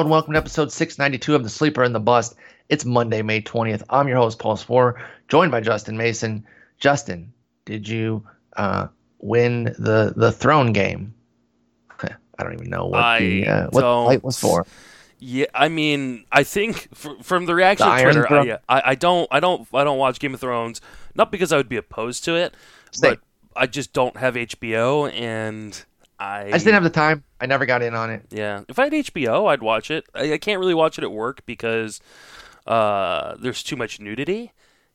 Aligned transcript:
Hello 0.00 0.06
and 0.06 0.12
welcome 0.12 0.32
to 0.32 0.38
episode 0.38 0.72
692 0.72 1.34
of 1.34 1.42
The 1.42 1.50
Sleeper 1.50 1.82
and 1.82 1.94
the 1.94 2.00
Bust. 2.00 2.34
It's 2.70 2.86
Monday, 2.86 3.20
May 3.20 3.42
20th. 3.42 3.82
I'm 3.90 4.08
your 4.08 4.16
host, 4.16 4.38
Paul 4.38 4.56
Sporer, 4.56 4.98
joined 5.28 5.50
by 5.50 5.60
Justin 5.60 5.98
Mason. 5.98 6.46
Justin, 6.78 7.34
did 7.66 7.86
you 7.86 8.26
uh, 8.56 8.86
win 9.18 9.64
the 9.78 10.14
the 10.16 10.32
throne 10.32 10.72
game? 10.72 11.12
I 12.02 12.42
don't 12.42 12.54
even 12.54 12.70
know 12.70 12.86
what 12.86 13.02
I 13.02 13.18
the 13.18 13.46
uh, 13.46 13.66
what 13.72 13.82
the 13.82 14.06
fight 14.06 14.24
was 14.24 14.40
for. 14.40 14.66
Yeah, 15.18 15.44
I 15.54 15.68
mean, 15.68 16.24
I 16.32 16.44
think 16.44 16.88
fr- 16.94 17.20
from 17.20 17.44
the 17.44 17.54
reaction 17.54 17.86
The 17.86 18.02
Twitter, 18.02 18.32
I, 18.32 18.42
yeah, 18.44 18.58
I, 18.70 18.82
I 18.86 18.94
don't, 18.94 19.28
I 19.30 19.38
don't, 19.38 19.68
I 19.74 19.84
don't 19.84 19.98
watch 19.98 20.18
Game 20.18 20.32
of 20.32 20.40
Thrones. 20.40 20.80
Not 21.14 21.30
because 21.30 21.52
I 21.52 21.58
would 21.58 21.68
be 21.68 21.76
opposed 21.76 22.24
to 22.24 22.36
it, 22.36 22.54
Same. 22.90 23.10
but 23.10 23.20
I 23.54 23.66
just 23.66 23.92
don't 23.92 24.16
have 24.16 24.34
HBO, 24.34 25.12
and 25.12 25.84
I, 26.20 26.44
I 26.44 26.50
just 26.50 26.66
didn't 26.66 26.74
have 26.74 26.84
the 26.84 26.90
time. 26.90 27.24
I 27.40 27.46
never 27.46 27.64
got 27.64 27.82
in 27.82 27.94
on 27.94 28.10
it. 28.10 28.26
Yeah, 28.30 28.62
if 28.68 28.78
I 28.78 28.84
had 28.84 28.92
HBO, 28.92 29.50
I'd 29.50 29.62
watch 29.62 29.90
it. 29.90 30.04
I, 30.14 30.34
I 30.34 30.38
can't 30.38 30.60
really 30.60 30.74
watch 30.74 30.98
it 30.98 31.04
at 31.04 31.10
work 31.10 31.44
because 31.46 32.00
uh, 32.66 33.36
there's 33.40 33.62
too 33.62 33.76
much 33.76 34.00
nudity. 34.00 34.52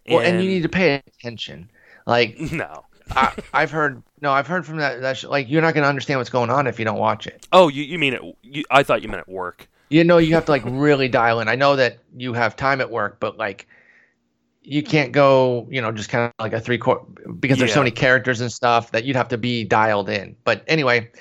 Well, 0.08 0.20
and 0.20 0.44
you 0.44 0.50
need 0.50 0.64
to 0.64 0.70
pay 0.70 1.02
attention. 1.20 1.72
Like 2.06 2.40
no. 2.52 2.86
I, 3.12 3.34
I've 3.54 3.70
heard, 3.70 4.02
no, 4.22 4.32
I've 4.32 4.48
heard 4.48 4.66
from 4.66 4.78
that. 4.78 5.02
that 5.02 5.18
sh- 5.18 5.26
like 5.26 5.50
you're 5.50 5.62
not 5.62 5.76
going 5.76 5.84
to 5.84 5.90
understand 5.90 6.20
what's 6.20 6.30
going 6.32 6.50
on 6.50 6.66
if 6.66 6.80
you 6.80 6.86
don't 6.86 6.98
watch 6.98 7.28
it. 7.28 7.48
Oh, 7.52 7.68
you, 7.68 7.84
you 7.84 8.00
mean 8.00 8.14
it? 8.16 8.22
You, 8.42 8.64
I 8.72 8.82
thought 8.82 9.04
you 9.04 9.10
meant 9.10 9.20
at 9.20 9.30
work. 9.30 9.68
You 9.90 10.04
know, 10.04 10.18
you 10.18 10.34
have 10.34 10.46
to 10.46 10.52
like 10.52 10.64
really 10.66 11.08
dial 11.08 11.40
in. 11.40 11.48
I 11.48 11.56
know 11.56 11.76
that 11.76 12.00
you 12.16 12.34
have 12.34 12.56
time 12.56 12.82
at 12.82 12.90
work, 12.90 13.20
but 13.20 13.38
like 13.38 13.68
you 14.66 14.84
can't 14.84 15.12
go, 15.12 15.68
you 15.70 15.82
know, 15.82 15.92
just 15.92 16.10
kind 16.10 16.26
of 16.26 16.34
like 16.44 16.54
a 16.54 16.60
three 16.60 16.78
quarter 16.78 17.06
because 17.40 17.58
there's 17.58 17.74
so 17.74 17.80
many 17.82 17.92
characters 17.92 18.42
and 18.42 18.52
stuff 18.52 18.92
that 18.92 19.06
you'd 19.06 19.16
have 19.16 19.30
to 19.30 19.38
be 19.38 19.64
dialed 19.64 20.10
in. 20.10 20.36
But 20.44 20.64
anyway, 20.68 21.12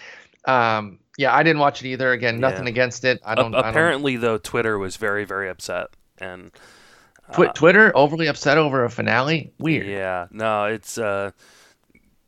um, 0.46 0.98
yeah, 1.18 1.34
I 1.34 1.42
didn't 1.42 1.60
watch 1.60 1.82
it 1.84 1.88
either. 1.88 2.12
Again, 2.12 2.40
nothing 2.40 2.64
Yeah. 2.64 2.70
against 2.70 3.04
it. 3.04 3.20
I 3.24 3.34
A- 3.34 3.36
don't. 3.36 3.54
I 3.54 3.60
don't 3.60 3.68
apparently, 3.70 4.16
though, 4.16 4.38
Twitter 4.38 4.78
was 4.78 4.96
very, 4.96 5.24
very 5.24 5.48
upset, 5.48 5.88
and 6.18 6.50
Twi- 7.34 7.52
Twitter 7.54 7.92
overly 7.96 8.26
upset 8.26 8.58
over 8.58 8.84
a 8.84 8.90
finale. 8.90 9.52
Weird. 9.58 9.86
Yeah, 9.86 10.26
no, 10.30 10.64
it's. 10.64 10.98
uh 10.98 11.30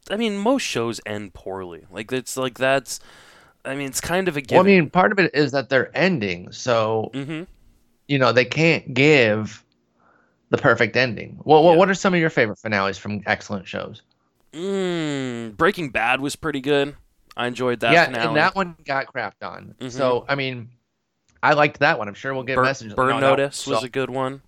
I 0.09 0.17
mean, 0.17 0.39
most 0.39 0.63
shows 0.63 1.01
end 1.05 1.35
poorly. 1.35 1.85
Like 1.91 2.13
it's 2.13 2.37
like 2.37 2.59
that's. 2.59 3.01
I 3.65 3.75
mean, 3.75 3.89
it's 3.89 4.01
kind 4.01 4.29
of 4.29 4.37
a 4.37 4.43
Well, 4.49 4.61
I 4.61 4.63
mean, 4.63 4.89
part 4.91 5.11
of 5.11 5.19
it 5.19 5.35
is 5.35 5.51
that 5.51 5.69
they're 5.69 5.91
ending, 5.97 6.53
so 6.53 7.11
hmm 7.13 7.43
you 8.07 8.21
know 8.21 8.31
they 8.31 8.45
can't 8.45 8.95
give 8.95 9.65
the 10.51 10.59
perfect 10.59 10.97
ending. 10.97 11.39
Well 11.45 11.63
Yeah. 11.65 11.77
what 11.77 11.89
are 11.91 11.95
some 11.95 12.15
of 12.15 12.21
your 12.21 12.31
favorite 12.31 12.59
finales 12.59 12.99
from 12.99 13.23
excellent 13.27 13.67
shows? 13.67 14.03
Mm, 14.53 15.57
Breaking 15.57 15.91
Bad 15.91 16.21
was 16.21 16.37
pretty 16.37 16.61
good. 16.61 16.97
I 17.37 17.47
enjoyed 17.47 17.81
that 17.81 17.93
yeah, 17.93 18.07
finale. 18.07 18.27
and 18.29 18.37
that 18.37 18.55
one 18.55 18.77
got 18.85 19.13
crapped 19.13 19.43
on. 19.43 19.75
Mhm. 19.81 19.91
So 19.91 20.25
I 20.29 20.35
mean, 20.35 20.71
I 21.43 21.53
liked 21.53 21.81
that 21.81 21.99
one. 21.99 22.09
I'm 22.09 22.15
sure 22.15 22.33
we'll 22.33 22.45
get 22.45 22.57
Bur- 22.57 22.63
messages. 22.65 22.95
Burn 22.95 23.09
No, 23.11 23.19
no, 23.21 23.31
Notice 23.31 23.57
so- 23.57 23.73
was 23.73 23.85
a 23.85 23.89
good 23.89 24.11
one. 24.11 24.43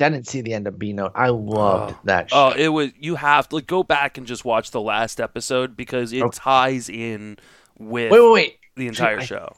I 0.00 0.08
didn't 0.08 0.28
see 0.28 0.40
the 0.40 0.54
end 0.54 0.66
of 0.66 0.78
B 0.78 0.94
Note. 0.94 1.12
I 1.14 1.28
loved 1.28 1.94
Oh. 1.94 2.00
that. 2.04 2.30
Show. 2.30 2.36
Oh, 2.36 2.50
it 2.56 2.68
was. 2.68 2.90
You 2.98 3.16
have 3.16 3.50
to 3.50 3.56
like, 3.56 3.66
go 3.66 3.82
back 3.82 4.16
and 4.16 4.26
just 4.26 4.46
watch 4.46 4.70
the 4.70 4.80
last 4.80 5.20
episode 5.20 5.76
because 5.76 6.14
it 6.14 6.22
Okay. 6.22 6.38
ties 6.42 6.88
in 6.88 7.36
with 7.78 8.10
wait, 8.10 8.20
wait, 8.22 8.32
wait. 8.32 8.56
the 8.76 8.86
entire 8.86 9.18
I- 9.18 9.24
show. 9.24 9.52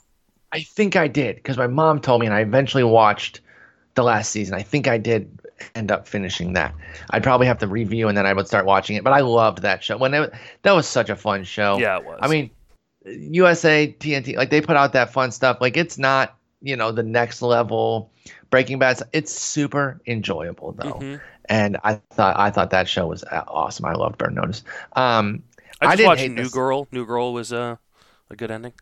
I 0.51 0.63
think 0.63 0.97
I 0.97 1.07
did 1.07 1.37
because 1.37 1.57
my 1.57 1.69
mom 1.69 2.01
told 2.01 2.21
me, 2.21 2.27
and 2.27 2.35
I 2.35 2.41
eventually 2.41 2.83
watched 2.83 3.41
the 3.95 4.03
last 4.03 4.33
season. 4.33 4.55
I 4.57 4.63
think 4.63 4.89
I 4.89 4.99
did 4.99 5.39
end 5.75 5.91
up 5.91 6.07
finishing 6.09 6.53
that. 6.55 6.75
I'd 7.11 7.23
probably 7.23 7.47
have 7.47 7.59
to 7.59 7.67
review, 7.67 8.09
and 8.09 8.17
then 8.17 8.27
I 8.27 8.33
would 8.33 8.47
start 8.47 8.67
watching 8.67 8.97
it. 8.97 9.05
But 9.05 9.13
I 9.13 9.21
loved 9.21 9.63
that 9.63 9.83
show. 9.83 9.97
When 9.97 10.15
it, 10.15 10.33
that 10.63 10.73
was 10.73 10.89
such 10.89 11.11
a 11.11 11.17
fun 11.17 11.45
show. 11.45 11.79
Yeah, 11.79 11.99
it 11.99 12.05
was. 12.05 12.19
I 12.23 12.29
mean, 12.29 12.51
USA, 13.05 13.95
TNT, 13.99 14.37
like 14.37 14.51
they 14.51 14.61
put 14.61 14.77
out 14.77 14.93
that 14.93 15.13
fun 15.13 15.31
stuff. 15.33 15.59
Like 15.61 15.77
it's 15.77 15.99
not, 15.99 16.37
you 16.61 16.77
know, 16.77 16.93
the 16.93 17.03
next 17.03 17.43
level 17.43 18.11
Breaking 18.51 18.79
Bad. 18.79 19.01
It's 19.13 19.33
super 19.33 20.01
enjoyable 20.07 20.73
though, 20.73 20.95
Mhm. 20.95 21.21
and 21.47 21.77
I 21.85 21.95
thought 22.13 22.39
I 22.39 22.51
thought 22.51 22.71
that 22.71 22.89
show 22.89 23.07
was 23.09 23.25
uh, 23.25 23.43
awesome. 23.49 23.87
I 23.87 23.93
loved 23.95 24.19
Burn 24.19 24.35
Notice. 24.35 24.63
Um, 24.95 25.43
I 25.81 25.87
I 25.87 25.97
didn't 25.97 26.09
watched 26.09 26.21
hate 26.21 26.31
New 26.33 26.43
this. 26.45 26.53
Girl. 26.53 26.87
New 26.93 27.05
Girl 27.07 27.33
was 27.33 27.51
a 27.53 27.79
a 28.31 28.37
good 28.37 28.51
ending. 28.51 28.73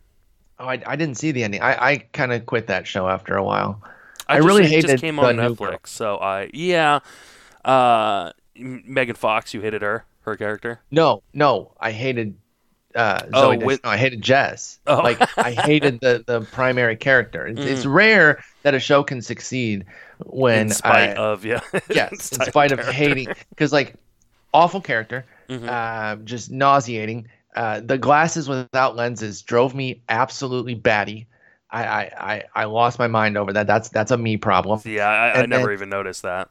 oh, 0.59 0.65
I, 0.67 0.81
I 0.85 0.95
didn't 0.95 1.15
see 1.17 1.31
the 1.31 1.43
ending. 1.43 1.61
I, 1.61 1.91
I 1.91 1.97
kind 2.13 2.31
of 2.31 2.45
quit 2.45 2.67
that 2.67 2.85
show 2.85 3.07
after 3.07 3.35
a 3.35 3.43
while. 3.43 3.81
I 4.31 4.37
just, 4.37 4.47
really 4.47 4.63
it 4.63 4.69
hated 4.69 4.87
just 4.91 5.01
came 5.03 5.19
on 5.19 5.35
Netflix, 5.35 5.87
so 5.87 6.17
I 6.17 6.49
yeah. 6.53 6.99
Uh, 7.63 8.31
Megan 8.55 9.15
Fox, 9.15 9.53
you 9.53 9.61
hated 9.61 9.81
her, 9.81 10.05
her 10.21 10.35
character. 10.35 10.79
No, 10.91 11.21
no, 11.33 11.71
I 11.79 11.91
hated 11.91 12.35
uh, 12.95 13.21
Oh, 13.33 13.57
with- 13.57 13.83
no, 13.83 13.89
I 13.89 13.97
hated 13.97 14.21
Jess. 14.21 14.79
Oh. 14.87 14.97
Like 14.97 15.19
I 15.37 15.51
hated 15.65 15.99
the 16.01 16.23
the 16.25 16.41
primary 16.41 16.95
character. 16.95 17.47
It's, 17.47 17.61
it's 17.61 17.85
rare 17.85 18.43
that 18.63 18.73
a 18.73 18.79
show 18.79 19.03
can 19.03 19.21
succeed 19.21 19.85
when 20.25 20.67
in 20.67 20.69
spite 20.69 21.11
I- 21.11 21.13
of 21.15 21.45
yeah. 21.45 21.61
yes, 21.89 22.31
in 22.31 22.45
spite 22.45 22.71
of 22.71 22.79
character. 22.79 22.91
hating, 22.93 23.27
because 23.49 23.71
like 23.71 23.95
awful 24.53 24.81
character, 24.81 25.25
Mhm. 25.49 25.67
uh, 25.67 26.15
just 26.23 26.51
nauseating. 26.51 27.27
Uh, 27.55 27.81
the 27.81 27.97
glasses 27.97 28.47
without 28.47 28.95
lenses 28.95 29.41
drove 29.41 29.75
me 29.75 30.01
absolutely 30.09 30.73
batty. 30.73 31.27
I, 31.71 31.83
I, 31.83 32.43
I, 32.53 32.65
lost 32.65 32.99
my 32.99 33.07
mind 33.07 33.37
over 33.37 33.53
that. 33.53 33.65
That's 33.67 33.89
that's 33.89 34.11
a 34.11 34.17
me 34.17 34.37
problem. 34.37 34.81
Yeah, 34.83 35.07
I, 35.07 35.41
I 35.41 35.45
never 35.45 35.67
then- 35.67 35.73
even 35.73 35.89
noticed 35.89 36.23
that. 36.23 36.49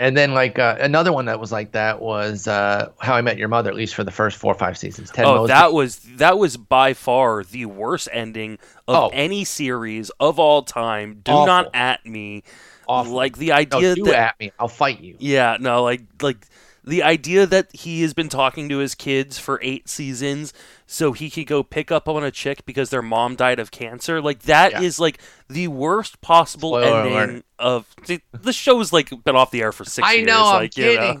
And 0.00 0.16
then 0.16 0.32
like 0.32 0.60
uh, 0.60 0.76
another 0.78 1.12
one 1.12 1.24
that 1.24 1.40
was 1.40 1.50
like 1.50 1.72
that 1.72 2.00
was 2.00 2.46
uh, 2.46 2.92
How 3.00 3.14
I 3.14 3.20
Met 3.20 3.36
Your 3.36 3.48
Mother, 3.48 3.68
at 3.68 3.74
least 3.74 3.96
for 3.96 4.04
the 4.04 4.12
first 4.12 4.36
four 4.36 4.52
or 4.52 4.56
five 4.56 4.78
seasons. 4.78 5.10
Ted 5.10 5.24
Oh, 5.26 5.34
Mosby. 5.38 5.48
that 5.48 5.72
was 5.72 5.98
that 6.16 6.38
was 6.38 6.56
by 6.56 6.94
far 6.94 7.42
the 7.42 7.66
worst 7.66 8.08
ending 8.12 8.58
of 8.86 8.94
Oh. 8.96 9.10
any 9.12 9.44
series 9.44 10.10
of 10.20 10.38
all 10.38 10.62
time. 10.62 11.20
Do 11.24 11.32
Awful. 11.32 11.46
not 11.46 11.70
at 11.74 12.06
me. 12.06 12.44
Awful. 12.86 13.12
Like 13.12 13.38
the 13.38 13.48
no, 13.48 13.54
idea 13.56 13.94
do 13.96 14.04
that 14.04 14.14
at 14.14 14.40
me. 14.40 14.52
I'll 14.60 14.68
fight 14.68 15.00
you. 15.00 15.16
Yeah, 15.18 15.56
no, 15.58 15.82
like 15.82 16.02
like 16.22 16.46
the 16.88 17.02
idea 17.02 17.46
that 17.46 17.74
he 17.74 18.02
has 18.02 18.14
been 18.14 18.28
talking 18.28 18.68
to 18.68 18.78
his 18.78 18.94
kids 18.94 19.38
for 19.38 19.60
eight 19.62 19.88
seasons 19.88 20.52
so 20.86 21.12
he 21.12 21.28
could 21.30 21.46
go 21.46 21.62
pick 21.62 21.92
up 21.92 22.08
on 22.08 22.24
a 22.24 22.30
chick 22.30 22.64
because 22.66 22.90
their 22.90 23.02
mom 23.02 23.36
died 23.36 23.58
of 23.60 23.70
cancer. 23.70 24.20
Like 24.22 24.40
that 24.42 24.82
is 24.82 24.98
Yeah. 24.98 25.02
like 25.02 25.20
the 25.48 25.68
worst 25.68 26.20
possible 26.20 26.70
Spoiler 26.70 26.96
ending 27.00 27.12
alert. 27.14 27.44
of 27.58 27.86
the, 28.06 28.20
the 28.32 28.52
show's 28.52 28.92
like 28.92 29.10
been 29.24 29.36
off 29.36 29.50
the 29.50 29.60
air 29.62 29.72
for 29.72 29.84
six 29.84 30.06
I 30.08 30.14
years. 30.14 30.26
know. 30.26 30.44
I'm 30.46 30.62
you 30.74 30.96
know. 30.96 31.14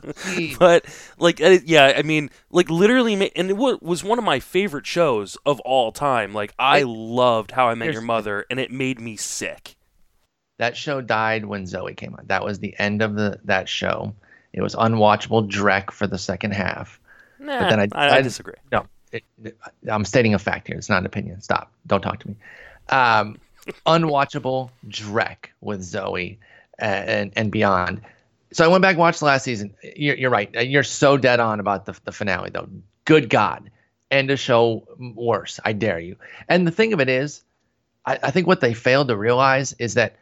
Jeez. 0.54 0.58
But 0.58 0.84
like, 1.18 1.40
uh, 1.40 1.58
yeah, 1.64 1.92
I 1.96 2.02
mean, 2.02 2.30
like 2.50 2.70
literally, 2.70 3.14
and 3.36 3.50
it 3.50 3.56
was 3.56 4.02
one 4.02 4.18
of 4.18 4.24
my 4.24 4.40
favorite 4.40 4.86
shows 4.86 5.36
of 5.44 5.60
all 5.60 5.92
time. 5.92 6.32
Like, 6.32 6.54
I 6.58 6.78
I- 6.80 6.82
loved 6.86 7.50
How 7.52 7.68
I 7.68 7.74
Met 7.74 7.92
Your 7.92 8.02
Mother, 8.02 8.46
and 8.50 8.58
it 8.58 8.70
made 8.72 9.00
me 9.00 9.16
sick. 9.16 9.76
that 10.58 10.76
show 10.76 11.00
died 11.00 11.44
when 11.44 11.66
Zoe 11.66 11.94
came 11.94 12.14
on. 12.14 12.24
That 12.26 12.42
was 12.44 12.58
the 12.58 12.74
end 12.78 13.02
of 13.02 13.14
the 13.14 13.38
that 13.44 13.68
show. 13.68 14.14
It 14.58 14.62
was 14.62 14.74
unwatchable 14.74 15.48
dreck 15.48 15.92
for 15.92 16.06
the 16.06 16.18
second 16.18 16.50
half. 16.52 16.98
Nah, 17.38 17.70
then 17.70 17.80
I- 17.80 17.88
I, 17.92 18.16
I 18.16 18.22
disagree. 18.22 18.54
No, 18.72 18.86
it, 19.12 19.22
I'm 19.88 20.04
stating 20.04 20.34
a 20.34 20.38
fact 20.38 20.66
here. 20.66 20.76
It's 20.76 20.88
not 20.88 20.98
an 20.98 21.06
opinion. 21.06 21.40
Stop. 21.40 21.72
Don't 21.86 22.00
talk 22.02 22.18
to 22.20 22.28
me. 22.28 22.34
Um, 22.88 23.38
unwatchable 23.86 24.70
dreck 24.88 25.46
with 25.60 25.82
Zoe 25.82 26.38
and, 26.78 27.08
and 27.08 27.32
and 27.36 27.52
beyond. 27.52 28.00
So 28.52 28.64
I 28.64 28.68
went 28.68 28.82
back 28.82 28.92
and 28.92 28.98
watched 28.98 29.20
the 29.20 29.26
last 29.26 29.44
season. 29.44 29.74
You're, 29.94 30.16
you're 30.16 30.30
right. 30.30 30.50
You're 30.66 30.82
so 30.82 31.16
dead 31.18 31.38
on 31.38 31.60
about 31.60 31.84
the, 31.86 31.94
the 32.04 32.12
finale, 32.12 32.50
though. 32.50 32.68
Good 33.04 33.28
God. 33.28 33.70
End 34.10 34.30
of 34.30 34.40
show 34.40 34.84
worse. 34.98 35.60
I 35.64 35.74
dare 35.74 35.98
you. 36.00 36.16
And 36.48 36.66
the 36.66 36.70
thing 36.70 36.94
of 36.94 37.00
it 37.00 37.10
is, 37.10 37.42
I, 38.06 38.18
I 38.22 38.30
think 38.30 38.46
what 38.46 38.60
they 38.62 38.72
failed 38.72 39.08
to 39.08 39.16
realize 39.18 39.74
is 39.78 39.94
that 39.94 40.16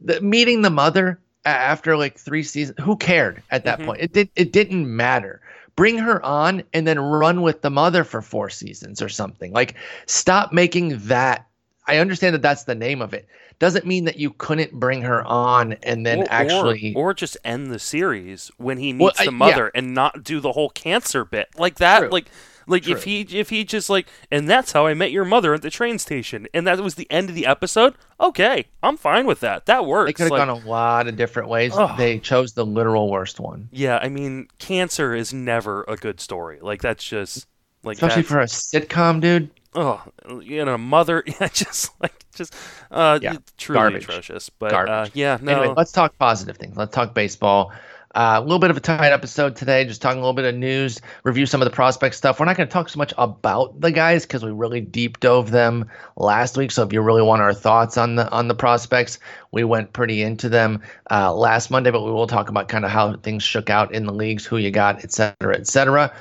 the, 0.00 0.20
meeting 0.22 0.62
the 0.62 0.70
mother 0.70 1.08
a- 1.10 1.18
after 1.44 1.96
like 1.96 2.18
three 2.18 2.42
seasons, 2.42 2.78
who 2.80 2.96
cared 2.96 3.42
at 3.50 3.64
that 3.64 3.80
Mhm. 3.80 3.86
point? 3.86 4.00
It 4.00 4.12
did. 4.12 4.28
It 4.36 4.52
didn't 4.52 4.94
matter. 4.94 5.40
Bring 5.74 5.98
her 5.98 6.24
on 6.24 6.62
and 6.74 6.86
then 6.86 6.98
run 7.00 7.42
with 7.42 7.62
the 7.62 7.70
mother 7.70 8.04
for 8.04 8.20
four 8.22 8.50
seasons 8.50 9.00
or 9.00 9.08
something. 9.08 9.52
Like, 9.52 9.74
stop 10.06 10.52
making 10.52 10.98
that. 11.06 11.46
I 11.86 11.96
understand 11.96 12.34
that 12.34 12.42
that's 12.42 12.64
the 12.64 12.74
name 12.74 13.00
of 13.02 13.14
it. 13.14 13.26
Doesn't 13.58 13.86
mean 13.86 14.04
that 14.04 14.18
you 14.18 14.30
couldn't 14.30 14.72
bring 14.72 15.02
her 15.02 15.24
on 15.24 15.72
and 15.82 16.04
then 16.04 16.20
or, 16.20 16.26
actually. 16.30 16.92
or, 16.94 17.10
or 17.10 17.14
just 17.14 17.36
end 17.44 17.70
the 17.70 17.78
series 17.78 18.50
when 18.58 18.76
he 18.78 18.92
Well, 18.92 19.08
meets 19.08 19.20
I- 19.20 19.24
the 19.24 19.30
yeah. 19.30 19.36
mother 19.36 19.70
and 19.74 19.94
not 19.94 20.22
do 20.24 20.40
the 20.40 20.52
whole 20.52 20.68
cancer 20.70 21.24
bit 21.24 21.48
like 21.56 21.76
that 21.76 22.00
True. 22.00 22.08
like 22.10 22.26
like 22.66 22.88
if 22.88 23.04
he 23.04 23.22
if 23.22 23.50
he 23.50 23.64
just 23.64 23.90
like 23.90 24.06
and 24.30 24.48
that's 24.48 24.72
how 24.72 24.86
I 24.86 24.94
met 24.94 25.10
your 25.12 25.24
mother 25.24 25.54
at 25.54 25.62
the 25.62 25.70
train 25.70 25.98
station 25.98 26.46
and 26.54 26.66
that 26.66 26.78
was 26.80 26.94
the 26.96 27.10
end 27.10 27.28
of 27.28 27.34
the 27.34 27.46
episode 27.46 27.94
okay 28.20 28.66
I'm 28.82 28.96
fine 28.96 29.26
with 29.26 29.40
that 29.40 29.66
that 29.66 29.86
works 29.86 30.08
they 30.08 30.12
could 30.12 30.22
have 30.24 30.30
Like, 30.32 30.46
gone 30.46 30.62
a 30.62 30.68
lot 30.68 31.08
of 31.08 31.16
different 31.16 31.48
ways. 31.48 31.72
Ugh. 31.76 31.96
They 31.98 32.18
chose 32.18 32.52
the 32.52 32.64
literal 32.66 33.10
worst 33.10 33.40
one, 33.40 33.68
yeah 33.72 33.98
I 34.02 34.08
mean 34.08 34.48
cancer 34.58 35.14
is 35.14 35.32
never 35.32 35.84
a 35.88 35.96
good 35.96 36.20
story 36.20 36.58
like 36.60 36.82
that's 36.82 37.04
just 37.04 37.46
like 37.84 37.96
especially 37.96 38.22
for 38.22 38.40
a 38.40 38.44
sitcom, 38.46 39.20
dude. 39.20 39.50
oh 39.74 40.02
you 40.40 40.64
know 40.64 40.78
mother 40.78 41.24
yeah 41.40 41.48
just 41.48 41.90
like 42.00 42.24
just 42.34 42.54
uh 42.90 43.18
Yeah, 43.20 43.36
truly 43.58 43.78
garbage. 43.80 44.04
atrocious 44.04 44.50
but 44.50 44.72
uh 44.72 45.06
yeah 45.14 45.38
no 45.40 45.52
Anyway, 45.60 45.74
let's 45.76 45.92
talk 45.92 46.16
positive 46.18 46.56
things. 46.58 46.76
Let's 46.76 46.94
talk 46.94 47.12
baseball. 47.14 47.72
Uh, 48.14 48.36
a 48.38 48.40
little 48.42 48.58
bit 48.58 48.70
of 48.70 48.76
a 48.76 48.80
tight 48.80 49.12
episode 49.12 49.56
today, 49.56 49.84
just 49.84 50.02
talking 50.02 50.18
a 50.18 50.20
little 50.20 50.34
bit 50.34 50.44
of 50.44 50.54
news, 50.54 51.00
review 51.24 51.46
some 51.46 51.62
of 51.62 51.66
the 51.66 51.74
prospect 51.74 52.14
stuff. 52.14 52.38
We're 52.38 52.46
not 52.46 52.56
going 52.56 52.68
to 52.68 52.72
talk 52.72 52.88
so 52.88 52.98
much 52.98 53.14
about 53.16 53.80
the 53.80 53.90
guys 53.90 54.26
because 54.26 54.44
we 54.44 54.50
really 54.50 54.80
deep 54.80 55.20
dove 55.20 55.50
them 55.50 55.90
last 56.16 56.56
week. 56.56 56.70
So 56.70 56.82
if 56.82 56.92
you 56.92 57.00
really 57.00 57.22
want 57.22 57.40
our 57.40 57.54
thoughts 57.54 57.96
on 57.96 58.16
the 58.16 58.30
on 58.30 58.48
the 58.48 58.54
prospects, 58.54 59.18
we 59.50 59.64
went 59.64 59.92
pretty 59.92 60.22
into 60.22 60.48
them 60.48 60.82
uh, 61.10 61.34
last 61.34 61.70
Monday, 61.70 61.90
but 61.90 62.02
we 62.02 62.10
will 62.10 62.26
talk 62.26 62.48
about 62.48 62.68
kind 62.68 62.84
of 62.84 62.90
how 62.90 63.16
things 63.16 63.42
shook 63.42 63.70
out 63.70 63.94
in 63.94 64.04
the 64.04 64.12
leagues, 64.12 64.44
who 64.44 64.58
you 64.58 64.70
got, 64.70 65.02
et 65.04 65.12
cetera, 65.12 65.56
et 65.56 65.66
cetera. 65.66 66.12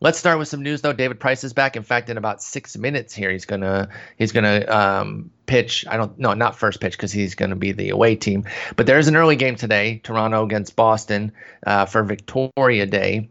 Let's 0.00 0.18
start 0.18 0.38
with 0.38 0.48
some 0.48 0.62
news 0.62 0.82
though. 0.82 0.92
David 0.92 1.18
Price 1.18 1.42
is 1.42 1.54
back. 1.54 1.74
In 1.74 1.82
fact, 1.82 2.10
in 2.10 2.18
about 2.18 2.42
six 2.42 2.76
minutes 2.76 3.14
here, 3.14 3.30
he's 3.30 3.46
gonna 3.46 3.88
he's 4.18 4.30
gonna 4.30 4.66
um, 4.68 5.30
pitch. 5.46 5.86
I 5.88 5.96
don't 5.96 6.18
no, 6.18 6.34
not 6.34 6.54
first 6.54 6.82
pitch 6.82 6.92
because 6.92 7.12
he's 7.12 7.34
gonna 7.34 7.56
be 7.56 7.72
the 7.72 7.88
away 7.88 8.14
team. 8.14 8.44
But 8.76 8.86
there's 8.86 9.08
an 9.08 9.16
early 9.16 9.36
game 9.36 9.56
today, 9.56 10.02
Toronto 10.04 10.44
against 10.44 10.76
Boston 10.76 11.32
uh, 11.66 11.86
for 11.86 12.02
Victoria 12.02 12.84
Day, 12.84 13.30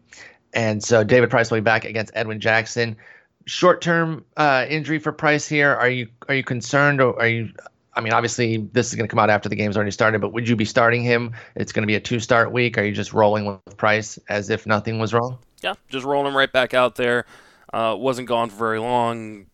and 0.54 0.82
so 0.82 1.04
David 1.04 1.30
Price 1.30 1.52
will 1.52 1.58
be 1.58 1.62
back 1.62 1.84
against 1.84 2.10
Edwin 2.16 2.40
Jackson. 2.40 2.96
Short 3.44 3.80
term 3.80 4.24
uh, 4.36 4.66
injury 4.68 4.98
for 4.98 5.12
Price 5.12 5.46
here. 5.46 5.72
Are 5.72 5.88
you 5.88 6.08
are 6.28 6.34
you 6.34 6.42
concerned 6.42 7.00
or 7.00 7.16
are 7.20 7.28
you? 7.28 7.52
I 7.94 8.00
mean, 8.00 8.12
obviously, 8.12 8.56
this 8.56 8.88
is 8.88 8.96
going 8.96 9.08
to 9.08 9.10
come 9.10 9.20
out 9.20 9.30
after 9.30 9.48
the 9.48 9.56
game's 9.56 9.76
already 9.76 9.92
started, 9.92 10.20
but 10.20 10.32
would 10.32 10.48
you 10.48 10.56
be 10.56 10.66
starting 10.66 11.02
him? 11.02 11.32
It's 11.54 11.72
going 11.72 11.84
to 11.84 11.86
be 11.86 11.94
a 11.94 12.00
two 12.00 12.18
start 12.18 12.52
week. 12.52 12.76
Are 12.76 12.84
you 12.84 12.92
just 12.92 13.12
rolling 13.12 13.46
with 13.46 13.76
Price 13.76 14.18
as 14.28 14.50
if 14.50 14.66
nothing 14.66 14.98
was 14.98 15.14
wrong? 15.14 15.38
Yeah, 15.62 15.74
just 15.88 16.04
rolling 16.04 16.28
him 16.28 16.36
right 16.36 16.50
back 16.50 16.74
out 16.74 16.96
there. 16.96 17.26
Uh, 17.72 17.94
wasn't 17.98 18.28
gone 18.28 18.50
for 18.50 18.56
very 18.56 18.78
long. 18.78 19.46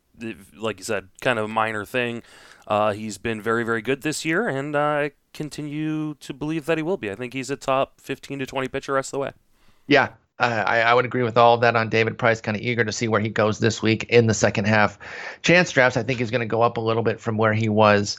Like 0.56 0.78
you 0.78 0.84
said, 0.84 1.08
kind 1.20 1.38
of 1.38 1.46
a 1.46 1.49
minor 1.49 1.84
thing. 1.84 2.22
Uh, 2.66 2.93
he's 2.93 3.19
been 3.19 3.43
very, 3.43 3.64
very 3.64 3.82
good 3.82 4.02
this 4.02 4.25
year, 4.25 4.49
and 4.49 4.76
I 4.76 5.12
continue 5.32 6.14
to 6.14 6.32
believe 6.32 6.66
that 6.66 6.78
he 6.78 6.82
will 6.82 6.96
be. 6.96 7.10
I 7.10 7.14
think 7.14 7.32
he's 7.32 7.50
a 7.50 7.56
top 7.56 8.00
15 8.00 8.38
to 8.40 8.46
20 8.46 8.69
pitcher 8.69 8.93
rest 8.93 9.08
of 9.08 9.12
the 9.12 9.19
way. 9.19 9.32
Yeah, 9.88 10.10
I, 10.38 10.81
I, 10.81 10.94
would 10.94 11.04
agree 11.04 11.22
with 11.22 11.37
all 11.37 11.54
of 11.54 11.60
that 11.60 11.76
on 11.76 11.88
David 11.88 12.19
Price. 12.19 12.40
Kind 12.40 12.56
of 12.56 12.62
eager 12.62 12.84
to 12.84 12.93
see 12.93 13.08
where 13.08 13.20
he 13.20 13.28
goes 13.28 13.58
this 13.58 13.82
week 13.82 14.05
in 14.05 14.26
the 14.26 14.34
second 14.34 14.66
half. 14.66 14.98
Chance 15.43 15.72
drafts, 15.72 15.96
I 15.96 16.02
think, 16.02 16.20
is 16.20 16.31
going 16.31 16.40
to 16.40 16.46
go 16.46 16.62
up 16.62 16.76
a 16.76 16.81
little 16.81 17.02
bit 17.02 17.20
from 17.20 17.37
where 17.37 17.52
he 17.52 17.69
was 17.69 18.19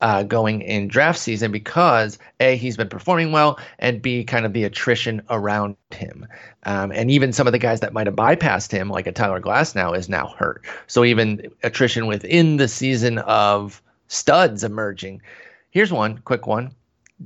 uh, 0.00 0.22
going 0.22 0.60
in 0.62 0.88
draft 0.88 1.18
season 1.18 1.50
because 1.50 2.18
a 2.40 2.56
he's 2.56 2.76
been 2.76 2.88
performing 2.88 3.32
well 3.32 3.58
and 3.78 4.02
b 4.02 4.24
kind 4.24 4.44
of 4.44 4.52
the 4.52 4.64
attrition 4.64 5.22
around 5.30 5.76
him. 5.90 6.26
Um, 6.64 6.92
and 6.92 7.10
even 7.10 7.32
some 7.32 7.46
of 7.46 7.52
the 7.52 7.58
guys 7.58 7.80
that 7.80 7.92
might 7.92 8.06
have 8.06 8.16
bypassed 8.16 8.70
him 8.70 8.90
like 8.90 9.06
a 9.06 9.12
tyler 9.12 9.40
Glasnow 9.40 9.96
is 9.96 10.08
now 10.08 10.34
hurt. 10.38 10.64
So 10.86 11.04
even 11.04 11.50
attrition 11.62 12.06
within 12.06 12.58
the 12.58 12.68
season 12.68 13.18
of 13.18 13.82
studs 14.08 14.62
emerging. 14.64 15.22
Here's 15.70 15.92
one 15.92 16.18
quick 16.18 16.46
one. 16.46 16.72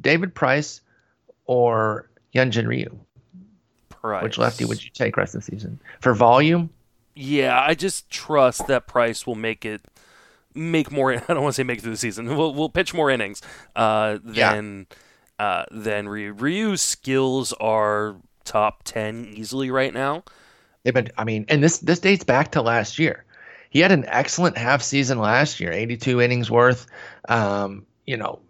David 0.01 0.35
price 0.35 0.81
or 1.47 2.09
Hyunjin 2.35 2.67
Ryu? 2.67 2.97
Price. 3.89 4.23
which 4.23 4.39
lefty 4.39 4.65
would 4.65 4.83
you 4.83 4.91
take 4.91 5.17
rest 5.17 5.35
of 5.35 5.45
the 5.45 5.51
season? 5.51 5.79
For 6.01 6.15
volume? 6.15 6.71
Yeah 7.17 7.61
i 7.61 7.75
just 7.75 8.09
trust 8.09 8.67
that 8.69 8.87
price 8.87 9.27
will 9.27 9.35
make 9.35 9.65
it 9.65 9.83
make 10.55 10.91
more. 10.91 11.13
I 11.15 11.19
don't 11.19 11.43
want 11.43 11.55
to 11.55 11.57
say 11.57 11.63
make 11.63 11.81
through 11.81 11.93
the 11.93 11.99
season. 11.99 12.37
We'll 12.37 12.55
we'll 12.55 12.69
pitch 12.69 12.95
more 12.95 13.11
innings 13.11 13.43
uh, 13.77 14.19
than 14.23 14.87
yeah. 15.39 15.45
uh, 15.45 15.65
than 15.71 16.09
Ryu. 16.09 16.33
Ryu's 16.33 16.81
skills 16.81 17.53
are 17.55 18.17
top 18.45 18.83
ten 18.85 19.33
easily 19.35 19.71
right 19.71 19.93
now. 19.93 20.25
They've 20.83 20.95
been. 20.95 21.11
I 21.17 21.25
mean, 21.25 21.47
and 21.49 21.63
this 21.63 21.79
this 21.79 22.01
dates 22.01 22.25
back 22.25 22.53
to 22.53 22.63
last 22.63 22.99
year. 22.99 23.25
He 23.71 23.79
had 23.79 23.93
an 23.93 24.05
excellent 24.09 24.59
half 24.59 24.83
season 24.83 25.19
last 25.19 25.61
year, 25.61 25.71
82 25.71 26.21
innings 26.21 26.51
worth. 26.51 26.87
Um, 27.29 27.87
you 28.05 28.17
know, 28.17 28.41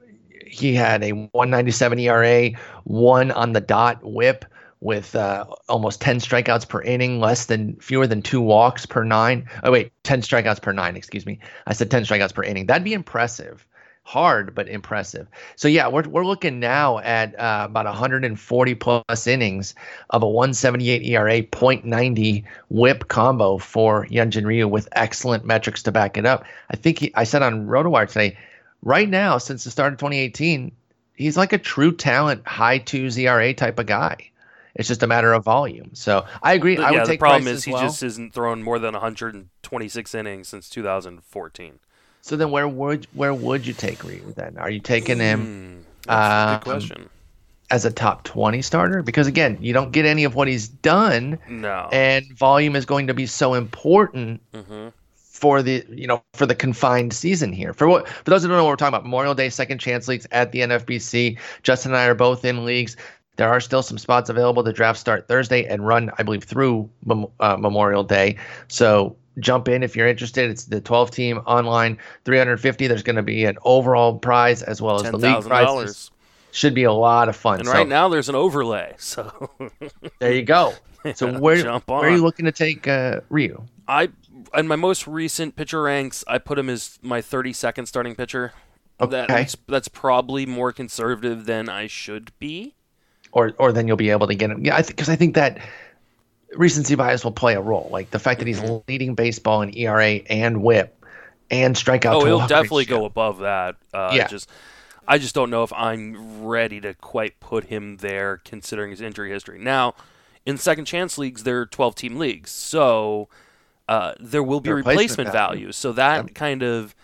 he 0.47 0.75
had 0.75 1.05
a 1.05 1.13
197 1.13 1.99
ERA, 1.99 2.51
one 2.85 3.31
on 3.31 3.53
the 3.53 3.61
dot 3.61 4.03
WHIP 4.03 4.47
with 4.81 5.15
uh, 5.15 5.45
almost 5.69 6.01
10 6.01 6.21
strikeouts 6.21 6.69
per 6.69 6.83
inning, 6.83 7.21
less 7.21 7.47
than 7.47 7.77
fewer 7.77 8.07
than 8.07 8.23
two 8.23 8.41
walks 8.41 8.87
per 8.87 9.05
nine. 9.05 9.49
Oh 9.63 9.73
wait, 9.73 9.93
10 10.05 10.23
strikeouts 10.23 10.63
per 10.63 10.73
nine. 10.73 10.97
Excuse 10.97 11.27
me. 11.27 11.39
I 11.67 11.75
said 11.75 11.91
10 11.91 12.05
strikeouts 12.05 12.35
per 12.35 12.43
inning. 12.43 12.67
That'd 12.67 12.85
be 12.85 12.95
impressive. 12.95 13.67
Hard, 14.03 14.55
but 14.55 14.67
impressive. 14.67 15.29
So 15.57 15.69
yeah, 15.69 15.87
we're 15.87 16.09
we're 16.09 16.25
looking 16.25 16.59
now 16.59 16.99
at 17.01 17.39
uh, 17.39 17.67
about 17.69 17.85
140 17.85 18.75
plus 18.75 19.27
innings 19.27 19.75
of 20.09 20.23
a 20.23 20.29
178 20.29 21.03
ERA, 21.05 21.43
.90 21.43 22.45
WHIP 22.69 23.09
combo 23.09 23.59
for 23.59 24.07
Hyunjin 24.07 24.47
Ryu 24.47 24.67
with 24.67 24.89
excellent 24.93 25.45
metrics 25.45 25.83
to 25.85 25.93
back 25.93 26.17
it 26.17 26.25
up. 26.27 26.45
I 26.71 26.77
think 26.77 26.99
he, 26.99 27.13
I 27.15 27.25
said 27.25 27.43
on 27.43 27.67
RotoWire 27.67 28.09
today, 28.09 28.39
right 28.83 29.09
now 29.09 29.37
since 29.39 29.63
the 29.65 29.71
start 29.71 29.93
of 29.93 29.99
2018, 29.99 30.73
he's 31.15 31.37
like 31.37 31.53
a 31.53 31.59
true 31.59 31.93
talent, 31.93 32.49
high 32.49 32.79
twos 32.79 33.19
ERA 33.19 33.53
type 33.53 33.79
of 33.79 33.87
guy. 33.87 34.31
It's 34.75 34.89
just 34.89 35.03
a 35.03 35.07
matter 35.07 35.33
of 35.33 35.45
volume. 35.45 35.91
So 35.95 36.25
I 36.43 36.55
agree. 36.55 36.77
But, 36.77 36.87
I 36.87 36.91
yeah, 36.93 36.99
would 36.99 37.07
take 37.07 37.19
the 37.19 37.25
problem 37.25 37.43
Price 37.45 37.55
is 37.57 37.65
he 37.65 37.73
well. 37.73 37.83
just 37.83 38.03
isn't 38.03 38.33
thrown 38.35 38.63
more 38.63 38.79
than 38.79 38.93
126 38.95 40.15
innings 40.15 40.49
since 40.49 40.69
2014. 40.69 41.79
So 42.23 42.37
then, 42.37 42.51
where 42.51 42.69
would 42.69 43.07
where 43.15 43.33
would 43.35 43.67
you 43.67 43.73
take 43.73 44.05
Ryu 44.05 44.33
then? 44.37 44.59
Are 44.59 44.71
you 44.71 44.81
taking 44.81 45.19
him? 45.19 45.85
Mm, 45.85 46.07
that's 46.07 46.33
a 46.33 46.49
um, 46.53 46.59
good 46.59 46.65
question. 46.65 47.09
as 47.71 47.85
a 47.85 47.91
top 47.91 48.25
20 48.25 48.63
starter 48.63 49.03
because 49.03 49.27
again 49.27 49.57
you 49.61 49.73
don't 49.73 49.93
get 49.93 50.05
any 50.05 50.25
of 50.25 50.35
what 50.35 50.49
he's 50.49 50.69
done 50.69 51.39
No. 51.49 51.89
and 51.93 52.27
volume 52.37 52.75
is 52.77 52.85
going 52.85 53.07
to 53.07 53.15
be 53.15 53.27
so 53.27 53.55
important 53.55 54.41
Mm-hmm 54.53 54.89
for 55.41 55.63
the 55.63 55.83
you 55.89 56.07
know 56.07 56.23
for 56.35 56.45
the 56.45 56.55
confined 56.55 57.15
season 57.15 57.51
here 57.51 57.73
for 57.73 57.89
what 57.89 58.07
for 58.07 58.29
those 58.31 58.43
who 58.43 58.49
don't 58.49 58.59
know 58.59 58.65
what 58.65 58.71
we're 58.73 58.77
talking 58.77 58.89
about 58.93 59.05
memorial 59.05 59.35
day 59.35 59.49
second 59.49 59.79
chance 59.79 60.07
leagues 60.07 60.27
at 60.33 60.53
the 60.53 60.59
nfbc 60.61 61.39
justin 61.63 61.93
and 61.93 61.99
i 61.99 62.05
are 62.05 62.15
both 62.15 62.45
in 62.45 62.67
leagues 62.67 62.95
there 63.37 63.49
are 63.49 63.61
still 63.61 63.83
some 63.83 63.99
spots 63.99 64.29
available. 64.29 64.63
The 64.63 64.73
draft 64.73 64.99
start 64.99 65.27
thursday 65.29 65.65
and 65.65 65.87
run 65.87 66.11
i 66.19 66.23
believe 66.23 66.45
through 66.45 66.89
Mem- 67.05 67.27
uh, 67.41 67.57
memorial 67.57 68.05
day. 68.05 68.37
So 68.69 69.17
jump 69.39 69.69
in 69.69 69.83
if 69.83 69.97
you're 69.97 70.09
interested. 70.09 70.51
It's 70.51 70.65
the 70.65 70.81
12 70.81 71.11
team 71.11 71.39
online 71.47 71.99
350 72.25 72.87
there's 72.87 73.03
going 73.03 73.17
to 73.17 73.23
be 73.23 73.45
an 73.45 73.57
overall 73.65 74.19
prize 74.19 74.63
as 74.63 74.83
well 74.83 74.97
as 74.97 75.03
Ten 75.03 75.13
the 75.13 75.19
league 75.19 75.45
dollars. 75.49 76.11
should 76.53 76.75
be 76.75 76.85
a 76.85 76.93
lot 76.93 77.29
of 77.29 77.37
fun. 77.37 77.61
And 77.61 77.69
so 77.69 77.75
right 77.75 77.89
now 77.89 78.09
there's 78.09 78.29
an 78.29 78.35
overlay, 78.35 78.95
so. 78.99 79.51
There 80.19 80.33
you 80.33 80.43
go. 80.43 80.75
So 81.15 81.33
where, 81.39 81.63
Jump 81.63 81.89
where 81.89 82.01
are 82.01 82.11
you 82.11 82.23
looking 82.23 82.45
to 82.45 82.53
take 82.53 82.87
uh, 82.87 83.21
ryu? 83.31 83.63
I 83.89 84.11
in 84.55 84.67
my 84.69 84.77
most 84.77 85.07
recent 85.07 85.57
pitcher 85.57 85.83
ranks, 85.83 86.25
I 86.27 86.39
put 86.39 86.59
him 86.59 86.69
as 86.69 86.99
my 87.03 87.21
32nd 87.23 87.87
starting 87.87 88.15
pitcher. 88.15 88.53
That- 88.53 88.61
Okay. 89.03 89.27
that's, 89.29 89.57
that's 89.67 89.89
probably 89.89 90.45
more 90.45 90.73
conservative 90.73 91.47
than 91.47 91.71
I 91.71 91.87
should 91.87 92.33
be. 92.39 92.75
Or 93.33 93.53
or 93.59 93.73
then 93.73 93.87
you'll 93.89 93.97
be 93.97 94.11
able 94.11 94.27
to 94.27 94.35
get 94.35 94.51
him. 94.51 94.65
Yeah, 94.65 94.77
I 94.77 94.83
because 94.83 95.09
I 95.09 95.17
think 95.17 95.35
that 95.35 95.59
recency 96.55 96.95
bias 96.95 97.25
will 97.25 97.33
play 97.33 97.55
a 97.55 97.61
role. 97.61 97.89
Like 97.93 98.11
the 98.11 98.19
fact 98.19 98.41
that 98.41 98.49
he's 98.49 98.61
Mm-hmm. 98.61 98.79
leading 98.89 99.15
baseball 99.15 99.63
in 99.63 99.77
ERA 99.77 100.21
and 100.29 100.63
WHIP 100.63 100.97
and 101.51 101.75
strikeout. 101.77 102.15
oh, 102.15 102.25
he'll 102.25 102.41
definitely 102.41 102.85
ratio. 102.85 102.99
go 102.99 103.05
above 103.05 103.39
that. 103.39 103.77
Uh, 103.93 104.11
Yeah. 104.15 104.27
Just, 104.27 104.49
I 105.07 105.19
just 105.19 105.35
don't 105.35 105.51
know 105.51 105.63
if 105.65 105.73
I'm 105.73 106.45
ready 106.45 106.81
to 106.81 106.95
quite 106.95 107.41
put 107.41 107.65
him 107.65 107.99
there, 107.99 108.39
considering 108.45 108.91
his 108.91 109.01
injury 109.01 109.31
history. 109.31 109.59
Now, 109.59 109.95
in 110.47 110.57
second 110.59 110.85
chance 110.87 111.19
leagues, 111.19 111.43
they're 111.45 111.67
12 111.67 111.95
team 111.95 112.17
leagues, 112.19 112.51
so 112.51 113.29
uh, 113.89 114.15
there 114.21 114.43
will 114.43 114.61
be 114.61 114.71
The 114.71 114.75
replacement 114.75 115.21
replacement 115.21 115.31
value. 115.33 115.33
value. 115.33 115.73
So 115.73 115.93
that 115.93 116.27
Yep. 116.27 116.35
kind 116.35 116.63
of 116.63 116.95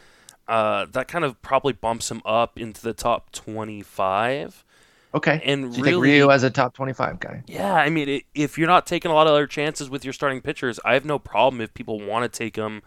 uh, 0.49 0.87
that 0.93 1.09
kind 1.09 1.25
of 1.25 1.41
probably 1.43 1.73
bumps 1.73 2.11
him 2.11 2.23
up 2.25 2.59
into 2.59 2.81
the 2.83 2.95
top 2.95 3.33
25. 3.33 4.65
Okay, 5.17 5.41
and 5.47 5.75
so 5.75 5.81
really- 5.81 6.11
Ryu 6.11 6.31
as 6.31 6.43
a 6.43 6.51
top 6.51 6.75
twenty-five 6.75 7.19
guy. 7.21 7.43
Yeah, 7.47 7.73
I 7.73 7.89
mean, 7.89 8.09
i 8.09 8.23
if 8.35 8.59
you're 8.59 8.69
not 8.69 8.87
taking 8.87 9.11
a 9.11 9.15
lot 9.15 9.27
of 9.27 9.33
other 9.33 9.47
chances 9.47 9.89
with 9.89 10.05
your 10.05 10.13
starting 10.13 10.43
pitchers, 10.43 10.79
I 10.85 10.93
have 10.93 11.07
no 11.07 11.19
problem 11.19 11.63
if 11.63 11.73
people 11.73 11.99
want 11.99 12.31
to 12.31 12.39
take 12.39 12.55
them 12.55 12.83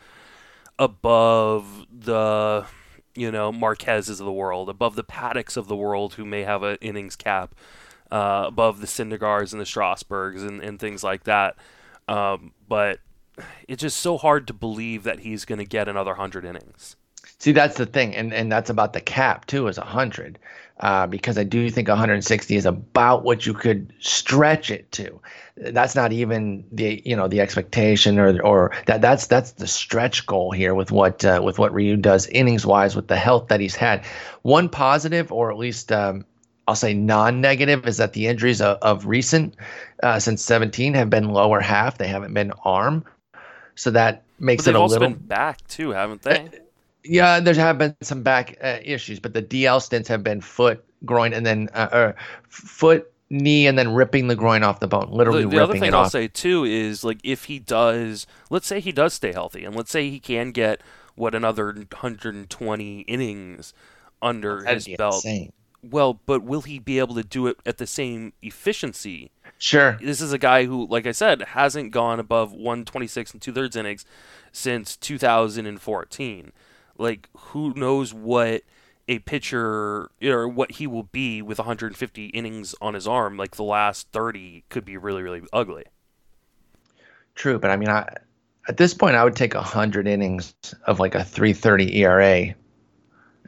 above 0.77 1.87
the, 1.91 2.67
you 3.15 3.31
know, 3.31 3.51
Marquez's 3.51 4.19
of 4.19 4.25
the 4.27 4.31
world, 4.31 4.69
above 4.69 4.95
the 4.95 5.03
Paddacks 5.03 5.57
of 5.57 5.67
the 5.67 5.75
world 5.75 6.13
who 6.13 6.23
may 6.25 6.43
have 6.43 6.61
an 6.61 6.77
innings 6.81 7.15
cap, 7.15 7.55
uh, 8.11 8.45
above 8.47 8.79
the 8.79 8.87
Syndergaards 8.87 9.51
and 9.51 9.59
the 9.59 9.65
Strasburgs 9.65 10.43
and, 10.43 10.61
and 10.61 10.79
things 10.79 11.03
like 11.03 11.23
that. 11.23 11.57
Um, 12.07 12.51
but 12.67 12.99
it's 13.67 13.81
just 13.81 13.97
so 13.97 14.19
hard 14.19 14.45
to 14.47 14.53
believe 14.53 15.01
that 15.03 15.21
he's 15.21 15.45
going 15.45 15.59
to 15.59 15.65
get 15.65 15.89
another 15.89 16.11
100 16.11 16.45
innings. 16.45 16.95
See, 17.39 17.53
that's 17.53 17.77
the 17.77 17.85
thing, 17.85 18.15
and 18.15 18.33
and 18.33 18.51
that's 18.51 18.69
about 18.69 18.91
the 18.91 18.99
cap 18.99 19.45
too, 19.45 19.67
is 19.67 19.77
hundred, 19.77 20.39
uh, 20.79 21.07
because 21.07 21.37
I 21.37 21.43
do 21.43 21.69
think 21.69 21.89
160 21.89 22.55
is 22.55 22.65
about 22.65 23.23
what 23.23 23.45
you 23.45 23.53
could 23.53 23.93
stretch 23.99 24.71
it 24.71 24.89
to. 24.93 25.19
That's 25.57 25.93
not 25.93 26.13
even 26.13 26.63
the 26.71 27.01
you 27.03 27.15
know 27.15 27.27
the 27.27 27.41
expectation 27.41 28.17
or 28.17 28.41
or 28.41 28.71
that 28.85 29.01
that's 29.01 29.27
that's 29.27 29.51
the 29.51 29.67
stretch 29.67 30.25
goal 30.25 30.51
here 30.51 30.73
with 30.73 30.91
what 30.91 31.25
uh, 31.25 31.41
with 31.43 31.59
what 31.59 31.73
Ryu 31.73 31.97
does 31.97 32.27
innings 32.27 32.65
wise 32.65 32.95
with 32.95 33.09
the 33.09 33.17
health 33.17 33.49
that 33.49 33.59
he's 33.59 33.75
had. 33.75 34.05
One 34.43 34.69
positive, 34.69 35.33
or 35.33 35.51
at 35.51 35.57
least 35.57 35.91
um, 35.91 36.25
I'll 36.65 36.75
say 36.75 36.93
non-negative, 36.93 37.85
is 37.85 37.97
that 37.97 38.13
the 38.13 38.27
injuries 38.27 38.61
of, 38.61 38.77
of 38.81 39.05
recent 39.05 39.55
uh, 40.01 40.19
since 40.19 40.41
17 40.45 40.93
have 40.93 41.09
been 41.09 41.27
lower 41.27 41.59
half. 41.59 41.97
They 41.97 42.07
haven't 42.07 42.33
been 42.33 42.53
arm, 42.63 43.03
so 43.75 43.91
that 43.91 44.23
makes 44.39 44.65
it 44.65 44.65
But 44.65 44.69
it 44.69 44.73
they've 44.73 44.79
a 44.79 44.81
also 44.81 44.99
been 44.99 45.13
back 45.15 45.67
too, 45.67 45.89
haven't 45.89 46.21
they? 46.21 46.49
Yeah, 47.03 47.39
there 47.39 47.53
have 47.55 47.77
been 47.77 47.95
some 48.01 48.23
back 48.23 48.57
uh, 48.61 48.77
issues, 48.83 49.19
but 49.19 49.33
the 49.33 49.41
DL 49.41 49.81
stints 49.81 50.07
have 50.09 50.23
been 50.23 50.41
foot, 50.41 50.83
groin, 51.05 51.33
and 51.33 51.45
then 51.45 51.69
uh, 51.73 51.89
uh, 51.91 52.13
foot, 52.49 53.11
knee 53.29 53.67
and 53.67 53.77
then 53.77 53.93
ripping 53.93 54.27
the 54.27 54.35
groin 54.35 54.63
off 54.63 54.79
the 54.79 54.87
bone, 54.87 55.07
literally 55.11 55.43
the, 55.43 55.49
the 55.49 55.57
ripping 55.57 55.61
other 55.61 55.73
thing 55.79 55.89
it 55.89 55.93
I'll 55.93 56.01
off. 56.01 56.11
say 56.11 56.27
too 56.27 56.63
is 56.63 57.03
like 57.03 57.19
if 57.23 57.45
he 57.45 57.59
does, 57.59 58.25
let's 58.49 58.67
say 58.67 58.79
he 58.79 58.91
does 58.91 59.13
stay 59.13 59.31
healthy, 59.31 59.63
and 59.65 59.75
let's 59.75 59.91
say 59.91 60.09
he 60.09 60.19
can 60.19 60.51
get 60.51 60.81
what 61.15 61.35
another 61.35 61.67
120 61.73 63.01
innings 63.01 63.73
under 64.21 64.61
That'd 64.61 64.75
his 64.75 64.85
be 64.85 64.95
belt. 64.95 65.15
insane. 65.25 65.53
Well, 65.81 66.19
but 66.25 66.43
will 66.43 66.61
he 66.61 66.79
be 66.79 66.99
able 66.99 67.15
to 67.15 67.23
do 67.23 67.47
it 67.47 67.57
at 67.65 67.77
the 67.77 67.87
same 67.87 68.33
efficiency? 68.41 69.31
Sure. 69.57 69.97
This 70.01 70.19
is 70.21 70.33
a 70.33 70.37
guy 70.37 70.65
who, 70.65 70.85
like 70.87 71.07
I 71.07 71.11
said, 71.13 71.41
hasn't 71.41 71.91
gone 71.91 72.19
above 72.19 72.51
126 72.51 73.33
and 73.33 73.41
two 73.41 73.53
thirds 73.53 73.75
innings 73.75 74.05
since 74.51 74.97
2014. 74.97 76.51
Like, 76.99 77.29
who 77.35 77.73
knows 77.73 78.13
what 78.13 78.63
a 79.07 79.19
pitcher 79.19 80.11
or 80.21 80.47
what 80.47 80.73
he 80.73 80.85
will 80.85 81.03
be 81.03 81.41
with 81.41 81.57
150 81.57 82.25
innings 82.27 82.75
on 82.81 82.93
his 82.93 83.07
arm? 83.07 83.37
Like 83.37 83.55
the 83.55 83.63
last 83.63 84.09
30 84.11 84.65
could 84.69 84.85
be 84.85 84.97
really, 84.97 85.23
really 85.23 85.41
ugly. 85.51 85.85
True, 87.35 87.57
but 87.57 87.71
I 87.71 87.77
mean, 87.77 87.89
I, 87.89 88.07
at 88.67 88.77
this 88.77 88.93
point, 88.93 89.15
I 89.15 89.23
would 89.23 89.35
take 89.35 89.53
hundred 89.53 90.07
innings 90.07 90.53
of 90.85 90.99
like 90.99 91.15
a 91.15 91.19
3.30 91.19 91.95
ERA 91.95 92.53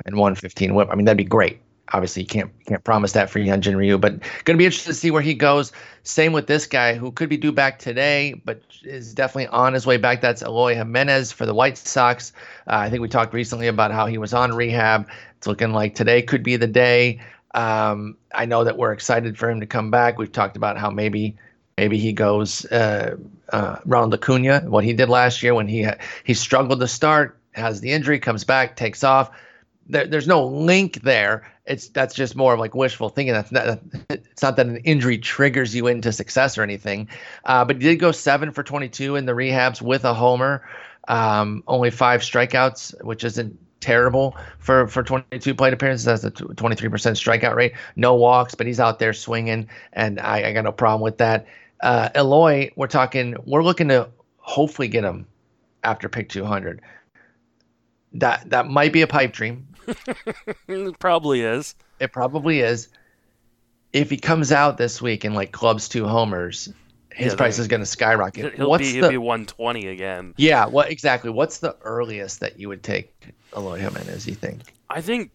and 0.05 0.15
115 0.15 0.73
WHIP. 0.73 0.89
I 0.89 0.95
mean, 0.95 1.05
that'd 1.05 1.17
be 1.17 1.23
great. 1.23 1.59
Obviously, 1.93 2.23
you 2.23 2.27
can't 2.27 2.51
can't 2.65 2.83
promise 2.83 3.11
that 3.13 3.29
for 3.29 3.39
Hyunjin 3.39 3.75
Ryu, 3.75 3.97
but 3.97 4.19
going 4.45 4.55
to 4.55 4.57
be 4.57 4.65
interested 4.65 4.91
to 4.91 4.95
see 4.95 5.11
where 5.11 5.21
he 5.21 5.33
goes. 5.33 5.71
Same 6.03 6.33
with 6.33 6.47
this 6.47 6.65
guy 6.65 6.93
who 6.93 7.11
could 7.11 7.29
be 7.29 7.37
due 7.37 7.51
back 7.51 7.79
today, 7.79 8.33
but 8.45 8.61
is 8.83 9.13
definitely 9.13 9.47
on 9.47 9.73
his 9.73 9.85
way 9.85 9.97
back. 9.97 10.21
That's 10.21 10.41
Eloy 10.41 10.75
Jimenez 10.75 11.31
for 11.31 11.45
the 11.45 11.53
White 11.53 11.77
Sox. 11.77 12.33
Uh, 12.67 12.77
I 12.77 12.89
think 12.89 13.01
we 13.01 13.07
talked 13.07 13.33
recently 13.33 13.67
about 13.67 13.91
how 13.91 14.05
he 14.05 14.17
was 14.17 14.33
on 14.33 14.53
rehab. 14.53 15.07
It's 15.37 15.47
looking 15.47 15.73
like 15.73 15.95
today 15.95 16.21
could 16.21 16.43
be 16.43 16.55
the 16.55 16.67
day. 16.67 17.19
Um, 17.53 18.15
I 18.33 18.45
know 18.45 18.63
that 18.63 18.77
we're 18.77 18.93
excited 18.93 19.37
for 19.37 19.49
him 19.49 19.59
to 19.59 19.65
come 19.65 19.91
back. 19.91 20.17
We've 20.17 20.31
talked 20.31 20.55
about 20.55 20.77
how 20.77 20.89
maybe 20.89 21.35
maybe 21.77 21.97
he 21.97 22.13
goes 22.13 22.65
uh, 22.65 23.17
uh, 23.51 23.77
Ronald 23.85 24.13
Acuna, 24.13 24.61
what 24.61 24.83
he 24.83 24.93
did 24.93 25.09
last 25.09 25.43
year 25.43 25.53
when 25.53 25.67
he 25.67 25.87
he 26.23 26.33
struggled 26.33 26.79
to 26.79 26.87
start, 26.87 27.37
has 27.51 27.81
the 27.81 27.91
injury, 27.91 28.19
comes 28.19 28.43
back, 28.43 28.75
takes 28.75 29.03
off. 29.03 29.31
There, 29.87 30.07
there's 30.07 30.27
no 30.27 30.45
link 30.45 31.01
there. 31.01 31.51
It's 31.71 31.87
that's 31.89 32.13
just 32.13 32.35
more 32.35 32.53
of 32.53 32.59
like 32.59 32.75
wishful 32.75 33.09
thinking. 33.09 33.33
That's 33.33 33.51
not, 33.51 33.79
it's 34.09 34.41
not 34.41 34.57
that 34.57 34.65
an 34.67 34.77
injury 34.77 35.17
triggers 35.17 35.73
you 35.73 35.87
into 35.87 36.11
success 36.11 36.57
or 36.57 36.63
anything. 36.63 37.07
Uh, 37.45 37.65
but 37.65 37.77
he 37.77 37.81
did 37.81 37.95
go 37.95 38.11
seven 38.11 38.51
for 38.51 38.63
22 38.63 39.15
in 39.15 39.25
the 39.25 39.31
rehabs 39.31 39.81
with 39.81 40.03
a 40.03 40.13
homer, 40.13 40.67
um, 41.07 41.63
only 41.67 41.89
five 41.89 42.21
strikeouts, 42.21 43.03
which 43.03 43.23
isn't 43.23 43.57
terrible 43.79 44.37
for 44.59 44.87
for 44.87 45.03
22 45.03 45.55
plate 45.55 45.73
appearances. 45.73 46.05
That's 46.05 46.23
a 46.23 46.31
23% 46.31 46.89
strikeout 46.89 47.55
rate. 47.55 47.73
No 47.95 48.15
walks, 48.15 48.55
but 48.55 48.67
he's 48.67 48.79
out 48.79 48.99
there 48.99 49.13
swinging, 49.13 49.67
and 49.93 50.19
I, 50.19 50.49
I 50.49 50.53
got 50.53 50.63
no 50.63 50.71
problem 50.71 51.01
with 51.01 51.17
that. 51.17 51.47
Uh, 51.81 52.09
Eloy, 52.15 52.71
we're 52.75 52.87
talking. 52.87 53.35
We're 53.45 53.63
looking 53.63 53.87
to 53.87 54.09
hopefully 54.37 54.87
get 54.87 55.03
him 55.03 55.27
after 55.83 56.09
pick 56.09 56.29
200. 56.29 56.81
That 58.13 58.49
that 58.49 58.67
might 58.67 58.93
be 58.93 59.01
a 59.01 59.07
pipe 59.07 59.33
dream. 59.33 59.67
It 60.67 60.97
probably 60.99 61.41
is. 61.41 61.75
It 61.99 62.11
probably 62.11 62.59
is. 62.61 62.87
If 63.93 64.09
he 64.09 64.17
comes 64.17 64.51
out 64.51 64.77
this 64.77 65.01
week 65.01 65.23
and 65.25 65.35
like 65.35 65.51
clubs 65.51 65.89
two 65.89 66.07
homers, 66.07 66.69
his 67.13 67.33
Yeah, 67.33 67.37
price 67.37 67.59
is 67.59 67.67
going 67.67 67.81
to 67.81 67.85
skyrocket. 67.85 68.55
He'll 68.55 68.69
What's 68.69 68.83
be 68.83 68.93
he'll 68.93 69.09
be 69.09 69.17
120 69.17 69.87
again. 69.87 70.33
yeah? 70.37 70.65
What 70.65 70.89
exactly? 70.89 71.29
What's 71.29 71.57
the 71.57 71.75
earliest 71.81 72.39
that 72.39 72.57
you 72.59 72.69
would 72.69 72.83
take 72.83 73.13
Eloy 73.55 73.79
Jimenez? 73.79 74.27
You 74.27 74.35
think? 74.35 74.73
I 74.89 75.01
think 75.01 75.31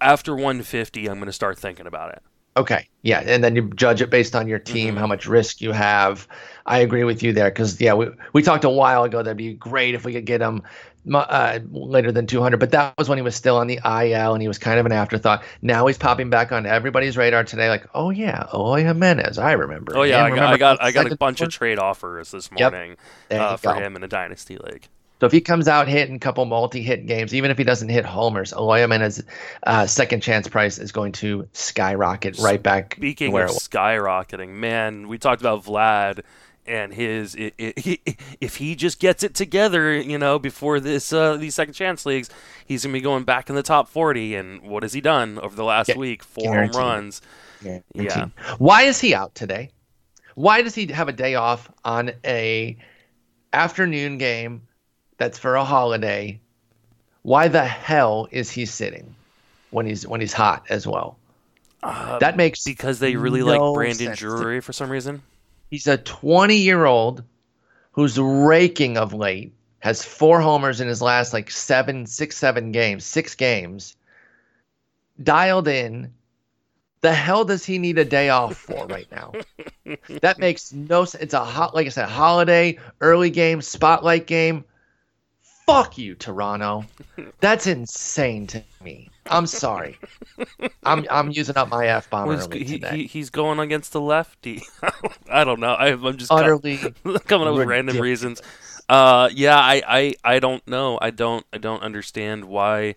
after 0.00 0.34
150, 0.34 1.06
I'm 1.08 1.16
going 1.16 1.26
to 1.26 1.32
start 1.32 1.58
thinking 1.58 1.86
about 1.86 2.12
it. 2.12 2.22
Okay, 2.56 2.88
yeah, 3.02 3.20
and 3.26 3.42
then 3.42 3.56
you 3.56 3.68
judge 3.70 4.00
it 4.00 4.10
based 4.10 4.36
on 4.36 4.46
your 4.46 4.60
team, 4.60 4.90
Mm-hmm. 4.90 4.98
how 4.98 5.08
much 5.08 5.26
risk 5.26 5.60
you 5.60 5.72
have. 5.72 6.28
I 6.64 6.78
agree 6.78 7.02
with 7.02 7.20
you 7.24 7.32
there 7.32 7.50
because 7.50 7.80
yeah, 7.80 7.94
we 7.94 8.10
we 8.32 8.42
talked 8.42 8.62
a 8.62 8.70
while 8.70 9.02
ago 9.02 9.20
that'd 9.24 9.36
be 9.36 9.54
great 9.54 9.96
if 9.96 10.04
we 10.04 10.12
could 10.12 10.24
get 10.26 10.40
him 10.40 10.62
uh, 11.12 11.58
later 11.70 12.12
than 12.12 12.26
200, 12.26 12.58
but 12.58 12.70
that 12.70 12.96
was 12.96 13.08
when 13.08 13.18
he 13.18 13.22
was 13.22 13.34
still 13.34 13.56
on 13.56 13.66
the 13.66 13.80
IL 13.84 14.34
and 14.34 14.42
he 14.42 14.48
was 14.48 14.58
kind 14.58 14.78
of 14.78 14.86
an 14.86 14.92
afterthought. 14.92 15.42
Now 15.62 15.86
he's 15.86 15.98
popping 15.98 16.30
back 16.30 16.52
on 16.52 16.66
everybody's 16.66 17.16
radar 17.16 17.44
today, 17.44 17.68
like, 17.68 17.86
oh 17.94 18.10
yeah, 18.10 18.46
Eloy 18.52 18.82
Jimenez, 18.84 19.38
I 19.38 19.52
remember. 19.52 19.96
Oh 19.96 20.02
yeah. 20.02 20.24
I 20.24 20.28
got, 20.28 20.34
Remember 20.34 20.54
I 20.54 20.56
got 20.56 20.82
I 20.82 20.92
got 20.92 21.12
a 21.12 21.16
bunch 21.16 21.40
of 21.40 21.50
trade 21.50 21.78
offers 21.78 22.30
this 22.30 22.50
morning 22.50 22.96
There 23.28 23.40
uh, 23.40 23.56
for 23.56 23.74
go. 23.74 23.80
him 23.80 23.96
in 23.96 24.02
a 24.02 24.08
dynasty 24.08 24.56
league. 24.56 24.88
So 25.20 25.26
if 25.26 25.32
he 25.32 25.40
comes 25.40 25.68
out 25.68 25.86
hitting 25.86 26.16
a 26.16 26.18
couple 26.18 26.44
multi-hit 26.44 27.06
games, 27.06 27.34
even 27.34 27.50
if 27.50 27.56
he 27.56 27.64
doesn't 27.64 27.88
hit 27.88 28.04
homers, 28.04 28.52
Eloy 28.52 28.80
Jimenez 28.80 29.22
uh, 29.62 29.86
second 29.86 30.22
chance 30.22 30.48
price 30.48 30.76
is 30.78 30.92
going 30.92 31.12
to 31.12 31.48
skyrocket 31.52 32.38
right 32.40 32.62
back 32.62 32.96
Speaking 32.96 33.32
where 33.32 33.44
of 33.44 33.52
skyrocketing, 33.52 34.50
man, 34.50 35.08
we 35.08 35.18
talked 35.18 35.40
about 35.40 35.64
Vlad 35.64 36.20
and 36.66 36.92
his. 36.94 37.36
i 37.38 37.52
i 37.58 37.74
i 37.78 37.98
if 38.40 38.56
he 38.56 38.74
just 38.74 38.98
gets 39.00 39.22
it 39.22 39.34
together, 39.34 39.94
you 39.96 40.18
know, 40.18 40.38
before 40.38 40.80
this 40.80 41.12
uh, 41.12 41.36
these 41.36 41.54
second 41.54 41.74
chance 41.74 42.04
leagues, 42.06 42.30
he's 42.66 42.82
gonna 42.84 42.92
be 42.92 43.00
going 43.00 43.24
back 43.24 43.48
in 43.48 43.56
the 43.56 43.62
top 43.62 43.88
40. 43.88 44.34
And 44.34 44.62
what 44.62 44.82
has 44.82 44.92
he 44.92 45.00
done 45.00 45.38
over 45.38 45.54
the 45.54 45.64
last 45.64 45.88
Yeah, 45.88 45.96
week? 45.96 46.22
Four 46.22 46.44
guaranteed. 46.52 46.74
home 46.80 46.82
runs. 46.90 47.22
Yeah. 47.62 47.78
Yeah. 47.94 48.26
Why 48.58 48.82
is 48.82 49.00
he 49.00 49.14
out 49.14 49.34
today? 49.34 49.70
Why 50.34 50.62
does 50.62 50.74
he 50.74 50.86
have 50.88 51.08
a 51.08 51.12
day 51.12 51.34
off 51.36 51.70
on 51.84 52.10
a 52.24 52.76
afternoon 53.52 54.18
game 54.18 54.62
that's 55.18 55.38
for 55.38 55.54
a 55.56 55.64
holiday? 55.64 56.40
Why 57.22 57.48
the 57.48 57.64
hell 57.64 58.28
is 58.30 58.50
he 58.50 58.66
sitting 58.66 59.14
when 59.70 59.86
he's 59.86 60.06
when 60.06 60.20
he's 60.20 60.32
hot 60.32 60.64
as 60.68 60.86
well? 60.86 61.16
Uh, 61.82 62.18
That 62.18 62.36
makes 62.36 62.64
because 62.64 62.98
they 62.98 63.16
really 63.16 63.40
no 63.40 63.72
like 63.72 63.74
Brandon 63.74 64.06
sense 64.08 64.18
to- 64.20 64.24
Drury 64.26 64.60
for 64.60 64.72
some 64.72 64.90
reason. 64.90 65.22
He's 65.74 65.88
a 65.88 65.98
20 65.98 66.54
year 66.54 66.84
old 66.84 67.24
who's 67.90 68.16
raking 68.16 68.96
of 68.96 69.12
late, 69.12 69.54
has 69.80 70.04
four 70.04 70.40
homers 70.40 70.80
in 70.80 70.86
his 70.86 71.02
last 71.02 71.32
like 71.32 71.50
seven, 71.50 72.06
six, 72.06 72.36
seven 72.36 72.70
games, 72.70 73.04
six 73.04 73.34
games, 73.34 73.96
dialed 75.20 75.66
in. 75.66 76.14
The 77.00 77.12
hell 77.12 77.44
does 77.44 77.64
he 77.64 77.78
need 77.78 77.98
a 77.98 78.04
day 78.04 78.28
off 78.28 78.56
for 78.56 78.86
right 78.86 79.08
now? 79.10 79.32
that 80.20 80.38
makes 80.38 80.72
no 80.72 81.06
sense. 81.06 81.24
It's 81.24 81.34
a 81.34 81.44
hot, 81.44 81.74
like 81.74 81.86
I 81.88 81.90
said, 81.90 82.08
holiday, 82.08 82.78
early 83.00 83.30
game, 83.30 83.60
spotlight 83.60 84.28
game. 84.28 84.64
Fuck 85.66 85.96
you, 85.98 86.14
Toronto. 86.14 86.84
That's 87.40 87.66
insane 87.66 88.46
to 88.48 88.62
me. 88.82 89.10
I'm 89.30 89.46
sorry. 89.46 89.98
I'm 90.84 91.06
I'm 91.10 91.30
using 91.30 91.56
up 91.56 91.68
my 91.68 91.86
f 91.86 92.10
bomb 92.10 92.28
Well, 92.28 92.48
he, 92.50 92.64
today. 92.64 92.96
he, 92.96 93.06
he's 93.06 93.30
going 93.30 93.58
against 93.58 93.92
the 93.92 94.00
lefty. 94.00 94.62
I 95.30 95.44
don't 95.44 95.60
know. 95.60 95.72
I, 95.74 95.88
I'm 95.92 96.16
just 96.18 96.30
Utterly 96.30 96.78
coming 97.26 97.48
up 97.48 97.54
with 97.54 97.66
random 97.66 97.98
reasons. 98.00 98.42
Uh, 98.88 99.28
yeah, 99.32 99.58
I, 99.58 99.82
I, 99.86 100.14
I 100.24 100.38
don't 100.40 100.66
know. 100.68 100.98
I 101.00 101.10
don't 101.10 101.46
I 101.52 101.58
don't 101.58 101.82
understand 101.82 102.44
why 102.44 102.96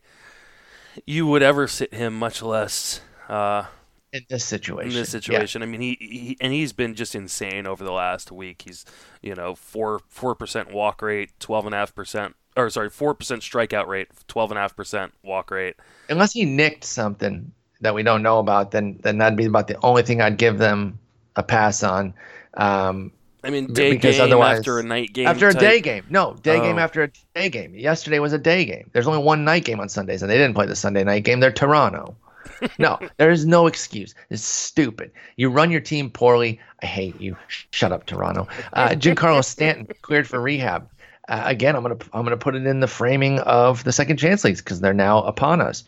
you 1.05 1.27
would 1.27 1.43
ever 1.43 1.67
sit 1.67 1.93
him, 1.93 2.17
much 2.17 2.41
less 2.41 3.01
uh, 3.29 3.65
in 4.13 4.25
this 4.29 4.45
situation. 4.45 4.89
in 4.89 4.93
this 4.93 5.13
Yeah. 5.25 5.45
situation. 5.45 5.63
I 5.63 5.65
mean, 5.65 5.81
he, 5.81 5.97
he 5.99 6.37
and 6.41 6.53
he's 6.53 6.73
been 6.73 6.95
just 6.95 7.15
insane 7.15 7.67
over 7.67 7.83
the 7.83 7.91
last 7.91 8.31
week. 8.31 8.63
He's 8.63 8.85
you 9.21 9.35
know 9.35 9.55
four 9.55 10.01
four 10.07 10.35
percent 10.35 10.71
walk 10.71 11.01
rate, 11.01 11.31
twelve 11.39 11.65
and 11.65 11.75
a 11.75 11.77
half 11.79 11.93
percent, 11.95 12.35
or 12.57 12.69
sorry, 12.69 12.89
four 12.89 13.13
percent 13.13 13.41
strikeout 13.41 13.87
rate, 13.87 14.09
twelve 14.27 14.51
and 14.51 14.57
a 14.57 14.61
half 14.61 14.75
percent 14.75 15.13
walk 15.23 15.51
rate. 15.51 15.75
unless 16.09 16.33
he 16.33 16.43
nicked 16.45 16.83
something 16.83 17.51
that 17.81 17.93
we 17.93 18.03
don't 18.03 18.23
know 18.23 18.39
about, 18.39 18.71
then 18.71 18.99
then 19.03 19.17
that'd 19.19 19.37
be 19.37 19.45
about 19.45 19.67
the 19.67 19.77
only 19.83 20.01
thing 20.03 20.21
I'd 20.21 20.37
give 20.37 20.57
them 20.57 20.99
a 21.35 21.43
pass 21.43 21.83
on. 21.83 22.13
Um, 22.55 23.11
I 23.43 23.49
mean, 23.51 23.71
day 23.71 23.91
because 23.91 24.15
game 24.15 24.25
otherwise- 24.25 24.57
after 24.59 24.79
a 24.79 24.83
night 24.83 25.13
game. 25.13 25.27
after 25.27 25.47
a 25.47 25.53
type- 25.53 25.61
day 25.61 25.79
game, 25.81 26.03
no 26.09 26.35
day 26.41 26.59
game 26.59 26.77
Oh. 26.77 26.81
after 26.81 27.03
a 27.03 27.09
day 27.35 27.49
game. 27.49 27.75
Yesterday 27.75 28.19
was 28.19 28.33
a 28.33 28.37
day 28.39 28.65
game. 28.65 28.89
There's 28.93 29.07
only 29.07 29.21
one 29.23 29.45
night 29.45 29.63
game 29.63 29.79
on 29.79 29.87
Sundays, 29.89 30.21
and 30.23 30.31
they 30.31 30.37
didn't 30.37 30.55
play 30.55 30.65
the 30.65 30.75
Sunday 30.75 31.03
night 31.03 31.23
game. 31.23 31.39
They're 31.39 31.51
Toronto. 31.51 32.15
no, 32.79 32.97
there 33.17 33.29
is 33.29 33.45
no 33.45 33.67
excuse. 33.67 34.15
It's 34.31 34.41
stupid. 34.43 35.11
You 35.35 35.49
run 35.49 35.69
your 35.69 35.81
team 35.81 36.09
poorly. 36.09 36.59
I 36.81 36.87
hate 36.87 37.21
you. 37.21 37.37
Shut 37.47 37.91
up, 37.91 38.05
Toronto. 38.07 38.47
Uh, 38.73 38.89
Giancarlo 38.89 39.43
Stanton 39.43 39.87
cleared 40.01 40.27
for 40.27 40.41
rehab. 40.41 40.89
Uh, 41.27 41.43
again, 41.45 41.75
I'm 41.75 41.83
gonna 41.83 41.97
I'm 42.13 42.23
gonna 42.23 42.37
put 42.37 42.55
it 42.55 42.65
in 42.65 42.79
the 42.79 42.87
framing 42.87 43.39
of 43.39 43.83
the 43.83 43.91
second 43.91 44.17
chance 44.17 44.43
leagues 44.43 44.61
because 44.61 44.79
they're 44.79 44.93
now 44.93 45.23
upon 45.23 45.61
us. 45.61 45.83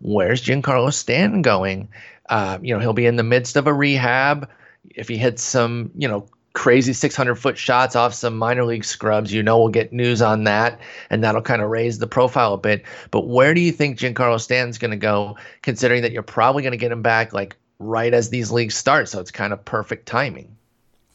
Where's 0.00 0.42
Giancarlo 0.42 0.92
Stanton 0.92 1.42
going? 1.42 1.88
Uh, 2.28 2.58
you 2.62 2.74
know, 2.74 2.80
he'll 2.80 2.92
be 2.92 3.06
in 3.06 3.16
the 3.16 3.22
midst 3.22 3.56
of 3.56 3.66
a 3.66 3.72
rehab. 3.72 4.48
If 4.88 5.08
he 5.08 5.16
hits 5.16 5.42
some, 5.42 5.90
you 5.96 6.08
know, 6.08 6.26
crazy 6.52 6.92
600 6.92 7.34
foot 7.36 7.58
shots 7.58 7.96
off 7.96 8.14
some 8.14 8.36
minor 8.36 8.64
league 8.64 8.84
scrubs, 8.84 9.32
you 9.32 9.42
know, 9.42 9.58
we'll 9.58 9.68
get 9.68 9.92
news 9.92 10.22
on 10.22 10.44
that, 10.44 10.80
and 11.10 11.22
that'll 11.22 11.42
kind 11.42 11.62
of 11.62 11.70
raise 11.70 11.98
the 11.98 12.06
profile 12.06 12.54
a 12.54 12.58
bit. 12.58 12.84
But 13.10 13.26
where 13.26 13.54
do 13.54 13.60
you 13.60 13.72
think 13.72 13.98
Giancarlo 13.98 14.40
Stanton's 14.40 14.78
going 14.78 14.92
to 14.92 14.96
go, 14.96 15.36
considering 15.62 16.02
that 16.02 16.12
you're 16.12 16.22
probably 16.22 16.62
going 16.62 16.72
to 16.72 16.78
get 16.78 16.92
him 16.92 17.02
back 17.02 17.32
like 17.32 17.56
right 17.78 18.12
as 18.12 18.30
these 18.30 18.50
leagues 18.50 18.74
start? 18.74 19.08
So 19.08 19.20
it's 19.20 19.30
kind 19.30 19.52
of 19.52 19.64
perfect 19.64 20.06
timing. 20.06 20.56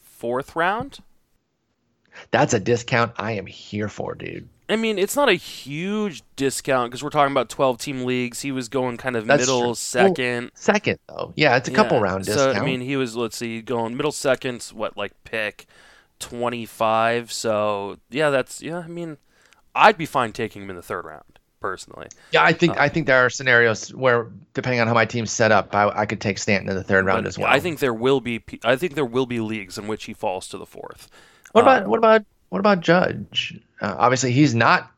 fourth 0.03 0.55
round. 0.55 0.99
That's 2.31 2.53
a 2.53 2.59
discount 2.59 3.13
I 3.17 3.33
am 3.33 3.45
here 3.45 3.87
for, 3.89 4.15
dude. 4.15 4.47
I 4.67 4.77
mean, 4.77 4.97
it's 4.97 5.15
not 5.15 5.29
a 5.29 5.33
huge 5.33 6.23
discount 6.35 6.89
because 6.89 7.03
we're 7.03 7.11
talking 7.11 7.31
about 7.31 7.49
12 7.49 7.77
team 7.77 8.03
leagues. 8.03 8.41
He 8.41 8.51
was 8.51 8.67
going 8.67 8.97
kind 8.97 9.15
of 9.15 9.27
That's 9.27 9.41
middle 9.41 9.59
true. 9.59 9.67
Well, 9.67 9.75
second. 9.75 10.51
Second 10.55 10.97
though, 11.07 11.33
yeah, 11.35 11.55
it's 11.55 11.67
a 11.67 11.71
couple 11.71 11.97
Yeah, 11.97 12.03
round 12.03 12.25
so. 12.25 12.51
I 12.51 12.61
mean, 12.65 12.81
he 12.81 12.97
was, 12.97 13.15
let's 13.15 13.37
see, 13.37 13.61
going 13.61 13.95
middle 13.95 14.11
seconds, 14.11 14.73
what, 14.73 14.97
like 14.97 15.11
pick 15.23 15.67
25. 16.19 17.31
So, 17.31 17.97
yeah, 18.09 18.31
that's, 18.31 18.61
yeah, 18.61 18.79
I 18.79 18.87
mean, 18.87 19.17
I'd 19.75 19.97
be 19.97 20.07
fine 20.07 20.31
taking 20.31 20.63
him 20.63 20.71
in 20.71 20.75
the 20.77 20.81
third 20.81 21.05
round, 21.05 21.39
personally. 21.59 22.07
yeah, 22.31 22.43
I 22.43 22.53
think 22.53 22.75
uh, 22.77 22.81
I 22.81 22.89
think 22.89 23.05
there 23.05 23.23
are 23.23 23.29
scenarios 23.29 23.93
where, 23.93 24.31
depending 24.55 24.79
on 24.79 24.87
how 24.87 24.93
my 24.95 25.05
team's 25.05 25.31
set 25.31 25.51
up, 25.51 25.75
I, 25.75 25.89
I 25.89 26.05
could 26.07 26.21
take 26.21 26.39
Stanton 26.39 26.69
in 26.69 26.75
the 26.75 26.83
third 26.83 27.05
round 27.05 27.27
as 27.27 27.37
well. 27.37 27.51
I 27.51 27.59
think 27.59 27.79
there 27.79 27.93
will 27.93 28.21
be, 28.21 28.41
I 28.63 28.75
think 28.77 28.95
there 28.95 29.05
will 29.05 29.25
be 29.27 29.39
leagues 29.39 29.77
in 29.77 29.85
which 29.87 30.05
he 30.05 30.13
falls 30.13 30.47
to 30.47 30.57
the 30.57 30.65
fourth. 30.65 31.07
What 31.55 31.61
about 31.61 31.87
what 31.87 31.97
about 31.97 32.25
what 32.49 32.59
about 32.59 32.81
Judge? 32.81 33.57
Uh, 33.79 33.95
obviously, 33.97 34.33
he's 34.33 34.53
not 34.53 34.91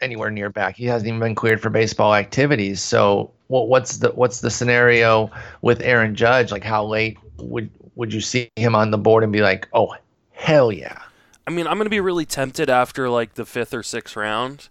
anywhere 0.00 0.28
near 0.28 0.50
back. 0.50 0.74
He 0.74 0.86
hasn't 0.86 1.06
even 1.06 1.20
been 1.20 1.36
cleared 1.36 1.62
for 1.62 1.70
baseball 1.70 2.16
activities. 2.16 2.80
So, 2.82 3.30
what, 3.46 3.68
what's 3.68 3.98
the 3.98 4.08
what's 4.10 4.40
the 4.40 4.50
scenario 4.50 5.30
with 5.62 5.80
Aaron 5.82 6.16
Judge? 6.16 6.50
Like, 6.50 6.64
how 6.64 6.84
late 6.84 7.16
would 7.38 7.70
would 7.94 8.12
you 8.12 8.20
see 8.20 8.50
him 8.56 8.74
on 8.74 8.90
the 8.90 8.98
board 8.98 9.22
and 9.22 9.32
be 9.32 9.40
like, 9.40 9.68
oh, 9.72 9.94
hell 10.32 10.72
yeah, 10.72 11.00
I 11.46 11.52
mean, 11.52 11.68
I'm 11.68 11.78
going 11.78 11.86
to 11.86 11.90
be 11.90 12.00
really 12.00 12.26
tempted 12.26 12.68
after 12.68 13.08
like 13.08 13.34
the 13.34 13.44
fifth 13.44 13.72
or 13.72 13.82
sixth 13.84 14.16
round. 14.16 14.68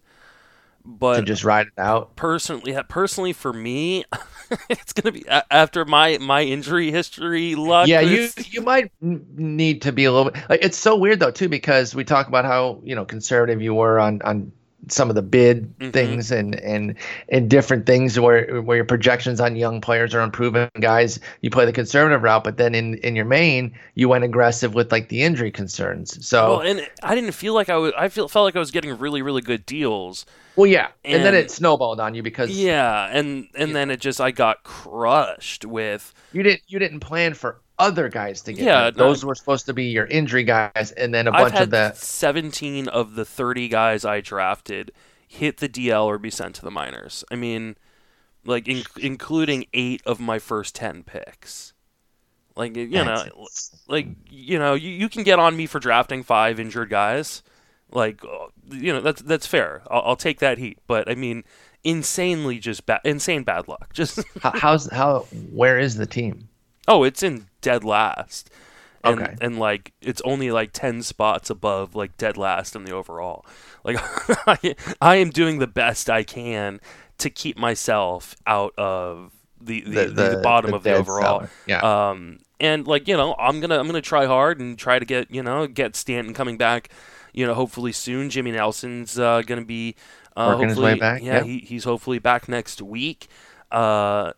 To 1.14 1.22
But 1.24 1.24
just 1.24 1.44
ride 1.44 1.68
it 1.68 1.80
out? 1.80 2.12
personally, 2.16 2.74
yeah, 2.74 2.84
personally 2.88 3.34
for 3.34 3.54
me, 3.54 4.06
it's 4.70 4.94
gonna 4.94 5.14
be 5.14 5.26
after 5.52 5.86
my 5.86 6.18
my 6.20 6.44
injury 6.44 6.92
history 6.92 7.56
luck. 7.56 7.92
Yeah, 7.92 8.02
you 8.02 8.32
you 8.36 8.62
might 8.62 8.92
need 9.02 9.84
to 9.84 9.94
be 9.94 10.04
a 10.06 10.12
little 10.12 10.32
bit. 10.32 10.44
Like, 10.50 10.64
it's 10.64 10.78
so 10.78 10.98
weird 10.98 11.20
though 11.20 11.32
too 11.32 11.48
because 11.48 11.96
we 11.96 12.04
talk 12.04 12.28
about 12.28 12.44
how 12.46 12.82
you 12.84 12.94
know 12.96 13.06
conservative 13.06 13.62
you 13.62 13.74
were 13.74 14.00
on 14.00 14.22
on 14.24 14.52
some 14.88 15.10
of 15.10 15.16
the 15.16 15.22
bid 15.22 15.78
Mhm. 15.80 15.92
things 15.94 16.32
and 16.32 16.56
and 16.56 16.96
and 17.28 17.50
different 17.50 17.86
things 17.86 18.20
where 18.20 18.62
where 18.62 18.78
your 18.78 18.86
projections 18.86 19.40
on 19.40 19.56
young 19.56 19.82
players 19.82 20.16
are 20.16 20.22
unproven 20.22 20.70
guys. 20.80 21.20
You 21.42 21.50
play 21.50 21.66
the 21.66 21.74
conservative 21.74 22.24
route, 22.24 22.44
but 22.44 22.58
then 22.58 22.74
in 22.74 22.96
in 23.00 23.16
your 23.16 23.26
main 23.26 23.74
you 23.96 24.08
went 24.10 24.24
aggressive 24.24 24.74
with 24.74 24.92
like 24.92 25.10
the 25.10 25.22
injury 25.24 25.52
concerns. 25.52 26.26
So 26.26 26.58
Well, 26.58 26.62
and 26.62 26.88
I 27.04 27.14
didn't 27.16 27.34
feel 27.34 27.54
like 27.54 27.70
I 27.70 27.76
was. 27.78 27.94
I 27.98 28.08
feel 28.10 28.28
felt 28.28 28.46
like 28.46 28.56
I 28.56 28.60
was 28.60 28.72
getting 28.72 28.98
really 28.98 29.22
really 29.22 29.42
good 29.42 29.66
deals. 29.66 30.26
well, 30.56 30.66
yeah, 30.68 30.88
and, 31.06 31.24
then 31.24 31.36
it 31.36 31.52
snowballed 31.52 32.00
on 32.00 32.16
you 32.16 32.24
because 32.24 32.50
Yeah, 32.50 33.10
and 33.12 33.48
and 33.56 33.76
then 33.76 33.92
it 33.92 34.00
just 34.00 34.20
I 34.22 34.32
got 34.32 34.64
crushed 34.64 35.66
with. 35.66 36.14
you 36.32 36.42
didn't 36.44 36.62
you 36.68 36.80
didn't 36.80 37.00
plan 37.02 37.34
for 37.34 37.60
other 37.80 38.10
guys 38.10 38.42
to 38.42 38.54
get 38.54 38.66
Yeah, 38.66 38.86
hurt. 38.86 38.98
no. 38.98 39.06
those 39.08 39.26
were 39.26 39.34
supposed 39.36 39.66
to 39.68 39.74
be 39.74 39.86
your 39.86 40.06
injury 40.06 40.44
guys, 40.44 40.94
and 40.98 41.14
then 41.14 41.28
a 41.28 41.32
I've 41.32 41.52
bunch 41.52 41.62
of 41.64 41.70
the 41.72 41.94
17 41.94 42.88
of 42.90 43.16
the 43.16 43.26
30 43.26 43.68
guys 43.70 44.06
I 44.06 44.22
drafted 44.22 44.92
hit 45.28 45.58
the 45.58 45.70
DL 45.70 46.06
or 46.06 46.18
be 46.18 46.30
sent 46.30 46.56
to 46.56 46.62
the 46.64 46.72
minors. 46.72 47.24
I 47.32 47.36
mean, 47.36 47.78
like 48.46 48.68
in, 48.68 48.84
including 49.00 49.66
eight 49.74 50.02
of 50.06 50.20
my 50.20 50.40
first 50.40 50.76
10 50.76 51.04
picks. 51.04 51.74
Like 52.56 52.76
you 52.76 52.88
know, 52.90 53.06
That's- 53.06 53.72
like 53.88 54.08
you 54.30 54.60
know, 54.60 54.74
you, 54.74 54.90
you 54.90 55.08
can 55.08 55.24
get 55.24 55.40
on 55.40 55.56
me 55.56 55.66
for 55.66 55.80
drafting 55.80 56.24
five 56.24 56.60
injured 56.60 56.90
guys. 56.90 57.42
Like 57.92 58.22
uh, 58.26 58.48
you 58.70 58.92
know, 58.92 59.00
that's 59.02 59.22
that's 59.22 59.48
fair. 59.48 59.82
I'll, 59.90 60.02
I'll 60.08 60.16
take 60.18 60.40
that 60.40 60.58
heat. 60.58 60.78
But 60.86 61.10
I 61.10 61.16
mean, 61.16 61.44
insanely 61.86 62.60
just 62.60 62.86
bad, 62.86 63.00
insane 63.06 63.44
bad 63.44 63.68
luck. 63.70 63.94
Just 63.94 64.20
How, 64.42 64.52
how's 64.54 64.92
how? 64.92 65.20
Where 65.52 65.80
is 65.80 65.96
the 65.96 66.06
team? 66.06 66.50
Oh, 66.90 67.04
it's 67.04 67.24
in 67.24 67.48
dead 67.62 67.84
last. 67.86 68.50
And, 69.02 69.22
Okay. 69.22 69.36
and 69.40 69.58
like 69.58 69.94
it's 70.02 70.22
only 70.26 70.52
like 70.52 70.72
10 70.74 71.04
spots 71.04 71.50
above 71.50 71.96
like 71.96 72.18
dead 72.18 72.36
last 72.36 72.76
in 72.76 72.84
the 72.84 72.92
overall 72.92 73.46
like 73.86 73.96
I, 74.46 74.76
I 75.00 75.16
am 75.16 75.30
doing 75.30 75.60
the 75.60 75.68
best 75.68 76.10
i 76.10 76.22
can 76.24 76.82
to 77.20 77.30
keep 77.30 77.58
myself 77.58 78.36
out 78.46 78.74
of 78.78 79.32
the 79.62 79.82
the, 79.86 80.06
the, 80.08 80.30
the 80.32 80.38
bottom 80.44 80.74
of 80.74 80.84
the 80.84 80.92
overall 80.92 81.40
cellar. 81.40 81.50
Yeah. 81.66 82.10
um 82.10 82.40
and 82.60 82.86
like 82.88 83.08
you 83.08 83.16
know 83.16 83.36
i'm 83.40 83.62
gonna 83.62 83.80
i'm 83.80 83.88
gonna 83.88 84.02
try 84.02 84.26
hard 84.26 84.60
and 84.60 84.78
try 84.78 85.00
to 85.00 85.06
get 85.06 85.32
you 85.32 85.44
know 85.44 85.66
get 85.66 85.96
stanton 85.96 86.34
coming 86.34 86.58
back 86.58 86.90
you 87.32 87.46
know 87.48 87.54
hopefully 87.54 87.94
soon 87.94 88.30
jimmy 88.30 88.52
nelson's 88.52 89.18
uh, 89.18 89.42
gonna 89.44 89.64
be 89.64 89.96
uh, 90.36 90.48
Working 90.56 90.70
his 90.70 90.78
way 90.78 91.00
back, 91.00 91.24
yeah 91.24 91.42
he, 91.44 91.60
he's 91.60 91.86
hopefully 91.86 92.20
back 92.20 92.50
next 92.50 92.82
week 92.82 93.28
uh 93.72 94.34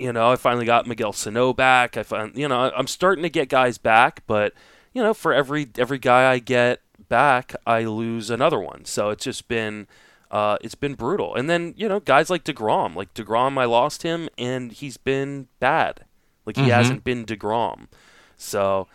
you 0.00 0.12
know, 0.12 0.32
I 0.32 0.36
finally 0.36 0.64
got 0.66 0.86
Miguel 0.86 1.12
Sano 1.12 1.52
back. 1.52 1.96
I 1.96 2.02
find, 2.02 2.36
you 2.36 2.48
know, 2.48 2.72
I'm 2.74 2.86
starting 2.86 3.22
to 3.22 3.30
get 3.30 3.48
guys 3.48 3.78
back, 3.78 4.22
but 4.26 4.54
you 4.92 5.02
know, 5.02 5.14
for 5.14 5.32
every 5.32 5.68
every 5.78 5.98
guy 5.98 6.30
I 6.32 6.38
get 6.38 6.80
back, 7.08 7.54
I 7.66 7.84
lose 7.84 8.30
another 8.30 8.58
one. 8.58 8.84
So 8.86 9.10
it's 9.10 9.24
just 9.24 9.46
been 9.46 9.86
uh, 10.30 10.56
it's 10.62 10.74
been 10.74 10.94
brutal. 10.94 11.34
And 11.34 11.48
then 11.50 11.74
you 11.76 11.88
know, 11.88 12.00
guys 12.00 12.30
like 12.30 12.44
Degrom, 12.44 12.94
like 12.96 13.12
Degrom, 13.14 13.58
I 13.58 13.66
lost 13.66 14.02
him, 14.02 14.28
and 14.38 14.72
he's 14.72 14.96
been 14.96 15.48
bad. 15.60 16.04
Like 16.46 16.56
he 16.56 16.62
Mhm. 16.62 16.70
hasn't 16.70 17.04
been 17.04 17.24
Degrom. 17.26 17.86
So 18.36 18.88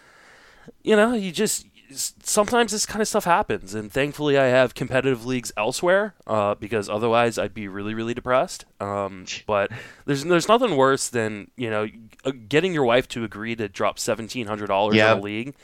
you 0.84 0.96
know, 0.96 1.14
you 1.14 1.32
just 1.32 1.66
sometimes 1.96 2.72
this 2.72 2.86
kind 2.86 3.02
of 3.02 3.08
stuff 3.08 3.26
happens, 3.26 3.74
and 3.74 3.92
thankfully 3.92 4.38
I 4.38 4.46
have 4.46 4.76
competitive 4.76 5.26
leagues 5.26 5.52
elsewhere, 5.58 6.14
uh, 6.28 6.56
because 6.56 6.90
otherwise 6.90 7.38
I'd 7.38 7.54
be 7.54 7.68
really, 7.68 7.94
really 7.94 8.14
depressed. 8.14 8.66
Um, 8.80 9.26
but 9.48 9.72
there's 10.06 10.24
there's 10.24 10.48
nothing 10.48 10.76
worse 10.76 11.10
than 11.10 11.52
you 11.58 11.70
know 11.70 11.88
uh, 12.24 12.32
getting 12.50 12.74
your 12.74 12.84
wife 12.86 13.08
to 13.10 13.24
agree 13.24 13.56
to 13.56 13.68
drop 13.70 14.00
seventeen 14.00 14.48
hundred 14.48 14.68
dollars 14.68 14.96
Yep. 14.96 15.12
in 15.14 15.18
a 15.20 15.22
league, 15.22 15.56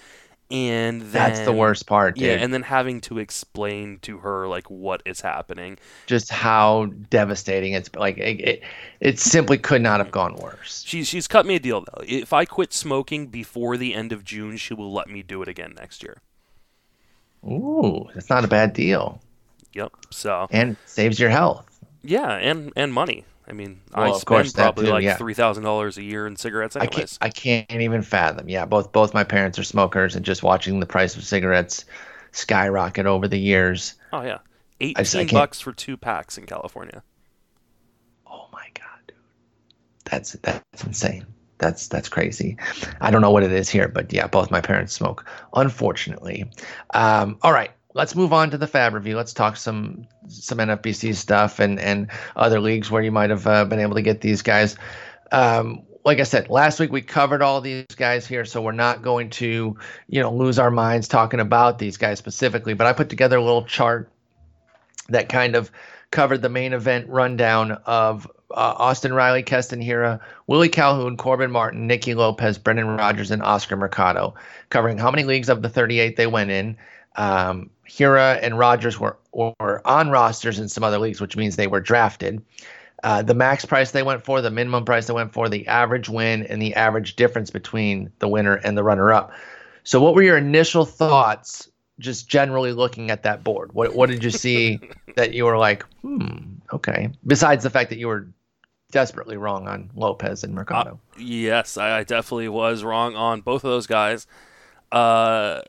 and 0.52 1.02
then, 1.02 1.12
That's 1.12 1.40
the 1.42 1.54
worst 1.54 1.86
part, 1.86 2.16
dude. 2.16 2.26
Yeah, 2.26 2.34
and 2.34 2.54
then 2.54 2.64
having 2.64 3.02
to 3.02 3.20
explain 3.20 4.00
to 4.04 4.20
her 4.20 4.48
like 4.48 4.70
what 4.70 5.02
is 5.06 5.22
happening. 5.22 5.78
Just 6.08 6.32
how 6.32 6.86
devastating 7.10 7.74
it's 7.74 7.90
like. 7.96 8.18
It, 8.18 8.42
it, 8.42 8.64
it 9.00 9.20
simply 9.20 9.58
could 9.58 9.82
not 9.82 10.00
have 10.00 10.12
gone 10.12 10.36
worse. 10.36 10.84
She's 10.86 11.08
she's 11.08 11.28
cut 11.28 11.46
me 11.46 11.56
a 11.56 11.60
deal 11.60 11.82
though. 11.82 12.04
If 12.08 12.34
I 12.34 12.46
quit 12.46 12.74
smoking 12.74 13.28
before 13.28 13.78
the 13.78 13.94
end 13.94 14.12
of 14.12 14.24
June, 14.24 14.58
she 14.58 14.74
will 14.74 14.92
let 14.92 15.10
me 15.10 15.24
do 15.24 15.42
it 15.42 15.48
again 15.48 15.74
next 15.76 16.04
year. 16.04 16.22
Ooh, 17.46 18.08
that's 18.14 18.30
not 18.30 18.46
a 18.46 18.48
bad 18.48 18.74
deal, 18.74 19.20
Yep. 19.74 19.92
So 20.12 20.48
and 20.52 20.76
saves 20.86 21.20
your 21.20 21.30
health. 21.30 21.68
Yeah, 22.04 22.34
and 22.34 22.72
and 22.76 22.94
money. 22.94 23.26
I 23.52 23.54
mean, 23.54 23.82
I 23.94 24.00
Well, 24.06 24.12
of 24.12 24.22
spend 24.22 24.26
course, 24.28 24.54
probably 24.54 24.86
too, 24.86 24.92
like 24.94 25.04
yeah. 25.04 25.18
three 25.18 25.34
thousand 25.34 25.64
dollars 25.66 25.98
a 25.98 26.04
year 26.04 26.26
in 26.26 26.38
cigarettes, 26.38 26.78
I 26.78 26.86
can't. 26.88 27.18
I 27.22 27.30
can't 27.30 27.70
even 27.70 28.02
fathom. 28.02 28.48
Yeah, 28.48 28.66
both 28.66 28.92
both 28.94 29.14
my 29.14 29.26
parents 29.26 29.60
are 29.60 29.64
smokers, 29.64 30.16
and 30.16 30.24
just 30.26 30.42
watching 30.42 30.80
the 30.80 30.86
price 30.86 31.16
of 31.18 31.24
cigarettes 31.26 31.84
skyrocket 32.32 33.06
over 33.06 33.28
the 33.28 33.38
years. 33.38 33.96
Oh 34.14 34.22
yeah, 34.22 34.40
just- 34.80 35.16
I 35.16 35.20
eighteen 35.20 35.28
can't- 35.28 35.32
bucks 35.42 35.60
for 35.60 35.74
two 35.74 35.98
packs 35.98 36.38
in 36.38 36.46
California. 36.46 37.04
Oh 38.26 38.48
my 38.54 38.68
god, 38.74 39.02
dude, 39.08 39.18
that's 40.06 40.32
that's 40.42 40.84
insane. 40.86 41.26
That's 41.58 41.90
that's 41.90 42.08
crazy. 42.10 42.58
I 43.02 43.12
don't 43.12 43.22
know 43.22 43.32
what 43.32 43.44
it 43.44 43.52
is 43.52 43.70
here, 43.70 43.88
but 43.90 44.12
yeah, 44.14 44.28
both 44.28 44.50
my 44.50 44.62
parents 44.62 44.94
smoke. 44.94 45.26
Unfortunately. 45.54 46.50
Um, 46.94 47.38
all 47.44 47.52
right, 47.52 47.72
let's 47.93 48.15
move 48.15 48.34
on 48.34 48.51
to 48.51 48.58
the 48.58 48.67
Fab 48.67 48.93
review. 48.93 49.15
Let's 49.15 49.34
talk 49.34 49.58
some 49.58 50.08
some 50.27 50.60
NFBC 50.60 51.15
stuff 51.15 51.60
and 51.60 51.80
and 51.80 52.10
other 52.36 52.60
leagues 52.60 52.89
where 52.91 53.01
you 53.01 53.12
might 53.12 53.30
have 53.30 53.47
uh, 53.47 53.65
been 53.65 53.80
able 53.80 53.95
to 53.95 54.01
get 54.01 54.21
these 54.21 54.41
guys. 54.41 54.75
Um, 55.32 55.84
like 56.04 56.19
I 56.19 56.23
said, 56.23 56.49
last 56.49 56.80
week 56.80 56.91
we 56.91 57.01
covered 57.01 57.41
all 57.41 57.62
these 57.62 57.86
guys 57.95 58.25
here, 58.25 58.43
so 58.43 58.62
we're 58.62 58.71
not 58.71 59.04
going 59.04 59.30
to, 59.32 59.77
you 60.08 60.21
know, 60.21 60.34
lose 60.34 60.58
our 60.58 60.71
minds 60.71 61.08
talking 61.08 61.39
about 61.39 61.77
these 61.77 61.97
guys 61.97 62.17
specifically. 62.17 62.73
But 62.73 62.88
I 62.88 62.93
put 62.93 63.10
together 63.10 63.38
a 63.38 63.43
little 63.43 63.65
chart 63.65 64.12
that 65.10 65.30
kind 65.30 65.56
of 65.56 65.71
covered 66.10 66.41
the 66.41 66.49
main 66.49 66.73
event 66.73 67.08
rundown 67.08 67.71
of 67.86 68.25
uh, 68.51 68.73
Austin 68.77 69.13
Riley, 69.13 69.43
Keston 69.43 69.82
Hiura, 69.82 70.19
Willie 70.47 70.69
Calhoun, 70.69 71.17
Corbin 71.17 71.51
Martin, 71.51 71.88
Nicky 71.88 72.15
Lopez, 72.15 72.58
Brendan 72.58 72.88
Rodgers, 72.88 73.32
and 73.32 73.41
Oscar 73.43 73.77
Mercado, 73.77 74.34
covering 74.69 74.97
how 74.97 75.12
many 75.12 75.23
leagues 75.23 75.49
of 75.49 75.62
the 75.62 75.69
38 75.69 76.17
they 76.17 76.27
went 76.27 76.51
in. 76.51 76.77
Um, 77.15 77.69
Hiura 77.88 78.39
and 78.41 78.58
Rodgers 78.58 79.00
were, 79.00 79.17
were 79.34 79.82
on 79.86 80.10
rosters 80.10 80.60
in 80.60 80.69
some 80.69 80.84
other 80.84 80.97
leagues, 80.97 81.19
which 81.19 81.36
means 81.36 81.56
they 81.56 81.67
were 81.67 81.82
drafted. 81.82 82.41
Uh, 83.04 83.21
the 83.21 83.34
max 83.34 83.65
price 83.65 83.91
they 83.91 84.04
went 84.04 84.24
for, 84.24 84.41
the 84.41 84.52
minimum 84.52 84.86
price 84.86 85.08
they 85.08 85.13
went 85.13 85.34
for, 85.34 85.50
the 85.50 85.67
average 85.67 86.08
win, 86.08 86.43
and 86.43 86.62
the 86.62 86.74
average 86.76 87.15
difference 87.15 87.50
between 87.50 88.12
the 88.19 88.28
winner 88.28 88.56
and 88.56 88.78
the 88.78 88.84
runner 88.84 89.12
up. 89.12 89.32
So, 89.84 90.00
what 90.00 90.13
were 90.13 90.21
your 90.21 90.38
initial 90.38 90.86
thoughts 90.86 91.67
just 91.97 92.28
generally 92.28 92.74
looking 92.74 93.10
at 93.10 93.24
that 93.24 93.43
board? 93.43 93.74
What 93.74 93.95
what 93.95 94.10
did 94.10 94.24
you 94.24 94.30
see 94.30 94.80
that 95.15 95.34
you 95.34 95.45
were 95.45 95.58
like, 95.58 95.84
hmm, 96.02 96.38
okay? 96.71 97.10
Besides 97.26 97.63
the 97.63 97.71
fact 97.71 97.89
that 97.89 97.97
you 97.97 98.08
were 98.08 98.28
desperately 98.91 99.38
wrong 99.38 99.67
on 99.67 99.89
Lopez 99.95 100.43
and 100.43 100.54
Mercado. 100.54 101.00
Yes, 101.17 101.78
I, 101.78 102.00
I 102.00 102.04
definitely 102.04 102.50
was 102.50 102.84
wrong 102.84 103.15
on 103.15 103.41
both 103.41 103.63
of 103.63 103.71
those 103.71 103.88
guys. 103.88 104.28
Uh, 104.91 105.62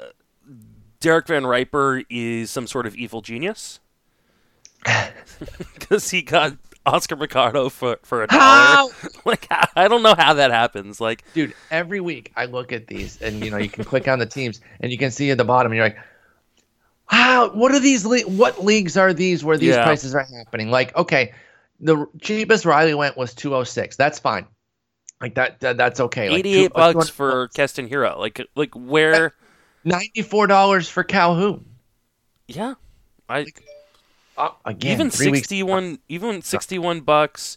Derek 1.02 1.26
VanRiper 1.26 2.04
is 2.08 2.50
some 2.50 2.66
sort 2.66 2.86
of 2.86 2.94
evil 2.96 3.20
genius 3.20 3.80
because 5.74 6.10
he 6.10 6.22
got 6.22 6.56
Oscar 6.86 7.16
Mercado 7.16 7.68
for 7.68 7.98
for 8.02 8.22
a 8.22 8.26
dollar. 8.26 8.40
How? 8.40 8.90
like 9.24 9.46
I 9.76 9.88
don't 9.88 10.02
know 10.02 10.14
how 10.16 10.34
that 10.34 10.50
happens. 10.50 11.00
Like 11.00 11.24
Dude, 11.34 11.54
every 11.70 12.00
week 12.00 12.32
I 12.36 12.46
look 12.46 12.72
at 12.72 12.86
these 12.86 13.20
and 13.20 13.44
you 13.44 13.50
know, 13.50 13.58
you 13.58 13.68
can 13.68 13.84
click 13.84 14.08
on 14.08 14.18
the 14.18 14.26
teams 14.26 14.60
and 14.80 14.90
you 14.90 14.98
can 14.98 15.10
see 15.10 15.30
at 15.30 15.38
the 15.38 15.44
bottom 15.44 15.70
and 15.72 15.76
you're 15.76 15.86
like, 15.86 15.98
How? 17.06 17.50
What 17.50 17.72
are 17.72 17.80
these? 17.80 18.04
Le- 18.06 18.20
what 18.22 18.64
leagues 18.64 18.96
are 18.96 19.12
these 19.12 19.44
where 19.44 19.58
these 19.58 19.74
Yeah. 19.74 19.84
prices 19.84 20.14
are 20.14 20.26
happening? 20.38 20.70
Like, 20.70 20.96
okay, 20.96 21.34
the 21.80 22.06
cheapest 22.20 22.64
Riley 22.64 22.94
went 22.94 23.16
was 23.16 23.34
two 23.34 23.54
oh 23.54 23.64
six. 23.64 23.96
That's 23.96 24.18
fine. 24.18 24.46
Like 25.20 25.34
that. 25.34 25.60
that 25.60 25.76
that's 25.76 26.00
okay. 26.00 26.30
Like 26.30 26.38
Eighty-eight 26.40 26.68
two- 26.68 26.80
uh, 26.80 26.92
bucks 26.92 27.08
for 27.08 27.48
Keston 27.48 27.88
Hiura. 27.88 28.16
Like 28.18 28.40
like 28.56 28.74
where? 28.74 29.34
Ninety 29.84 30.22
four 30.22 30.46
dollars 30.46 30.88
for 30.88 31.04
Calhoun. 31.04 31.64
Yeah, 32.48 32.74
I 33.28 33.46
Uh, 34.36 34.50
again, 34.64 34.92
even 34.92 35.10
sixty-one, 35.10 35.98
even 36.08 36.42
sixty-one 36.42 37.00
bucks 37.00 37.56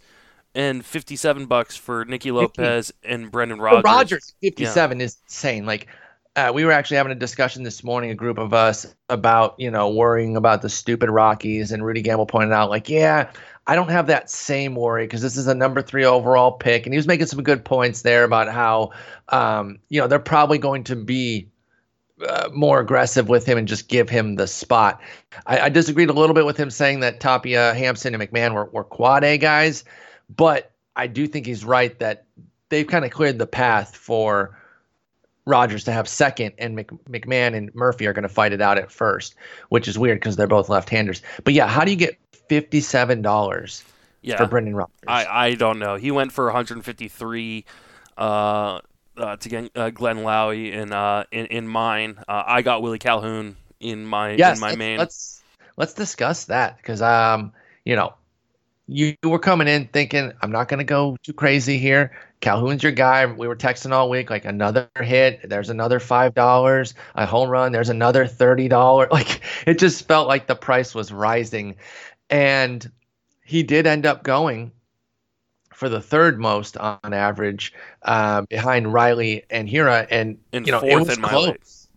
and 0.54 0.86
fifty-seven 0.86 1.46
bucks 1.48 1.76
for 1.76 2.06
Nicky 2.06 2.32
Lopez 2.32 2.92
and 3.04 3.32
Brendan 3.32 3.60
Rodgers. 3.60 3.84
Rogers, 3.84 4.36
57 4.42 5.02
is 5.02 5.18
insane. 5.26 5.66
Like, 5.66 5.88
uh, 6.36 6.52
we 6.54 6.66
were 6.66 6.72
actually 6.72 6.98
having 6.98 7.12
a 7.12 7.16
discussion 7.16 7.64
this 7.64 7.84
morning, 7.84 8.12
a 8.12 8.16
group 8.16 8.38
of 8.38 8.54
us, 8.54 8.94
about, 9.10 9.56
you 9.58 9.72
know, 9.72 9.90
worrying 9.90 10.36
about 10.36 10.62
the 10.62 10.70
stupid 10.70 11.10
Rockies. 11.10 11.72
And 11.72 11.86
Rudy 11.86 12.02
Gamble 12.02 12.26
pointed 12.26 12.52
out, 12.54 12.70
like, 12.70 12.90
yeah, 12.90 13.32
I 13.68 13.76
don't 13.76 13.90
have 13.90 14.08
that 14.08 14.30
same 14.30 14.76
worry 14.76 15.06
because 15.06 15.22
this 15.22 15.38
is 15.38 15.48
a 15.48 15.56
number 15.56 15.82
three 15.82 16.04
overall 16.04 16.52
pick. 16.52 16.86
And 16.86 16.94
he 16.94 16.98
was 16.98 17.08
making 17.08 17.28
some 17.28 17.42
good 17.42 17.64
points 17.64 18.02
there 18.02 18.26
about 18.26 18.50
how, 18.50 18.92
um, 19.30 19.80
you 19.90 20.02
know, 20.02 20.08
they're 20.08 20.20
probably 20.20 20.58
going 20.58 20.84
to 20.86 20.96
be 20.98 21.48
uh, 22.28 22.50
more 22.54 22.80
aggressive 22.80 23.28
with 23.28 23.46
him 23.46 23.58
and 23.58 23.68
just 23.68 23.88
give 23.88 24.10
him 24.10 24.36
the 24.36 24.48
spot. 24.48 25.02
I, 25.46 25.62
I 25.62 25.70
disagreed 25.70 26.10
a 26.10 26.14
little 26.14 26.34
bit 26.34 26.46
with 26.46 26.58
him 26.58 26.70
saying 26.70 27.02
that 27.02 27.20
Tapia, 27.20 27.74
Hampson, 27.74 28.14
and 28.14 28.24
McMahon 28.24 28.54
were, 28.54 28.66
were 28.66 28.84
quad 28.84 29.24
A 29.24 29.38
guys, 29.38 29.84
but 30.34 30.72
I 30.96 31.08
do 31.08 31.28
think 31.28 31.46
he's 31.46 31.66
right 31.66 31.98
that 32.00 32.26
they've 32.70 32.88
kind 32.88 33.06
of 33.06 33.12
cleared 33.12 33.38
the 33.38 33.48
path 33.48 33.96
for 33.96 34.58
Rodgers 35.46 35.84
to 35.84 35.92
have 35.92 36.08
second, 36.08 36.54
and 36.58 36.76
Mc, 36.76 36.90
McMahon 37.10 37.56
and 37.56 37.74
Murphy 37.76 38.08
are 38.08 38.14
going 38.14 38.24
to 38.24 38.30
fight 38.30 38.52
it 38.52 38.62
out 38.62 38.78
at 38.78 38.92
first, 38.92 39.36
which 39.70 39.88
is 39.88 40.00
weird 40.00 40.20
because 40.20 40.36
they're 40.38 40.48
both 40.48 40.70
left-handers. 40.70 41.22
But 41.44 41.54
yeah, 41.54 41.68
how 41.68 41.86
do 41.86 41.92
you 41.92 41.98
get 41.98 42.18
fifty-seven 42.50 43.22
dollars 43.22 43.84
Yeah, 44.22 44.38
for 44.38 44.48
Brendan 44.48 44.76
Rodgers? 44.76 44.94
I, 45.08 45.26
I 45.26 45.54
don't 45.56 45.78
know. 45.78 45.98
He 45.98 46.10
went 46.10 46.32
for 46.32 46.46
153 46.46 47.66
uh, 48.18 48.80
uh, 49.18 49.38
to 49.38 49.50
get 49.50 49.72
uh, 49.76 49.90
Glenn 49.90 50.18
Lowy 50.18 50.72
in, 50.72 50.92
uh, 50.92 51.26
in 51.32 51.46
in 51.48 51.68
mine. 51.68 52.18
Uh, 52.28 52.44
I 52.46 52.62
got 52.62 52.82
Willie 52.82 53.00
Calhoun 53.00 53.56
in 53.80 54.06
my 54.06 54.32
yes, 54.32 54.58
in 54.58 54.62
my 54.62 54.68
let's, 54.70 54.78
main. 54.78 54.98
let's 54.98 55.44
let's 55.78 55.94
discuss 55.94 56.46
that 56.46 56.78
because 56.78 57.02
um, 57.02 57.54
you 57.84 57.96
know, 57.96 58.14
you 58.88 59.16
were 59.24 59.40
coming 59.40 59.68
in 59.68 59.88
thinking 59.88 60.34
I'm 60.42 60.52
not 60.52 60.68
going 60.68 60.80
to 60.80 60.84
go 60.84 61.18
too 61.24 61.34
crazy 61.34 61.78
here. 61.78 62.12
Calhoun's 62.42 62.84
your 62.84 62.92
guy. 62.92 63.26
We 63.26 63.48
were 63.48 63.56
texting 63.56 63.92
all 63.92 64.10
week 64.10 64.30
like 64.30 64.46
another 64.46 64.90
hit. 65.02 65.50
There's 65.50 65.70
another 65.70 66.00
five 66.00 66.36
dollars. 66.36 66.94
A 67.16 67.26
home 67.26 67.50
run. 67.50 67.72
There's 67.72 67.90
another 67.90 68.28
thirty 68.28 68.68
dollars. 68.68 69.10
Like 69.12 69.42
it 69.66 69.80
just 69.80 70.08
felt 70.08 70.28
like 70.28 70.48
the 70.48 70.56
price 70.56 70.94
was 70.94 71.12
rising, 71.12 71.78
and 72.30 72.90
he 73.44 73.64
did 73.64 73.88
end 73.88 74.06
up 74.06 74.24
going 74.24 74.72
for 75.76 75.90
the 75.90 76.02
third 76.02 76.40
most 76.40 76.78
on 76.78 77.14
average 77.14 77.74
uh, 78.02 78.42
behind 78.44 78.92
Riley 78.94 79.44
and 79.50 79.68
Hiura, 79.68 80.08
and 80.10 80.38
In 80.52 80.66
you 80.66 80.72
know 80.72 80.80
it 80.80 80.92
fourth 80.92 81.08
was 81.08 81.18
in 81.18 81.24
close. 81.24 81.88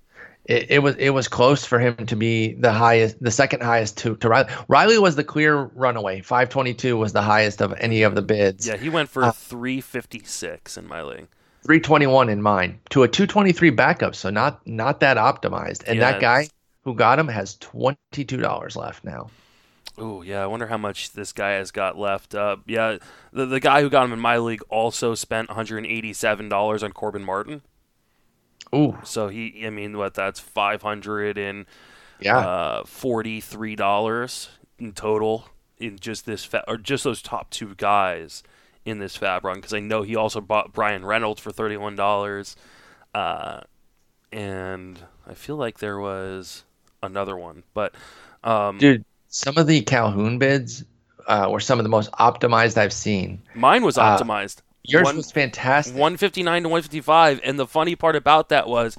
It, 0.45 0.71
it 0.71 0.79
was 0.79 0.97
it 0.97 1.11
was 1.11 1.29
close 1.29 1.65
for 1.65 1.79
him 1.79 2.07
to 2.07 2.17
be 2.17 2.55
the 2.55 2.73
highest, 2.73 3.23
the 3.23 3.31
second 3.31 3.63
highest 3.63 3.99
to 3.99 4.17
to 4.17 4.29
Riley. 4.29 4.51
Riley 4.67 4.99
was 4.99 5.15
the 5.15 5.25
clear 5.25 5.57
runaway. 5.75 6.23
Five 6.23 6.49
twenty 6.49 6.75
two 6.75 6.97
was 6.97 7.13
the 7.13 7.23
highest 7.23 7.61
of 7.61 7.73
any 7.79 8.03
of 8.03 8.15
the 8.15 8.23
bids. 8.23 8.67
Yeah, 8.67 8.77
he 8.77 8.89
went 8.89 9.11
for 9.11 9.25
Uh, 9.25 9.33
356 9.33 10.77
in 10.77 10.87
my 10.87 11.03
league. 11.03 11.29
Three 11.65 11.81
twenty 11.81 12.07
one 12.07 12.29
in 12.31 12.41
mine 12.41 12.81
to 12.91 13.03
a 13.03 13.09
two 13.09 13.27
twenty 13.27 13.53
three 13.53 13.71
backup. 13.71 14.15
So 14.15 14.31
not 14.31 14.67
not 14.67 15.01
that 15.01 15.17
optimized. 15.19 15.85
And 15.87 15.99
Yeah, 15.99 16.13
that 16.13 16.21
guy 16.21 16.49
who 16.85 16.95
got 16.95 17.19
him 17.19 17.29
has 17.29 17.57
twenty 17.59 18.25
two 18.25 18.39
dollars 18.39 18.75
left 18.75 19.05
now. 19.05 19.29
Oh 19.99 20.23
yeah, 20.23 20.43
I 20.43 20.47
wonder 20.47 20.69
how 20.69 20.79
much 20.79 21.13
this 21.13 21.33
guy 21.33 21.51
has 21.53 21.71
got 21.71 21.99
left. 21.99 22.35
Uh, 22.35 22.59
yeah, 22.67 22.99
the 23.33 23.47
the 23.47 23.61
guy 23.61 23.83
who 23.83 23.91
got 23.91 24.05
him 24.05 24.13
in 24.13 24.21
my 24.21 24.39
league 24.39 24.63
also 24.69 25.15
spent 25.15 25.49
187 25.49 26.49
dollars 26.49 26.83
on 26.83 26.93
Corbin 26.93 27.25
Martin. 27.25 27.63
Ooh, 28.75 28.99
So 29.03 29.29
he, 29.29 29.65
I 29.67 29.71
mean, 29.71 29.97
what 29.97 30.15
that's 30.15 30.41
500 30.41 31.39
and 31.39 31.65
yeah. 32.21 32.39
uh, 32.39 32.85
43 32.85 33.77
dollars 33.77 34.51
in 34.79 34.93
total 34.93 35.49
in 35.79 35.99
just 35.99 36.27
this 36.27 36.45
fa- 36.45 36.65
or 36.69 36.77
just 36.77 37.05
those 37.05 37.23
top 37.23 37.51
two 37.51 37.75
guys 37.77 38.43
in 38.85 38.99
this 38.99 39.17
fab 39.17 39.45
run 39.45 39.57
because 39.57 39.73
I 39.73 39.81
know 39.81 40.03
he 40.03 40.17
also 40.17 40.41
bought 40.41 40.73
Bryan 40.73 41.05
Reynolds 41.05 41.41
for 41.41 41.51
31 41.51 41.97
dollars, 41.97 42.57
uh, 43.15 43.61
and 44.33 44.99
I 45.27 45.35
feel 45.35 45.57
like 45.57 45.79
there 45.79 45.99
was 45.99 46.65
another 47.03 47.37
one, 47.37 47.63
but 47.75 47.95
um, 48.45 48.79
Dude, 48.79 49.05
some 49.29 49.57
of 49.59 49.67
the 49.67 49.83
Calhoun 49.83 50.39
bids 50.39 50.85
uh, 51.27 51.49
were 51.51 51.61
some 51.61 51.79
of 51.79 51.85
the 51.85 51.89
most 51.91 52.11
optimized 52.13 52.77
I've 52.79 52.93
seen. 52.93 53.43
mine 53.55 53.85
was 53.85 53.99
uh, 53.99 54.03
optimized. 54.19 54.63
Yours 54.85 55.05
One- 55.05 55.17
was 55.17 55.31
fantastic. 55.31 55.95
159 55.95 56.63
to 56.63 56.69
155 56.69 57.41
and 57.45 57.59
the 57.59 57.67
funny 57.67 57.95
part 57.95 58.17
about 58.17 58.49
that 58.49 58.67
was 58.69 58.97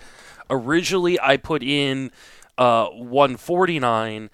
originally 0.51 1.19
i 1.19 1.37
put 1.37 1.63
in 1.63 2.11
uh 2.57 2.85
149 2.87 4.29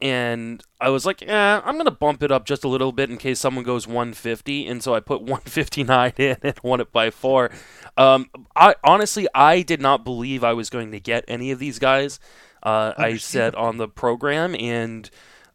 and 0.00 0.62
i 0.80 0.88
was 0.88 1.06
like 1.06 1.22
eh, 1.22 1.60
i'm 1.64 1.76
gonna 1.76 1.90
bump 1.90 2.22
it 2.22 2.30
up 2.30 2.44
just 2.44 2.64
a 2.64 2.68
little 2.68 2.92
bit 2.92 3.10
in 3.10 3.16
case 3.16 3.38
someone 3.40 3.64
goes 3.64 3.86
150 3.86 4.66
and 4.66 4.82
so 4.82 4.94
i 4.94 5.00
put 5.00 5.20
159 5.22 6.12
in 6.18 6.36
and 6.42 6.54
won 6.62 6.80
it 6.80 6.92
by 6.92 7.10
four 7.10 7.50
um 7.96 8.28
i 8.56 8.74
honestly 8.84 9.26
i 9.34 9.62
did 9.62 9.80
not 9.80 10.04
believe 10.04 10.42
i 10.44 10.52
was 10.52 10.68
going 10.70 10.90
to 10.92 11.00
get 11.00 11.24
any 11.28 11.50
of 11.50 11.58
these 11.58 11.78
guys 11.78 12.20
uh, 12.64 12.92
I 12.96 13.16
said 13.16 13.56
on 13.56 13.78
the 13.78 13.88
program 13.88 14.54
and 14.54 15.10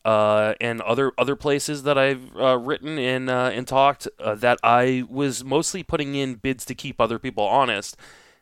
uh, 0.08 0.54
and 0.62 0.80
other 0.84 1.12
other 1.18 1.36
places 1.36 1.84
that 1.84 1.98
I've 1.98 2.34
uh, 2.40 2.58
written 2.58 2.98
and 2.98 3.30
uh, 3.30 3.52
and 3.54 3.68
talked 3.68 4.08
uh, 4.20 4.36
that 4.36 4.58
I 4.64 5.04
was 5.10 5.44
mostly 5.44 5.84
putting 5.84 6.16
in 6.16 6.36
bids 6.36 6.64
to 6.66 6.74
keep 6.74 7.02
other 7.02 7.20
people 7.20 7.44
honest, 7.44 7.98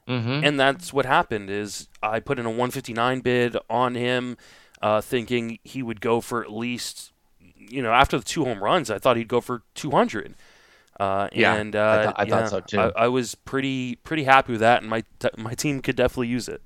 mm-hmm. 0.07 0.45
and 0.45 0.59
that's 0.59 0.93
what 0.93 1.07
happened. 1.07 1.49
Is 1.49 1.89
I 2.03 2.19
put 2.19 2.37
in 2.37 2.45
a 2.45 2.49
159 2.49 3.21
bid 3.21 3.57
on 3.67 3.95
him, 3.95 4.37
uh, 4.83 5.01
thinking 5.01 5.57
he 5.63 5.81
would 5.81 6.01
go 6.01 6.21
for 6.21 6.43
at 6.43 6.51
least, 6.51 7.11
you 7.57 7.81
know, 7.81 7.91
after 7.91 8.19
the 8.19 8.23
two 8.23 8.45
home 8.45 8.63
runs, 8.63 8.91
I 8.91 8.99
thought 8.99 9.17
he'd 9.17 9.27
go 9.27 9.41
for 9.41 9.63
200. 9.73 10.35
Uh, 10.99 11.29
Yeah, 11.33 11.55
and 11.55 11.75
I 11.75 11.79
uh, 11.79 12.03
thought- 12.03 12.15
I 12.19 12.25
thought 12.25 12.49
so, 12.49 12.59
too. 12.59 12.79
I, 12.79 13.05
I 13.05 13.07
was 13.07 13.33
pretty 13.33 13.95
pretty 13.95 14.25
happy 14.25 14.51
with 14.51 14.61
that, 14.61 14.83
and 14.83 14.89
my 14.89 15.03
t- 15.17 15.29
my 15.35 15.55
team 15.55 15.81
could 15.81 15.95
definitely 15.95 16.27
use 16.27 16.47
it. 16.47 16.61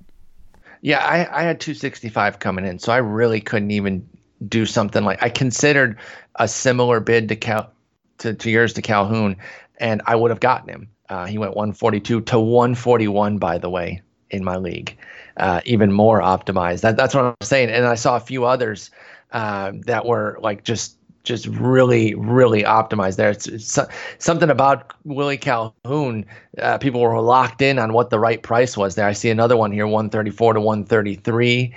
Yeah, 0.82 0.98
I, 0.98 1.40
I 1.40 1.42
had 1.42 1.58
265 1.58 2.38
coming 2.38 2.66
in, 2.66 2.78
so 2.78 2.92
I 2.92 2.98
really 2.98 3.40
couldn't 3.40 3.70
even 3.70 4.06
do 4.48 4.66
something 4.66 5.04
like 5.04 5.22
I 5.22 5.28
considered 5.28 5.98
a 6.36 6.48
similar 6.48 7.00
bid 7.00 7.28
to 7.28 7.36
Cal 7.36 7.70
to, 8.18 8.34
to 8.34 8.50
yours 8.50 8.72
to 8.74 8.82
Calhoun, 8.82 9.36
and 9.78 10.02
I 10.06 10.16
would 10.16 10.30
have 10.30 10.40
gotten 10.40 10.68
him. 10.68 10.88
Uh, 11.08 11.26
he 11.26 11.38
went 11.38 11.56
142 11.56 12.20
to 12.20 12.38
141, 12.38 13.38
by 13.38 13.58
the 13.58 13.68
way, 13.68 14.00
in 14.30 14.44
my 14.44 14.56
league, 14.56 14.96
uh, 15.38 15.60
even 15.64 15.92
more 15.92 16.20
optimized. 16.20 16.82
That, 16.82 16.96
that's 16.96 17.14
what 17.14 17.24
I'm 17.24 17.34
saying. 17.42 17.70
And 17.70 17.86
I 17.86 17.96
saw 17.96 18.16
a 18.16 18.20
few 18.20 18.44
others 18.44 18.90
uh, 19.32 19.72
that 19.86 20.06
were 20.06 20.38
like 20.40 20.64
just 20.64 20.96
just 21.22 21.46
really 21.48 22.14
really 22.14 22.62
optimized 22.62 23.16
there. 23.16 23.30
It's, 23.30 23.46
it's 23.46 23.70
so- 23.70 23.88
something 24.18 24.48
about 24.50 24.94
Willie 25.04 25.36
Calhoun. 25.36 26.24
Uh, 26.58 26.78
people 26.78 27.00
were 27.00 27.20
locked 27.20 27.60
in 27.60 27.78
on 27.78 27.92
what 27.92 28.10
the 28.10 28.18
right 28.18 28.42
price 28.42 28.76
was 28.76 28.94
there. 28.94 29.06
I 29.06 29.12
see 29.12 29.30
another 29.30 29.56
one 29.56 29.72
here, 29.72 29.86
134 29.86 30.54
to 30.54 30.60
133. 30.60 31.74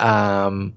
Um, 0.00 0.74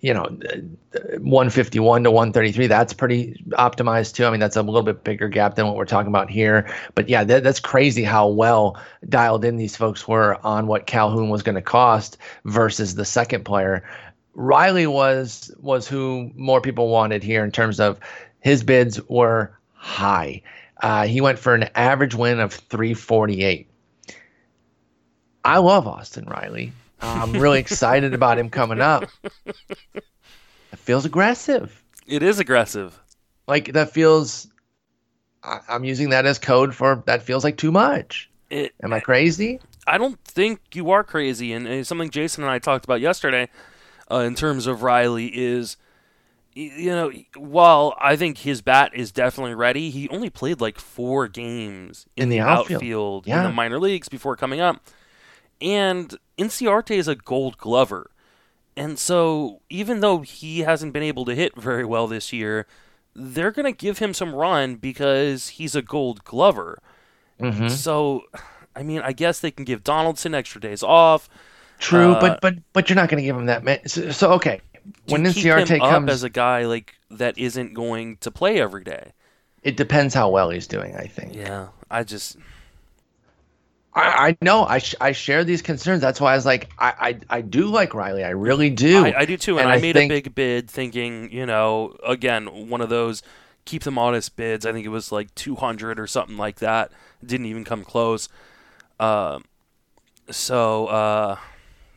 you 0.00 0.14
know, 0.14 0.24
uh, 0.24 1.18
151 1.18 2.04
to 2.04 2.10
133. 2.10 2.66
That's 2.66 2.92
pretty 2.92 3.42
optimized 3.50 4.14
too. 4.14 4.24
I 4.24 4.30
mean, 4.30 4.40
that's 4.40 4.56
a 4.56 4.62
little 4.62 4.82
bit 4.82 5.04
bigger 5.04 5.28
gap 5.28 5.54
than 5.54 5.66
what 5.66 5.76
we're 5.76 5.84
talking 5.84 6.08
about 6.08 6.30
here. 6.30 6.72
But 6.94 7.08
yeah, 7.08 7.24
that, 7.24 7.42
that's 7.42 7.60
crazy 7.60 8.02
how 8.02 8.28
well 8.28 8.80
dialed 9.08 9.44
in 9.44 9.56
these 9.56 9.76
folks 9.76 10.08
were 10.08 10.38
on 10.44 10.66
what 10.66 10.86
Calhoun 10.86 11.28
was 11.28 11.42
going 11.42 11.56
to 11.56 11.62
cost 11.62 12.16
versus 12.44 12.94
the 12.94 13.04
second 13.04 13.44
player. 13.44 13.84
Riley 14.34 14.86
was 14.86 15.50
was 15.60 15.86
who 15.86 16.30
more 16.34 16.60
people 16.60 16.88
wanted 16.88 17.22
here 17.22 17.44
in 17.44 17.50
terms 17.50 17.80
of 17.80 17.98
his 18.40 18.62
bids 18.62 19.00
were 19.08 19.52
high. 19.74 20.42
Uh, 20.82 21.06
he 21.06 21.20
went 21.20 21.38
for 21.38 21.54
an 21.54 21.68
average 21.74 22.14
win 22.14 22.40
of 22.40 22.54
348. 22.54 23.68
I 25.44 25.58
love 25.58 25.86
Austin 25.86 26.24
Riley. 26.26 26.72
I'm 27.02 27.32
really 27.32 27.58
excited 27.58 28.14
about 28.14 28.38
him 28.38 28.50
coming 28.50 28.80
up. 28.80 29.04
It 29.94 30.78
feels 30.78 31.04
aggressive. 31.04 31.82
It 32.06 32.22
is 32.22 32.38
aggressive. 32.38 32.98
Like 33.46 33.72
that 33.72 33.90
feels. 33.92 34.48
I, 35.42 35.60
I'm 35.68 35.84
using 35.84 36.10
that 36.10 36.26
as 36.26 36.38
code 36.38 36.74
for 36.74 37.02
that 37.06 37.22
feels 37.22 37.44
like 37.44 37.56
too 37.56 37.72
much. 37.72 38.28
It, 38.50 38.74
Am 38.82 38.92
I 38.92 39.00
crazy? 39.00 39.60
I 39.86 39.96
don't 39.98 40.22
think 40.24 40.60
you 40.74 40.90
are 40.90 41.02
crazy, 41.04 41.52
and 41.52 41.66
uh, 41.66 41.84
something 41.84 42.10
Jason 42.10 42.44
and 42.44 42.50
I 42.50 42.58
talked 42.58 42.84
about 42.84 43.00
yesterday, 43.00 43.48
uh, 44.10 44.18
in 44.18 44.34
terms 44.34 44.66
of 44.66 44.82
Riley 44.82 45.26
is, 45.26 45.76
you 46.54 46.90
know, 46.90 47.10
while 47.36 47.96
I 47.98 48.16
think 48.16 48.38
his 48.38 48.60
bat 48.60 48.92
is 48.94 49.10
definitely 49.10 49.54
ready, 49.54 49.88
he 49.90 50.08
only 50.10 50.28
played 50.30 50.60
like 50.60 50.78
four 50.78 51.28
games 51.28 52.06
in, 52.16 52.24
In 52.24 52.28
the 52.28 52.40
outfield. 52.40 53.26
in 53.26 53.30
Yeah. 53.30 53.42
the 53.44 53.52
minor 53.52 53.78
leagues 53.80 54.08
before 54.08 54.36
coming 54.36 54.60
up, 54.60 54.82
and 55.60 56.16
Inciarte 56.38 56.92
is 56.96 57.08
a 57.08 57.14
Gold 57.14 57.58
Glover, 57.58 58.10
And 58.76 58.98
so, 58.98 59.60
even 59.68 60.00
though 60.00 60.20
he 60.20 60.60
hasn't 60.60 60.92
been 60.92 61.02
able 61.02 61.24
to 61.26 61.34
hit 61.34 61.54
very 61.56 61.84
well 61.84 62.06
this 62.06 62.32
year, 62.32 62.66
they're 63.14 63.50
going 63.50 63.66
to 63.70 63.76
give 63.76 63.98
him 63.98 64.14
some 64.14 64.34
run 64.34 64.76
because 64.76 65.48
he's 65.48 65.74
a 65.74 65.82
gold 65.82 66.24
glover. 66.24 66.80
Mm-hmm. 67.40 67.68
So, 67.68 68.22
I 68.76 68.82
mean, 68.82 69.00
I 69.00 69.12
guess 69.12 69.40
they 69.40 69.50
can 69.50 69.64
give 69.64 69.82
Donaldson 69.84 70.34
extra 70.34 70.60
days 70.60 70.82
off. 70.82 71.28
True, 71.78 72.12
Uh, 72.12 72.20
but 72.20 72.40
but 72.40 72.54
but 72.72 72.88
you're 72.88 72.96
not 72.96 73.08
going 73.08 73.20
to 73.22 73.26
give 73.26 73.36
him 73.36 73.46
that. 73.46 73.64
Man. 73.64 73.86
So, 73.88 74.10
so 74.10 74.32
okay, 74.34 74.60
when 75.08 75.24
Inciarte 75.24 75.80
up 75.80 75.90
comes, 75.90 76.10
as 76.10 76.22
a 76.22 76.30
guy 76.30 76.66
like 76.66 76.94
that 77.10 77.36
isn't 77.38 77.74
going 77.74 78.18
to 78.18 78.30
play 78.30 78.60
every 78.60 78.84
day. 78.84 79.12
it 79.62 79.76
depends 79.76 80.14
how 80.14 80.30
well 80.30 80.50
he's 80.50 80.66
doing. 80.66 80.94
I 80.96 81.06
think. 81.06 81.34
Yeah, 81.34 81.68
I 81.90 82.04
just 82.04 82.36
I, 83.94 84.28
I 84.28 84.36
know. 84.40 84.64
I 84.64 84.78
sh- 84.78 84.94
I 85.00 85.12
share 85.12 85.42
these 85.44 85.62
concerns. 85.62 86.00
That's 86.00 86.20
why 86.20 86.32
I 86.32 86.36
was 86.36 86.46
like, 86.46 86.70
I 86.78 87.18
I, 87.30 87.38
I 87.38 87.40
do 87.40 87.66
like 87.66 87.92
Riley. 87.94 88.22
I 88.24 88.30
really 88.30 88.70
do. 88.70 89.04
I, 89.04 89.20
I 89.20 89.24
do 89.24 89.36
too, 89.36 89.58
and, 89.58 89.62
And 89.62 89.70
I, 89.70 89.76
I 89.76 89.80
made 89.80 89.94
think- 89.96 90.12
a 90.12 90.14
big 90.14 90.34
bid 90.34 90.70
thinking, 90.70 91.32
you 91.32 91.44
know, 91.46 91.96
again, 92.06 92.68
one 92.68 92.80
of 92.80 92.88
those 92.88 93.22
keep 93.64 93.82
them 93.82 93.98
honest 93.98 94.36
bids. 94.36 94.64
I 94.64 94.72
think 94.72 94.86
it 94.86 94.90
was 94.90 95.12
like 95.12 95.34
200 95.34 96.00
or 96.00 96.06
something 96.06 96.36
like 96.36 96.56
that. 96.60 96.90
Didn't 97.24 97.46
even 97.46 97.64
come 97.64 97.84
close. 97.84 98.28
Um, 98.98 99.44
so 100.30 100.86
uh, 100.86 101.36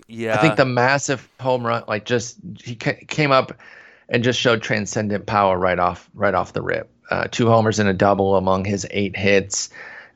yeah, 0.08 0.36
I 0.36 0.42
think 0.42 0.56
the 0.56 0.66
massive 0.66 1.28
home 1.40 1.66
run, 1.66 1.84
like 1.88 2.06
just 2.06 2.38
he 2.60 2.76
ca- 2.76 3.04
came 3.08 3.32
up 3.32 3.54
and 4.10 4.24
just 4.24 4.40
showed 4.40 4.62
transcendent 4.62 5.26
power 5.26 5.58
right 5.58 5.80
off 5.80 6.10
right 6.14 6.34
off 6.34 6.54
the 6.54 6.62
rip. 6.62 6.90
Uh, 7.12 7.28
two 7.30 7.48
homers 7.48 7.80
and 7.80 7.88
a 7.90 7.94
double 7.94 8.36
among 8.36 8.66
his 8.66 8.88
eight 8.92 9.16
hits. 9.16 9.70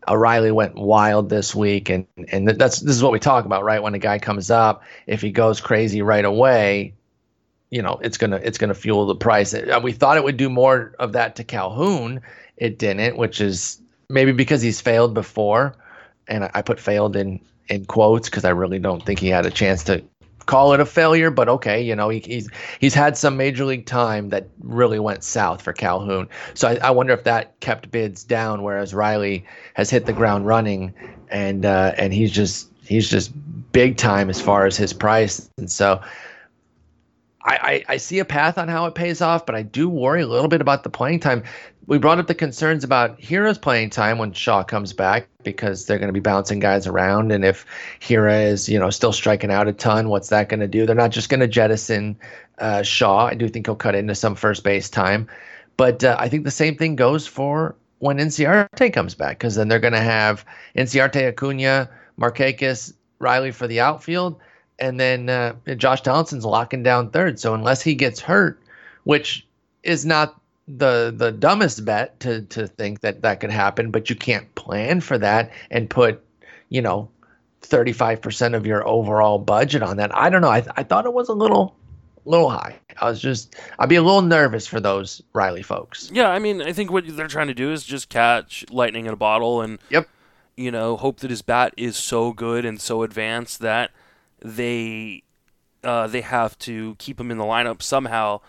O'Reilly 0.08 0.52
went 0.52 0.76
wild 0.76 1.30
this 1.30 1.54
week, 1.54 1.90
and 1.90 2.08
and 2.30 2.48
that's 2.48 2.80
this 2.80 2.96
is 2.96 3.04
what 3.04 3.12
we 3.12 3.20
talk 3.20 3.46
about, 3.46 3.64
right? 3.64 3.82
When 3.82 3.94
a 3.94 4.00
guy 4.00 4.20
comes 4.20 4.50
up, 4.50 4.84
if 5.06 5.22
he 5.22 5.32
goes 5.32 5.60
crazy 5.60 6.02
right 6.02 6.24
away, 6.24 6.94
you 7.70 7.82
know 7.82 8.00
it's 8.02 8.18
gonna 8.18 8.38
it's 8.38 8.58
gonna 8.58 8.74
fuel 8.74 9.06
the 9.06 9.16
price. 9.16 9.54
Uh, 9.54 9.80
We 9.84 9.92
thought 9.92 10.18
it 10.18 10.24
would 10.24 10.38
do 10.38 10.50
more 10.50 10.96
of 11.00 11.14
that 11.14 11.36
to 11.38 11.44
Calhoun. 11.44 12.22
It 12.56 12.80
didn't, 12.80 13.18
which 13.18 13.42
is 13.42 13.82
maybe 14.10 14.32
because 14.32 14.62
he's 14.62 14.82
failed 14.82 15.14
before, 15.14 15.76
and 16.28 16.50
I, 16.54 16.62
put 16.62 16.80
failed 16.80 17.16
in 17.16 17.42
in 17.68 17.86
quotes 17.86 18.30
because 18.30 18.46
I 18.46 18.52
really 18.52 18.80
don't 18.80 19.06
think 19.06 19.20
he 19.20 19.28
had 19.28 19.46
a 19.46 19.52
chance 19.52 19.84
to 19.86 20.04
call 20.48 20.74
it 20.74 20.80
a 20.80 20.86
failure. 20.86 21.30
But 21.30 21.48
okay, 21.48 21.80
you 21.80 21.96
know 21.96 22.10
he, 22.10 22.20
he's 22.20 22.50
he's 22.80 22.96
had 22.96 23.16
some 23.16 23.38
major 23.38 23.66
league 23.66 23.86
time 23.86 24.30
that 24.30 24.48
really 24.62 25.00
went 25.00 25.24
south 25.24 25.62
for 25.62 25.74
Calhoun. 25.74 26.28
So 26.56 26.70
I, 26.70 26.76
I 26.78 26.90
wonder 26.90 27.14
if 27.14 27.24
that 27.26 27.60
kept 27.60 27.92
bids 27.92 28.24
down, 28.24 28.64
whereas 28.64 28.94
Riley 28.94 29.46
has 29.76 29.92
hit 29.92 30.08
the 30.08 30.14
ground 30.14 30.48
running, 30.48 30.94
and 31.30 31.66
uh, 31.66 31.94
and 31.98 32.12
he's 32.12 32.32
just 32.32 32.72
he's 32.84 33.08
just 33.08 33.32
big 33.72 33.98
time 33.98 34.30
as 34.32 34.42
far 34.42 34.66
as 34.66 34.76
his 34.76 34.94
price, 34.94 35.48
and 35.58 35.72
so. 35.72 36.02
I, 37.50 37.84
I, 37.88 37.94
I 37.94 37.98
see 37.98 38.20
a 38.20 38.26
path 38.26 38.58
on 38.58 38.68
how 38.68 38.88
it 38.88 38.96
pays 38.96 39.22
off, 39.22 39.46
but 39.46 39.56
I 39.56 39.62
do 39.62 39.88
worry 39.88 40.22
a 40.22 40.28
little 40.28 40.50
bit 40.50 40.60
about 40.60 40.84
the 40.84 40.90
playing 40.90 41.22
time. 41.22 41.44
We 41.88 41.98
brought 41.98 42.20
up 42.20 42.28
the 42.28 42.36
concerns 42.36 42.84
about 42.84 43.20
Hiura's 43.20 43.58
playing 43.58 43.92
time 43.92 44.18
when 44.18 44.34
Shaw 44.34 44.64
comes 44.64 44.94
back 44.94 45.30
because 45.44 45.86
they're 45.86 45.98
going 45.98 46.10
to 46.10 46.14
be 46.14 46.20
bouncing 46.20 46.60
guys 46.60 46.86
around, 46.86 47.32
and 47.32 47.46
if 47.46 47.66
Hiura 48.02 48.46
is 48.46 48.68
you 48.68 48.78
know 48.78 48.90
still 48.90 49.14
striking 49.14 49.52
out 49.52 49.68
a 49.68 49.74
ton, 49.74 50.10
what's 50.10 50.30
that 50.30 50.50
going 50.50 50.60
to 50.60 50.68
do? 50.68 50.86
They're 50.86 50.96
not 50.96 51.12
just 51.12 51.30
going 51.30 51.40
to 51.40 51.48
jettison 51.48 52.20
uh, 52.60 52.84
Shaw. 52.84 53.28
I 53.28 53.34
do 53.34 53.48
think 53.48 53.68
he'll 53.68 53.76
cut 53.76 53.96
into 53.96 54.16
some 54.16 54.36
first 54.36 54.64
base 54.64 54.90
time, 54.90 55.28
but 55.78 56.04
uh, 56.04 56.18
I 56.20 56.30
think 56.30 56.44
the 56.44 56.52
same 56.52 56.76
thing 56.76 56.96
goes 56.96 57.26
for 57.26 57.76
when 58.00 58.18
Inciarte 58.18 58.94
comes 58.94 59.16
back 59.16 59.40
because 59.40 59.56
then 59.56 59.70
they're 59.70 59.80
going 59.80 59.94
to 59.94 60.00
have 60.00 60.46
Inciarte, 60.76 61.30
Acuna, 61.30 61.90
Markakis, 62.20 62.94
Riley 63.20 63.52
for 63.52 63.66
the 63.66 63.80
outfield 63.80 64.40
and 64.80 65.00
then 65.00 65.30
uh, 65.30 65.54
Josh 65.76 66.02
Donaldson's 66.02 66.46
locking 66.46 66.84
down 66.84 67.10
third. 67.10 67.40
So 67.40 67.54
unless 67.54 67.82
he 67.82 67.96
gets 67.96 68.20
hurt, 68.20 68.62
which 69.04 69.46
is 69.84 70.06
not 70.06 70.40
the 70.68 71.14
the 71.16 71.32
dumbest 71.32 71.86
bet 71.86 72.20
to 72.22 72.42
to 72.44 72.68
think 72.68 73.02
that 73.02 73.22
that 73.22 73.40
could 73.40 73.52
happen, 73.52 73.92
but 73.92 74.10
you 74.10 74.16
can't 74.16 74.54
plan 74.56 75.00
for 75.02 75.18
that 75.18 75.52
and 75.72 75.90
put, 75.90 76.24
you 76.70 76.82
know, 76.82 77.10
35% 77.62 78.56
of 78.56 78.66
your 78.66 78.88
overall 78.88 79.40
budget 79.40 79.82
on 79.84 79.98
that. 79.98 80.16
I 80.16 80.30
don't 80.30 80.42
know. 80.42 80.50
I 80.50 80.66
I 80.76 80.84
thought 80.84 81.06
it 81.06 81.14
was 81.14 81.30
a 81.30 81.34
little 81.34 81.76
little 82.26 82.50
high. 82.50 82.76
I 83.00 83.10
was 83.10 83.22
just 83.22 83.56
I'd 83.80 83.90
be 83.90 83.96
a 83.96 84.02
little 84.02 84.22
nervous 84.22 84.68
for 84.68 84.80
those 84.80 85.22
Riley 85.34 85.64
folks. 85.64 86.10
yeah. 86.14 86.30
I 86.30 86.40
mean, 86.40 86.62
I 86.62 86.74
think 86.74 86.92
what 86.92 87.06
they're 87.08 87.28
trying 87.28 87.48
to 87.48 87.54
do 87.54 87.72
is 87.72 87.84
just 87.86 88.10
catch 88.10 88.66
lightning 88.70 89.06
in 89.06 89.14
a 89.14 89.18
bottle 89.18 89.62
and 89.62 89.80
Yep. 89.90 90.08
you 90.58 90.72
know 90.72 90.98
hope 90.98 91.20
that 91.22 91.30
his 91.30 91.42
bat 91.42 91.74
is 91.78 91.96
so 91.96 92.34
good 92.34 92.66
and 92.66 92.82
so 92.82 93.04
advanced 93.04 93.60
that 93.62 93.92
they 94.42 95.24
uh, 95.84 96.08
they 96.08 96.22
have 96.22 96.58
to 96.60 96.96
keep 97.00 97.20
him 97.20 97.32
in 97.32 97.38
the 97.38 97.46
lineup 97.46 97.82
somehow. 97.82 98.42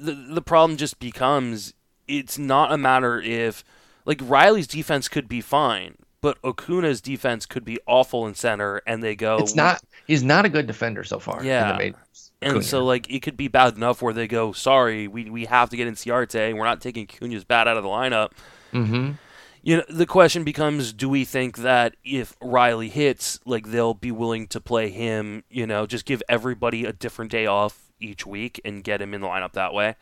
The 0.00 0.12
the 0.14 0.42
problem 0.42 0.76
just 0.76 0.98
becomes 0.98 1.74
it's 2.08 2.38
not 2.38 2.72
a 2.72 2.78
matter 2.78 3.20
if 3.20 3.64
like 4.04 4.20
Riley's 4.22 4.66
defense 4.66 5.08
could 5.08 5.28
be 5.28 5.40
fine, 5.40 5.96
but 6.20 6.38
Acuna's 6.42 7.00
defense 7.00 7.46
could 7.46 7.64
be 7.64 7.78
awful 7.86 8.26
in 8.26 8.34
center, 8.34 8.80
and 8.86 9.02
they 9.02 9.14
go 9.14 9.38
It's 9.38 9.54
not 9.54 9.82
he's 10.06 10.22
not 10.22 10.44
a 10.44 10.48
good 10.48 10.66
defender 10.66 11.04
so 11.04 11.18
far 11.18 11.44
Yeah. 11.44 11.62
in 11.70 11.76
the 11.76 11.78
majors. 11.84 12.32
And 12.42 12.64
so, 12.64 12.82
like, 12.82 13.10
it 13.10 13.20
could 13.20 13.36
be 13.36 13.48
bad 13.48 13.76
enough 13.76 14.00
where 14.00 14.14
they 14.14 14.26
go, 14.26 14.52
sorry, 14.52 15.06
we, 15.06 15.28
we 15.28 15.44
have 15.44 15.68
to 15.68 15.76
get 15.76 15.86
Inciarte. 15.86 16.54
We're 16.56 16.64
not 16.64 16.80
taking 16.80 17.04
Acuna's 17.06 17.44
bat 17.44 17.68
out 17.68 17.76
of 17.76 17.82
the 17.82 17.88
lineup. 17.90 18.30
Mhm. 18.72 19.18
You 19.62 19.76
know, 19.76 19.82
the 19.90 20.06
question 20.06 20.42
becomes, 20.42 20.94
do 20.94 21.06
we 21.10 21.26
think 21.26 21.58
that 21.58 21.96
if 22.02 22.34
Riley 22.40 22.88
hits, 22.88 23.38
like, 23.44 23.66
they'll 23.70 23.92
be 23.92 24.10
willing 24.10 24.46
to 24.48 24.60
play 24.60 24.88
him, 24.88 25.44
you 25.50 25.66
know, 25.66 25.84
just 25.84 26.06
give 26.06 26.22
everybody 26.30 26.86
a 26.86 26.94
different 26.94 27.30
day 27.30 27.44
off 27.44 27.89
each 28.00 28.26
week 28.26 28.60
and 28.64 28.82
get 28.84 29.00
him 29.02 29.14
in 29.14 29.20
the 29.20 29.26
lineup 29.28 29.52
that 29.52 29.72
way? 29.74 29.96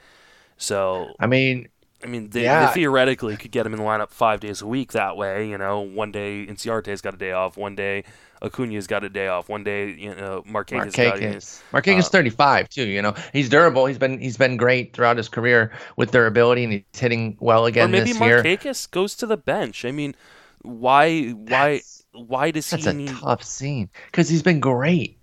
So, 0.56 1.14
I 1.20 1.26
mean, 1.26 1.68
I 2.02 2.06
mean, 2.06 2.30
they, 2.30 2.44
Yeah. 2.44 2.66
they 2.66 2.72
theoretically 2.74 3.36
could 3.36 3.50
get 3.50 3.66
him 3.66 3.72
in 3.74 3.78
the 3.80 3.84
lineup 3.84 4.10
five 4.10 4.40
days 4.40 4.62
a 4.62 4.66
week 4.66 4.92
that 4.92 5.16
way. 5.16 5.48
You 5.48 5.58
know, 5.58 5.80
one 5.80 6.12
day 6.12 6.46
Inciarte's 6.46 7.00
got 7.00 7.14
a 7.14 7.16
day 7.16 7.32
off, 7.32 7.56
one 7.56 7.74
day 7.74 8.04
Acuna's 8.40 8.86
got 8.86 9.02
a 9.02 9.08
day 9.08 9.26
off, 9.26 9.48
one 9.48 9.64
day 9.64 9.90
you 9.90 10.14
know 10.14 10.44
Markakis 10.48 10.92
Markakis. 10.94 11.60
Markakis 11.72 12.04
uh, 12.04 12.08
35 12.08 12.68
too. 12.68 12.84
You 12.86 13.02
know, 13.02 13.14
he's 13.32 13.48
durable. 13.48 13.86
He's 13.86 13.98
been 13.98 14.20
he's 14.20 14.36
been 14.36 14.56
great 14.56 14.92
throughout 14.94 15.16
his 15.16 15.28
career 15.28 15.72
with 15.96 16.12
durability, 16.12 16.62
and 16.62 16.72
he's 16.72 16.84
hitting 16.92 17.36
well 17.40 17.66
again 17.66 17.90
maybe 17.90 18.12
this 18.12 18.20
year. 18.20 18.42
Markakis 18.44 18.88
goes 18.90 19.16
to 19.16 19.26
the 19.26 19.36
bench. 19.36 19.84
I 19.84 19.90
mean, 19.90 20.14
why 20.62 21.30
why 21.30 21.44
That's- 21.46 22.04
why 22.12 22.50
does 22.52 22.70
That's 22.70 22.84
he 22.84 22.90
a 22.90 22.92
need? 22.92 23.08
tough 23.10 23.42
scene 23.42 23.90
because 24.06 24.28
he's 24.28 24.42
been 24.42 24.60
great. 24.60 25.17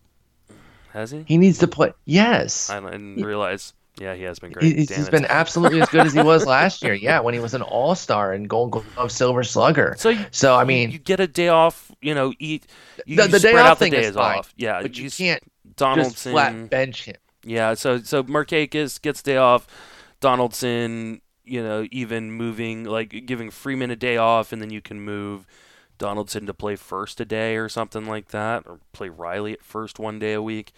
Has 0.95 1.11
he? 1.11 1.23
He 1.27 1.37
needs 1.37 1.59
to 1.59 1.67
play. 1.67 1.91
Yes, 2.05 2.69
I 2.69 2.79
didn't 2.79 3.21
realize. 3.23 3.73
Yeah, 3.99 4.13
he 4.15 4.23
has 4.23 4.39
been 4.39 4.51
great. 4.51 4.65
He- 4.65 4.73
he's, 4.75 4.95
he's 4.95 5.09
been 5.09 5.25
absolutely 5.25 5.81
as 5.81 5.87
good 5.89 6.05
as 6.05 6.13
he 6.13 6.21
was 6.21 6.45
last 6.57 6.81
year. 6.83 6.93
Yeah, 6.93 7.19
when 7.19 7.33
he 7.33 7.39
was 7.39 7.53
an 7.53 7.61
All 7.61 7.95
Star 7.95 8.33
and 8.33 8.49
Gold 8.49 8.71
Glove 8.71 9.11
Silver 9.11 9.43
Slugger. 9.43 9.95
So 9.97 10.09
you, 10.09 10.25
So 10.31 10.55
I 10.55 10.63
mean, 10.63 10.91
you 10.91 10.97
get 10.99 11.19
a 11.19 11.27
day 11.27 11.49
off. 11.49 11.91
You 12.01 12.13
know, 12.15 12.33
eat. 12.39 12.65
You, 13.05 13.17
The- 13.17 13.27
the 13.27 13.39
day 13.39 13.53
off 13.55 13.79
the 13.79 13.85
thing 13.89 13.93
is 13.93 14.15
fine, 14.15 14.39
off. 14.39 14.53
Yeah, 14.57 14.81
but 14.81 14.97
you 14.97 15.09
can't 15.11 15.41
just 15.65 15.75
Donaldson. 15.77 16.31
flat 16.31 16.69
bench 16.69 17.05
him. 17.05 17.15
Yeah, 17.43 17.73
so 17.75 17.99
so 18.01 18.23
Markakis 18.23 19.01
gets 19.01 19.21
day 19.21 19.37
off. 19.37 19.67
Donaldson, 20.19 21.21
you 21.43 21.61
know, 21.61 21.87
even 21.91 22.31
moving 22.31 22.83
like 22.85 23.25
giving 23.25 23.51
Freeman 23.51 23.91
a 23.91 23.95
day 23.95 24.17
off, 24.17 24.51
and 24.51 24.61
then 24.61 24.69
you 24.71 24.81
can 24.81 24.99
move 25.01 25.45
Donaldson 25.97 26.45
to 26.45 26.53
play 26.53 26.75
first 26.75 27.19
a 27.21 27.25
day 27.25 27.55
or 27.57 27.69
something 27.69 28.05
like 28.05 28.29
that, 28.29 28.63
or 28.65 28.79
play 28.93 29.09
Riley 29.09 29.53
at 29.53 29.63
first 29.63 29.99
one 29.99 30.19
day 30.19 30.33
a 30.33 30.41
week. 30.41 30.71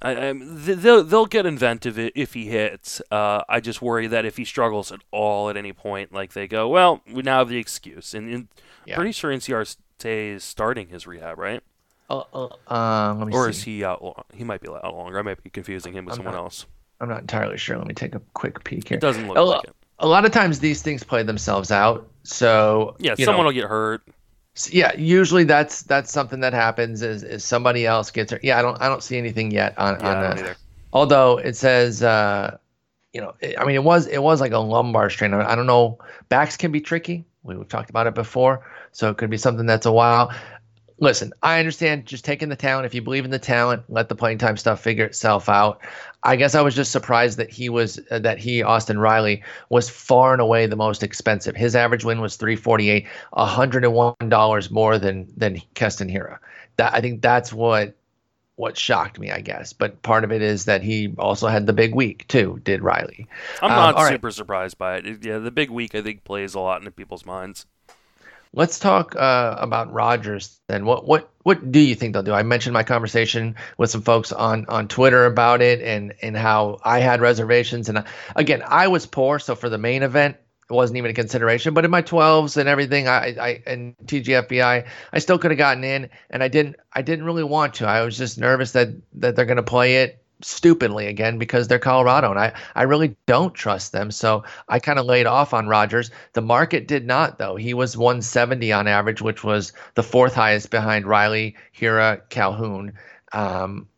I, 0.00 0.28
I, 0.28 0.32
they'll 0.32 1.02
they'll 1.02 1.26
get 1.26 1.44
inventive 1.44 1.98
if 1.98 2.34
he 2.34 2.46
hits. 2.46 3.02
Uh, 3.10 3.42
I 3.48 3.58
just 3.60 3.82
worry 3.82 4.06
that 4.06 4.24
if 4.24 4.36
he 4.36 4.44
struggles 4.44 4.92
at 4.92 5.00
all 5.10 5.50
at 5.50 5.56
any 5.56 5.72
point, 5.72 6.12
like 6.12 6.34
they 6.34 6.46
go, 6.46 6.68
well, 6.68 7.02
we 7.12 7.22
now 7.22 7.38
have 7.38 7.48
the 7.48 7.56
excuse, 7.58 8.14
and, 8.14 8.32
and 8.32 8.48
Yeah. 8.86 8.94
pretty 8.94 9.10
sure 9.12 9.32
Inciarte 9.32 9.76
is 10.04 10.44
starting 10.44 10.88
his 10.88 11.06
rehab, 11.06 11.36
right? 11.38 11.62
Uh, 12.08 12.22
uh, 12.32 12.72
um, 12.72 13.18
let 13.18 13.28
me 13.28 13.34
Or 13.34 13.46
see. 13.46 13.50
is 13.50 13.62
he 13.64 13.84
out? 13.84 14.02
Long? 14.02 14.22
He 14.32 14.44
might 14.44 14.60
be 14.60 14.68
out 14.68 14.94
longer. 14.94 15.18
I 15.18 15.22
might 15.22 15.42
be 15.42 15.50
confusing 15.50 15.92
him 15.94 16.04
with 16.04 16.12
I'm 16.12 16.18
someone 16.18 16.34
not- 16.34 16.42
else. 16.44 16.66
I'm 17.00 17.08
not 17.08 17.20
entirely 17.20 17.58
sure. 17.58 17.76
Let 17.76 17.86
me 17.86 17.94
take 17.94 18.14
a 18.16 18.20
quick 18.34 18.64
peek 18.64 18.88
here. 18.88 18.96
It 18.96 19.00
doesn't 19.00 19.28
look 19.28 19.36
a, 19.36 19.40
like 19.42 19.64
it. 19.64 19.74
a 20.00 20.06
lot 20.08 20.24
of 20.24 20.32
times 20.32 20.58
these 20.58 20.80
things 20.82 21.04
play 21.04 21.22
themselves 21.22 21.70
out. 21.70 22.08
So 22.24 22.96
Yeah, 22.98 23.14
someone 23.16 23.42
know, 23.44 23.44
will 23.48 23.52
get 23.52 23.64
hurt. 23.68 24.02
S- 24.58 24.72
yeah, 24.72 24.92
usually 24.96 25.44
that's 25.44 25.82
that's 25.82 26.12
something 26.12 26.40
that 26.40 26.52
happens 26.52 27.02
is, 27.02 27.22
is 27.22 27.44
somebody 27.44 27.86
else 27.86 28.10
gets 28.10 28.32
hurt. 28.32 28.44
Yeah, 28.44 28.58
I 28.58 28.62
don't 28.62 28.80
I 28.82 28.88
don't 28.88 29.02
see 29.02 29.18
anything 29.18 29.50
yet 29.50 29.78
on 29.78 29.98
Yeah, 30.00 30.14
on 30.14 30.20
don't 30.20 30.38
either. 30.38 30.56
although 30.92 31.38
it 31.38 31.56
says 31.56 32.02
uh 32.02 32.58
you 33.12 33.20
know 33.20 33.34
it, 33.40 33.58
I 33.58 33.64
mean 33.64 33.76
it 33.76 33.84
was 33.84 34.06
it 34.06 34.22
was 34.22 34.40
like 34.40 34.52
a 34.52 34.58
lumbar 34.58 35.10
strain. 35.10 35.34
I, 35.34 35.52
I 35.52 35.54
don't 35.56 35.66
know. 35.66 35.98
Backs 36.28 36.56
can 36.56 36.72
be 36.72 36.80
tricky. 36.80 37.24
We, 37.42 37.56
we've 37.56 37.68
talked 37.68 37.90
about 37.90 38.06
it 38.06 38.14
before, 38.14 38.66
so 38.92 39.10
it 39.10 39.16
could 39.18 39.30
be 39.30 39.38
something 39.38 39.66
that's 39.66 39.86
a 39.86 39.92
while. 39.92 40.32
Listen, 41.00 41.32
I 41.42 41.60
understand 41.60 42.06
just 42.06 42.24
taking 42.24 42.48
the 42.48 42.56
talent. 42.56 42.86
If 42.86 42.94
you 42.94 43.02
believe 43.02 43.24
in 43.24 43.30
the 43.30 43.38
talent, 43.38 43.84
let 43.88 44.08
the 44.08 44.16
playing 44.16 44.38
time 44.38 44.56
stuff 44.56 44.80
figure 44.80 45.04
itself 45.04 45.48
out. 45.48 45.80
I 46.24 46.34
guess 46.34 46.56
I 46.56 46.60
was 46.60 46.74
just 46.74 46.90
surprised 46.90 47.38
that 47.38 47.50
he 47.50 47.68
was 47.68 48.00
uh, 48.10 48.18
that 48.18 48.38
he 48.38 48.62
Austin 48.62 48.98
Riley 48.98 49.42
was 49.68 49.88
far 49.88 50.32
and 50.32 50.42
away 50.42 50.66
the 50.66 50.76
most 50.76 51.04
expensive. 51.04 51.54
His 51.54 51.76
average 51.76 52.04
win 52.04 52.20
was 52.20 52.36
348, 52.36 53.06
101 53.30 54.14
dollars 54.28 54.70
more 54.70 54.98
than 54.98 55.32
than 55.36 55.62
Keston 55.74 56.08
Hiura. 56.08 56.38
That 56.76 56.94
I 56.94 57.00
think 57.00 57.22
that's 57.22 57.52
what 57.52 57.94
what 58.56 58.76
shocked 58.76 59.20
me, 59.20 59.30
I 59.30 59.40
guess. 59.40 59.72
But 59.72 60.02
part 60.02 60.24
of 60.24 60.32
it 60.32 60.42
is 60.42 60.64
that 60.64 60.82
he 60.82 61.14
also 61.16 61.46
had 61.46 61.66
the 61.66 61.72
big 61.72 61.94
week 61.94 62.26
too. 62.26 62.60
Did 62.64 62.82
Riley? 62.82 63.28
I'm 63.62 63.70
not 63.70 63.96
um, 63.96 64.08
super 64.08 64.26
right. 64.26 64.34
surprised 64.34 64.78
by 64.78 64.96
it. 64.96 65.24
Yeah, 65.24 65.38
the 65.38 65.52
big 65.52 65.70
week 65.70 65.94
I 65.94 66.02
think 66.02 66.24
plays 66.24 66.54
a 66.54 66.60
lot 66.60 66.80
into 66.80 66.90
people's 66.90 67.24
minds. 67.24 67.66
Let's 68.52 68.78
talk 68.78 69.14
uh, 69.14 69.56
about 69.58 69.92
Rodgers 69.92 70.60
then. 70.68 70.84
What 70.84 71.06
what 71.06 71.30
what 71.42 71.70
do 71.70 71.80
you 71.80 71.94
think 71.94 72.12
they'll 72.12 72.22
do? 72.22 72.32
I 72.32 72.42
mentioned 72.42 72.74
my 72.74 72.82
conversation 72.82 73.56
with 73.76 73.90
some 73.90 74.02
folks 74.02 74.32
on 74.32 74.66
on 74.66 74.88
Twitter 74.88 75.26
about 75.26 75.60
it 75.60 75.80
and 75.82 76.14
and 76.22 76.36
how 76.36 76.78
I 76.82 77.00
had 77.00 77.20
reservations. 77.20 77.88
And 77.88 78.04
again, 78.36 78.62
I 78.66 78.88
was 78.88 79.06
poor, 79.06 79.38
so 79.38 79.54
for 79.54 79.68
the 79.68 79.78
main 79.78 80.02
event, 80.02 80.36
it 80.68 80.72
wasn't 80.72 80.98
even 80.98 81.10
a 81.10 81.14
consideration. 81.14 81.74
But 81.74 81.84
in 81.84 81.90
my 81.90 82.02
12s 82.02 82.56
and 82.56 82.68
everything, 82.68 83.08
I, 83.08 83.36
I 83.40 83.62
and 83.66 83.96
TGFBI, 84.04 84.86
I 85.12 85.18
still 85.18 85.38
could 85.38 85.50
have 85.50 85.58
gotten 85.58 85.84
in, 85.84 86.10
and 86.30 86.42
I 86.42 86.48
didn't. 86.48 86.76
I 86.92 87.02
didn't 87.02 87.24
really 87.24 87.44
want 87.44 87.74
to. 87.74 87.86
I 87.86 88.02
was 88.02 88.16
just 88.16 88.38
nervous 88.38 88.72
that 88.72 88.88
that 89.14 89.36
they're 89.36 89.44
going 89.46 89.56
to 89.56 89.62
play 89.62 89.96
it 90.02 90.22
stupidly 90.40 91.06
again 91.06 91.38
because 91.38 91.68
they're 91.68 91.78
Colorado 91.78 92.30
and 92.30 92.38
I, 92.38 92.52
I 92.74 92.82
really 92.82 93.16
don't 93.26 93.54
trust 93.54 93.92
them. 93.92 94.10
So 94.10 94.44
I 94.68 94.78
kind 94.78 94.98
of 94.98 95.06
laid 95.06 95.26
off 95.26 95.52
on 95.52 95.68
Rodgers. 95.68 96.10
The 96.32 96.42
market 96.42 96.86
did 96.86 97.06
not 97.06 97.38
though. 97.38 97.56
He 97.56 97.74
was 97.74 97.96
170 97.96 98.72
on 98.72 98.86
average, 98.86 99.20
which 99.20 99.42
was 99.42 99.72
the 99.94 100.02
fourth 100.02 100.34
highest 100.34 100.70
behind 100.70 101.06
Riley, 101.06 101.56
Hiura, 101.76 102.20
Calhoun. 102.28 102.92
Um, 103.32 103.88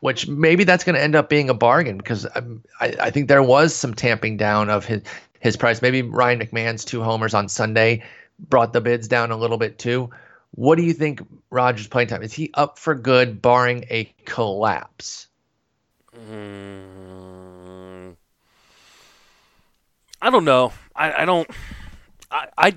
which 0.00 0.28
maybe 0.28 0.64
that's 0.64 0.84
going 0.84 0.94
to 0.94 1.02
end 1.02 1.16
up 1.16 1.28
being 1.28 1.50
a 1.50 1.54
bargain 1.54 1.98
because 1.98 2.26
um, 2.36 2.62
I, 2.80 2.94
I 3.00 3.10
think 3.10 3.28
there 3.28 3.42
was 3.42 3.74
some 3.74 3.94
tamping 3.94 4.36
down 4.36 4.70
of 4.70 4.84
his 4.84 5.02
his 5.40 5.56
price. 5.56 5.82
Maybe 5.82 6.02
Ryan 6.02 6.40
McMahon's 6.40 6.84
two 6.84 7.02
homers 7.02 7.34
on 7.34 7.48
Sunday 7.48 8.04
brought 8.38 8.72
the 8.72 8.80
bids 8.80 9.08
down 9.08 9.30
a 9.30 9.36
little 9.36 9.58
bit 9.58 9.78
too. 9.78 10.10
What 10.52 10.76
do 10.76 10.82
you 10.82 10.92
think 10.92 11.20
Rodgers' 11.50 11.86
playing 11.86 12.08
time? 12.08 12.22
Is 12.22 12.32
he 12.32 12.50
up 12.54 12.78
for 12.78 12.94
good, 12.94 13.42
barring 13.42 13.84
a 13.90 14.12
collapse? 14.24 15.27
Mm, 16.18 18.16
I 20.20 20.30
don't 20.30 20.44
know. 20.44 20.72
I, 20.94 21.22
I 21.22 21.24
don't. 21.24 21.48
I, 22.30 22.46
I. 22.56 22.76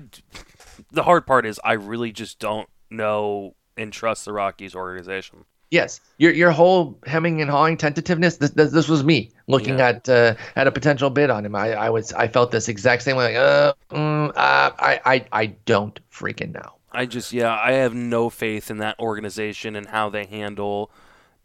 The 0.92 1.02
hard 1.02 1.26
part 1.26 1.46
is 1.46 1.60
I 1.64 1.72
really 1.72 2.12
just 2.12 2.38
don't 2.38 2.68
know 2.90 3.54
and 3.76 3.92
trust 3.92 4.24
the 4.24 4.32
Rockies 4.32 4.74
organization. 4.74 5.44
Yes, 5.70 6.00
your 6.18 6.32
your 6.32 6.50
whole 6.50 6.98
hemming 7.06 7.40
and 7.40 7.50
hawing 7.50 7.78
tentativeness. 7.78 8.36
This 8.36 8.50
this, 8.50 8.70
this 8.72 8.88
was 8.88 9.02
me 9.02 9.30
looking 9.46 9.78
yeah. 9.78 9.88
at 9.88 10.08
uh, 10.08 10.34
at 10.54 10.66
a 10.66 10.70
potential 10.70 11.08
bid 11.08 11.30
on 11.30 11.46
him. 11.46 11.54
I, 11.54 11.72
I 11.72 11.90
was 11.90 12.12
I 12.12 12.28
felt 12.28 12.50
this 12.50 12.68
exact 12.68 13.02
same 13.02 13.16
way. 13.16 13.34
Like, 13.34 13.42
uh, 13.42 13.72
mm, 13.90 14.28
uh, 14.28 14.32
I 14.36 15.00
I 15.04 15.26
I 15.32 15.46
don't 15.64 15.98
freaking 16.12 16.52
know. 16.52 16.74
I 16.92 17.06
just 17.06 17.32
yeah 17.32 17.58
I 17.58 17.72
have 17.72 17.94
no 17.94 18.28
faith 18.28 18.70
in 18.70 18.78
that 18.78 18.98
organization 19.00 19.74
and 19.74 19.86
how 19.86 20.10
they 20.10 20.26
handle 20.26 20.90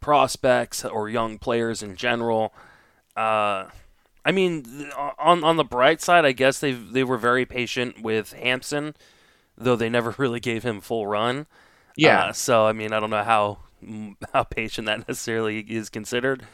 prospects 0.00 0.84
or 0.84 1.08
young 1.08 1.38
players 1.38 1.82
in 1.82 1.96
general. 1.96 2.52
Uh, 3.16 3.66
I 4.24 4.32
mean, 4.32 4.90
on 5.18 5.42
on 5.42 5.56
the 5.56 5.64
bright 5.64 6.00
side, 6.00 6.24
I 6.24 6.32
guess 6.32 6.58
they 6.58 6.72
they 6.72 7.04
were 7.04 7.18
very 7.18 7.46
patient 7.46 8.02
with 8.02 8.32
Hampson, 8.32 8.94
though 9.56 9.76
they 9.76 9.88
never 9.88 10.14
really 10.18 10.40
gave 10.40 10.62
him 10.62 10.80
full 10.80 11.06
run. 11.06 11.46
Yeah. 11.96 12.26
Uh, 12.26 12.32
so 12.32 12.66
I 12.66 12.72
mean, 12.72 12.92
I 12.92 13.00
don't 13.00 13.10
know 13.10 13.24
how 13.24 13.58
how 14.32 14.44
patient 14.44 14.86
that 14.86 14.98
necessarily 15.08 15.60
is 15.60 15.88
considered. 15.88 16.44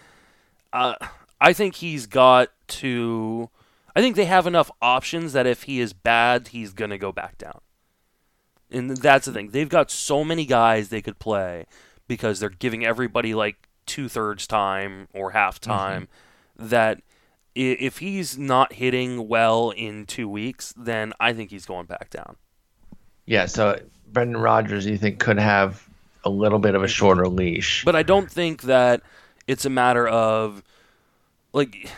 Uh, 0.72 0.94
I 1.40 1.52
think 1.52 1.76
he's 1.76 2.06
got 2.06 2.50
to. 2.68 3.50
I 3.96 4.00
think 4.00 4.16
they 4.16 4.24
have 4.24 4.46
enough 4.46 4.70
options 4.82 5.32
that 5.34 5.46
if 5.46 5.64
he 5.64 5.80
is 5.80 5.92
bad, 5.92 6.48
he's 6.48 6.72
gonna 6.72 6.98
go 6.98 7.12
back 7.12 7.38
down. 7.38 7.60
And 8.70 8.96
that's 8.96 9.26
the 9.26 9.32
thing. 9.32 9.50
They've 9.50 9.68
got 9.68 9.90
so 9.90 10.24
many 10.24 10.46
guys 10.46 10.88
they 10.88 11.02
could 11.02 11.18
play 11.18 11.66
because 12.08 12.40
they're 12.40 12.50
giving 12.50 12.84
everybody 12.84 13.34
like 13.34 13.68
two 13.86 14.08
thirds 14.08 14.46
time 14.46 15.08
or 15.14 15.30
half 15.30 15.60
mm-hmm. 15.60 15.70
time 15.70 16.02
mm-hmm. 16.02 16.68
that 16.68 17.02
if 17.54 17.98
he's 17.98 18.36
not 18.36 18.72
hitting 18.72 19.28
well 19.28 19.70
in 19.70 20.06
two 20.06 20.28
weeks, 20.28 20.74
then 20.76 21.12
I 21.20 21.32
think 21.32 21.50
he's 21.50 21.66
going 21.66 21.86
back 21.86 22.10
down. 22.10 22.36
Yeah, 23.26 23.46
so 23.46 23.80
Brendan 24.12 24.40
Rodgers, 24.40 24.86
you 24.86 24.98
think 24.98 25.20
could 25.20 25.38
have 25.38 25.88
a 26.24 26.30
little 26.30 26.58
bit 26.58 26.74
of 26.74 26.82
a 26.82 26.88
shorter 26.88 27.28
leash, 27.28 27.84
but 27.84 27.94
I 27.94 28.02
don't 28.02 28.30
think 28.30 28.62
that 28.62 29.02
it's 29.46 29.64
a 29.64 29.70
matter 29.70 30.08
of 30.08 30.62
like 31.52 31.90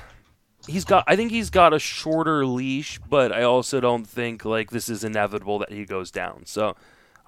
he's 0.66 0.84
got. 0.84 1.04
I 1.06 1.16
think 1.16 1.30
he's 1.30 1.50
got 1.50 1.72
a 1.72 1.78
shorter 1.78 2.44
leash, 2.44 3.00
but 3.08 3.32
I 3.32 3.42
also 3.42 3.80
don't 3.80 4.06
think 4.06 4.44
like 4.44 4.70
this 4.70 4.88
is 4.88 5.04
inevitable 5.04 5.58
that 5.60 5.72
he 5.72 5.84
goes 5.84 6.10
down. 6.10 6.44
So 6.44 6.76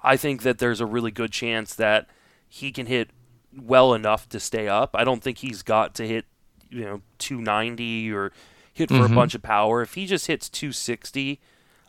I 0.03 0.17
think 0.17 0.43
that 0.43 0.59
there's 0.59 0.81
a 0.81 0.85
really 0.85 1.11
good 1.11 1.31
chance 1.31 1.73
that 1.75 2.07
he 2.49 2.71
can 2.71 2.87
hit 2.87 3.11
well 3.55 3.93
enough 3.93 4.27
to 4.29 4.39
stay 4.39 4.67
up. 4.67 4.91
I 4.93 5.03
don't 5.03 5.23
think 5.23 5.37
he's 5.37 5.61
got 5.61 5.95
to 5.95 6.07
hit, 6.07 6.25
you 6.69 6.83
know, 6.83 7.01
290 7.19 8.11
or 8.11 8.31
hit 8.73 8.89
for 8.89 8.95
mm-hmm. 8.95 9.13
a 9.13 9.15
bunch 9.15 9.35
of 9.35 9.41
power. 9.41 9.81
If 9.81 9.93
he 9.93 10.05
just 10.05 10.27
hits 10.27 10.49
260 10.49 11.39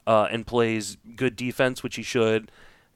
uh, 0.07 0.29
and 0.31 0.47
plays 0.47 0.97
good 1.17 1.35
defense, 1.35 1.83
which 1.83 1.97
he 1.97 2.03
should, 2.03 2.53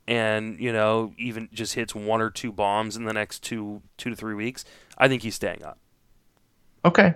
and 0.07 0.61
you 0.61 0.73
know 0.73 1.15
even 1.17 1.49
just 1.53 1.75
hits 1.75 1.95
one 1.95 2.21
or 2.21 2.31
two 2.31 2.53
bombs 2.53 2.95
in 2.97 3.05
the 3.05 3.13
next 3.13 3.43
two 3.43 3.81
two 3.97 4.11
to 4.11 4.17
three 4.17 4.35
weeks, 4.35 4.65
I 4.99 5.09
think 5.09 5.23
he's 5.23 5.35
staying 5.35 5.63
up. 5.65 5.79
Okay, 6.85 7.15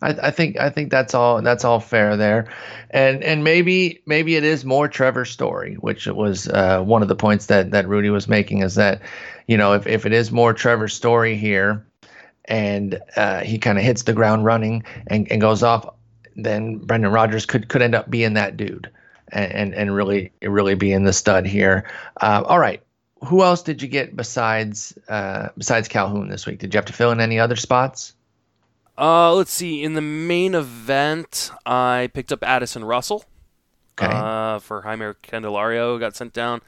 I, 0.00 0.28
I, 0.28 0.30
think 0.30 0.58
I 0.58 0.70
think 0.70 0.90
that's 0.90 1.14
all 1.14 1.42
that's 1.42 1.64
all 1.64 1.78
fair 1.78 2.16
there, 2.16 2.48
and 2.90 3.22
and 3.22 3.44
maybe 3.44 4.02
maybe 4.06 4.36
it 4.36 4.44
is 4.44 4.64
more 4.64 4.88
Trevor's 4.88 5.30
Story, 5.30 5.74
which 5.74 6.06
was 6.06 6.48
uh, 6.48 6.82
one 6.82 7.02
of 7.02 7.08
the 7.08 7.16
points 7.16 7.46
that 7.46 7.70
that 7.70 7.86
Rudy 7.86 8.10
was 8.10 8.28
making 8.28 8.62
is 8.62 8.74
that, 8.74 9.02
you 9.46 9.56
know, 9.56 9.72
if 9.74 9.86
if 9.86 10.06
it 10.06 10.12
is 10.12 10.30
more 10.30 10.52
Trevor 10.52 10.88
Story 10.88 11.36
here, 11.36 11.86
and 12.46 13.00
uh, 13.16 13.40
he 13.40 13.58
kind 13.58 13.78
of 13.78 13.84
hits 13.84 14.02
the 14.02 14.12
ground 14.12 14.44
running 14.44 14.84
and, 15.06 15.30
and 15.30 15.40
goes 15.40 15.62
off, 15.62 15.88
then 16.36 16.78
Brendan 16.78 17.12
Rodgers 17.12 17.46
could 17.46 17.68
could 17.68 17.82
end 17.82 17.94
up 17.94 18.10
being 18.10 18.34
that 18.34 18.56
dude, 18.56 18.90
and 19.30 19.52
and, 19.52 19.74
and 19.74 19.94
really 19.94 20.32
really 20.42 20.74
being 20.74 21.04
the 21.04 21.12
stud 21.12 21.46
here. 21.46 21.90
Uh, 22.20 22.42
all 22.46 22.58
right, 22.58 22.82
who 23.24 23.42
else 23.42 23.62
did 23.62 23.82
you 23.82 23.88
get 23.88 24.16
besides 24.16 24.96
uh, 25.08 25.48
besides 25.56 25.88
Calhoun 25.88 26.28
this 26.28 26.46
week? 26.46 26.58
Did 26.58 26.74
you 26.74 26.78
have 26.78 26.86
to 26.86 26.92
fill 26.92 27.10
in 27.10 27.20
any 27.20 27.38
other 27.38 27.56
spots? 27.56 28.14
Uh, 28.98 29.34
let's 29.34 29.52
see. 29.52 29.82
In 29.82 29.94
the 29.94 30.02
main 30.02 30.54
event, 30.54 31.50
I 31.64 32.10
picked 32.12 32.32
up 32.32 32.42
Addison 32.42 32.84
Russell. 32.84 33.24
Okay. 33.98 34.12
Uh, 34.12 34.58
for 34.58 34.82
Jeimer 34.82 35.14
Candelario 35.22 35.98
got 35.98 36.16
sent 36.16 36.32
down, 36.32 36.60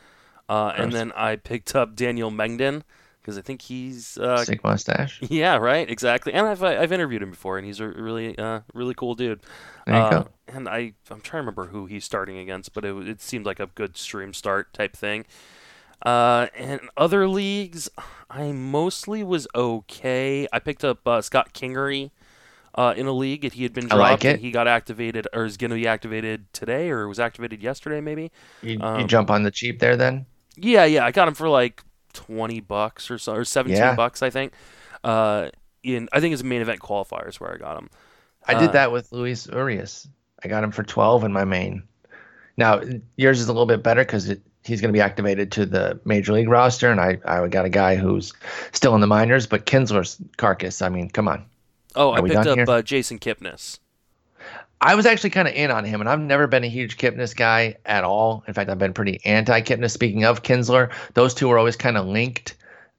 uh, 0.48 0.72
and 0.76 0.92
then 0.92 1.12
I 1.12 1.36
picked 1.36 1.74
up 1.74 1.96
Daniel 1.96 2.30
Mengden 2.30 2.82
because 3.24 3.38
I 3.38 3.40
think 3.40 3.62
he's 3.62 4.18
uh, 4.18 4.44
sick 4.44 4.62
mustache. 4.62 5.18
Yeah, 5.30 5.56
right, 5.56 5.88
exactly. 5.88 6.34
And 6.34 6.46
I've 6.46 6.62
I've 6.62 6.92
interviewed 6.92 7.22
him 7.22 7.30
before, 7.30 7.56
and 7.56 7.66
he's 7.66 7.80
a 7.80 7.88
really 7.88 8.36
uh, 8.36 8.60
really 8.74 8.94
cool 8.94 9.14
dude. 9.14 9.40
There 9.86 9.94
you 9.94 10.00
uh, 10.00 10.10
go. 10.10 10.28
And 10.46 10.68
I 10.68 10.92
I'm 11.10 11.20
trying 11.20 11.22
to 11.22 11.36
remember 11.38 11.66
who 11.66 11.86
he's 11.86 12.04
starting 12.04 12.38
against, 12.38 12.74
but 12.74 12.84
it 12.84 12.94
it 13.08 13.22
seemed 13.22 13.46
like 13.46 13.60
a 13.60 13.66
good 13.68 13.96
stream 13.96 14.34
start 14.34 14.72
type 14.74 14.94
thing. 14.94 15.24
Uh, 16.04 16.48
and 16.54 16.80
other 16.98 17.26
leagues, 17.26 17.88
I 18.28 18.52
mostly 18.52 19.24
was 19.24 19.48
okay. 19.54 20.46
I 20.52 20.58
picked 20.58 20.84
up 20.84 21.06
uh, 21.08 21.22
Scott 21.22 21.54
Kingery 21.54 22.10
uh, 22.74 22.92
in 22.94 23.06
a 23.06 23.12
league. 23.12 23.40
That 23.40 23.54
he 23.54 23.62
had 23.62 23.72
been 23.72 23.88
dropped. 23.88 24.22
Like 24.22 24.38
he 24.40 24.50
got 24.50 24.68
activated, 24.68 25.26
or 25.32 25.46
is 25.46 25.56
going 25.56 25.70
to 25.70 25.76
be 25.76 25.86
activated 25.86 26.52
today, 26.52 26.90
or 26.90 27.08
was 27.08 27.20
activated 27.20 27.62
yesterday, 27.62 28.02
maybe. 28.02 28.30
You, 28.60 28.80
um, 28.82 29.00
you, 29.00 29.06
jump 29.06 29.30
on 29.30 29.44
the 29.44 29.50
cheap 29.50 29.78
there, 29.78 29.96
then? 29.96 30.26
Yeah, 30.56 30.84
yeah. 30.84 31.04
I 31.04 31.10
got 31.10 31.28
him 31.28 31.34
for 31.34 31.48
like 31.48 31.82
twenty 32.12 32.60
bucks 32.60 33.10
or 33.10 33.18
so, 33.18 33.34
or 33.34 33.44
seventeen 33.44 33.78
yeah. 33.78 33.94
bucks, 33.94 34.22
I 34.22 34.30
think. 34.30 34.52
Uh, 35.02 35.50
in 35.82 36.08
I 36.12 36.20
think 36.20 36.32
it's 36.32 36.42
main 36.42 36.62
event 36.62 36.80
qualifiers 36.80 37.40
where 37.40 37.52
I 37.52 37.58
got 37.58 37.76
him. 37.76 37.90
I 38.46 38.54
did 38.54 38.70
uh, 38.70 38.72
that 38.72 38.92
with 38.92 39.12
Luis 39.12 39.46
Urias. 39.46 40.08
I 40.42 40.48
got 40.48 40.64
him 40.64 40.72
for 40.72 40.82
twelve 40.82 41.24
in 41.24 41.32
my 41.32 41.44
main. 41.44 41.82
Now 42.56 42.80
yours 43.16 43.40
is 43.40 43.48
a 43.48 43.52
little 43.52 43.66
bit 43.66 43.82
better 43.82 44.02
because 44.02 44.26
he's 44.64 44.80
going 44.80 44.92
to 44.92 44.96
be 44.96 45.00
activated 45.00 45.52
to 45.52 45.66
the 45.66 46.00
major 46.04 46.32
league 46.32 46.48
roster, 46.48 46.90
and 46.90 47.00
I 47.00 47.18
I 47.24 47.46
got 47.48 47.64
a 47.64 47.70
guy 47.70 47.96
who's 47.96 48.32
still 48.72 48.94
in 48.94 49.00
the 49.00 49.06
minors, 49.06 49.46
but 49.46 49.66
Kinsler's 49.66 50.18
carcass. 50.36 50.82
I 50.82 50.88
mean, 50.88 51.10
come 51.10 51.28
on. 51.28 51.44
Oh, 51.96 52.10
Are 52.10 52.18
I 52.18 52.22
picked 52.22 52.46
up 52.46 52.68
uh, 52.68 52.82
Jason 52.82 53.18
Kipnis. 53.18 53.78
I 54.84 54.94
was 54.96 55.06
actually 55.06 55.30
kind 55.30 55.48
of 55.48 55.54
in 55.54 55.70
on 55.70 55.86
him, 55.86 56.02
and 56.02 56.10
I've 56.10 56.20
never 56.20 56.46
been 56.46 56.62
a 56.62 56.68
huge 56.68 56.98
Kipnis 56.98 57.34
guy 57.34 57.76
at 57.86 58.04
all. 58.04 58.44
In 58.46 58.52
fact, 58.52 58.68
I've 58.68 58.78
been 58.78 58.92
pretty 58.92 59.18
anti 59.24 59.62
Kipnis. 59.62 59.92
Speaking 59.92 60.24
of 60.24 60.42
Kinsler, 60.42 60.92
those 61.14 61.32
two 61.32 61.48
were 61.48 61.56
always 61.56 61.74
kind 61.74 61.96
of 61.96 62.06
linked. 62.06 62.54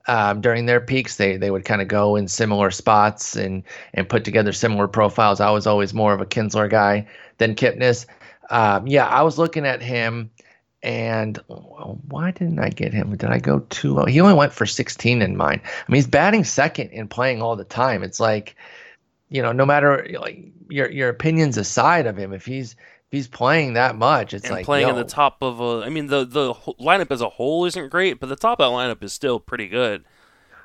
Um, 0.07 0.41
during 0.41 0.65
their 0.65 0.81
peaks, 0.81 1.17
they 1.17 1.37
they 1.37 1.51
would 1.51 1.63
kind 1.63 1.83
of 1.83 1.87
go 1.87 2.15
in 2.15 2.27
similar 2.27 2.71
spots 2.71 3.35
and 3.35 3.61
and 3.93 4.09
put 4.09 4.25
together 4.25 4.51
similar 4.51 4.87
profiles. 4.87 5.39
I 5.39 5.51
was 5.51 5.67
always 5.67 5.93
more 5.93 6.11
of 6.11 6.21
a 6.21 6.25
Kinsler 6.25 6.67
guy 6.67 7.07
than 7.37 7.53
Kipnis. 7.53 8.07
Um, 8.49 8.87
yeah, 8.87 9.05
I 9.05 9.21
was 9.21 9.37
looking 9.37 9.65
at 9.67 9.83
him 9.83 10.31
and 10.81 11.39
why 11.47 12.31
didn't 12.31 12.59
I 12.59 12.69
get 12.69 12.93
him? 12.93 13.15
Did 13.15 13.29
I 13.29 13.37
go 13.37 13.59
too 13.69 13.93
low? 13.93 14.05
He 14.05 14.21
only 14.21 14.35
went 14.35 14.53
for 14.53 14.65
16 14.65 15.21
in 15.21 15.37
mine. 15.37 15.61
I 15.63 15.91
mean, 15.91 15.97
he's 15.97 16.07
batting 16.07 16.43
second 16.43 16.91
and 16.93 17.09
playing 17.09 17.41
all 17.41 17.55
the 17.55 17.63
time. 17.63 18.03
It's 18.03 18.19
like, 18.19 18.55
you 19.35 19.41
know, 19.41 19.51
no 19.51 19.65
matter 19.65 20.07
like 20.17 20.39
your 20.69 20.89
your 20.89 21.09
opinions 21.09 21.57
aside 21.57 22.07
of 22.07 22.15
him, 22.15 22.31
if 22.31 22.45
he's 22.45 22.71
if 22.71 23.11
he's 23.11 23.27
playing 23.27 23.73
that 23.73 23.97
much, 23.97 24.33
it's 24.33 24.45
and 24.45 24.53
like 24.53 24.65
playing 24.65 24.87
yo. 24.87 24.93
in 24.93 24.95
the 24.95 25.03
top 25.03 25.37
of 25.41 25.59
a. 25.59 25.83
I 25.85 25.89
mean, 25.89 26.07
the 26.07 26.23
the 26.23 26.53
lineup 26.53 27.11
as 27.11 27.19
a 27.19 27.27
whole 27.27 27.65
isn't 27.65 27.89
great, 27.89 28.21
but 28.21 28.29
the 28.29 28.37
top 28.37 28.61
of 28.61 28.71
that 28.71 28.75
lineup 28.75 29.03
is 29.03 29.11
still 29.11 29.41
pretty 29.41 29.67
good. 29.67 30.05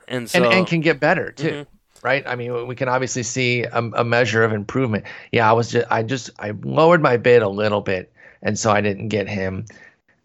and 0.07 0.31
so 0.31 0.45
and, 0.45 0.55
and 0.55 0.67
can 0.69 0.81
get 0.81 1.01
better 1.01 1.33
too. 1.33 1.49
Mm-hmm. 1.49 2.07
Right. 2.07 2.27
I 2.27 2.37
mean, 2.37 2.67
we 2.69 2.77
can 2.77 2.89
obviously 2.89 3.25
see 3.25 3.65
a, 3.65 3.79
a, 3.79 4.05
measure 4.05 4.43
of 4.43 4.53
improvement. 4.53 5.05
Yeah, 5.33 5.51
I 5.51 5.53
was 5.53 5.71
just, 5.71 5.87
I 5.91 6.03
just, 6.03 6.31
I 6.39 6.53
lowered 6.63 7.03
my 7.03 7.19
bid 7.19 7.43
a 7.43 7.49
little 7.49 7.83
bit, 7.83 8.11
and 8.41 8.59
so 8.59 8.71
I 8.71 8.81
didn't 8.81 9.09
get 9.09 9.29
him. 9.29 9.67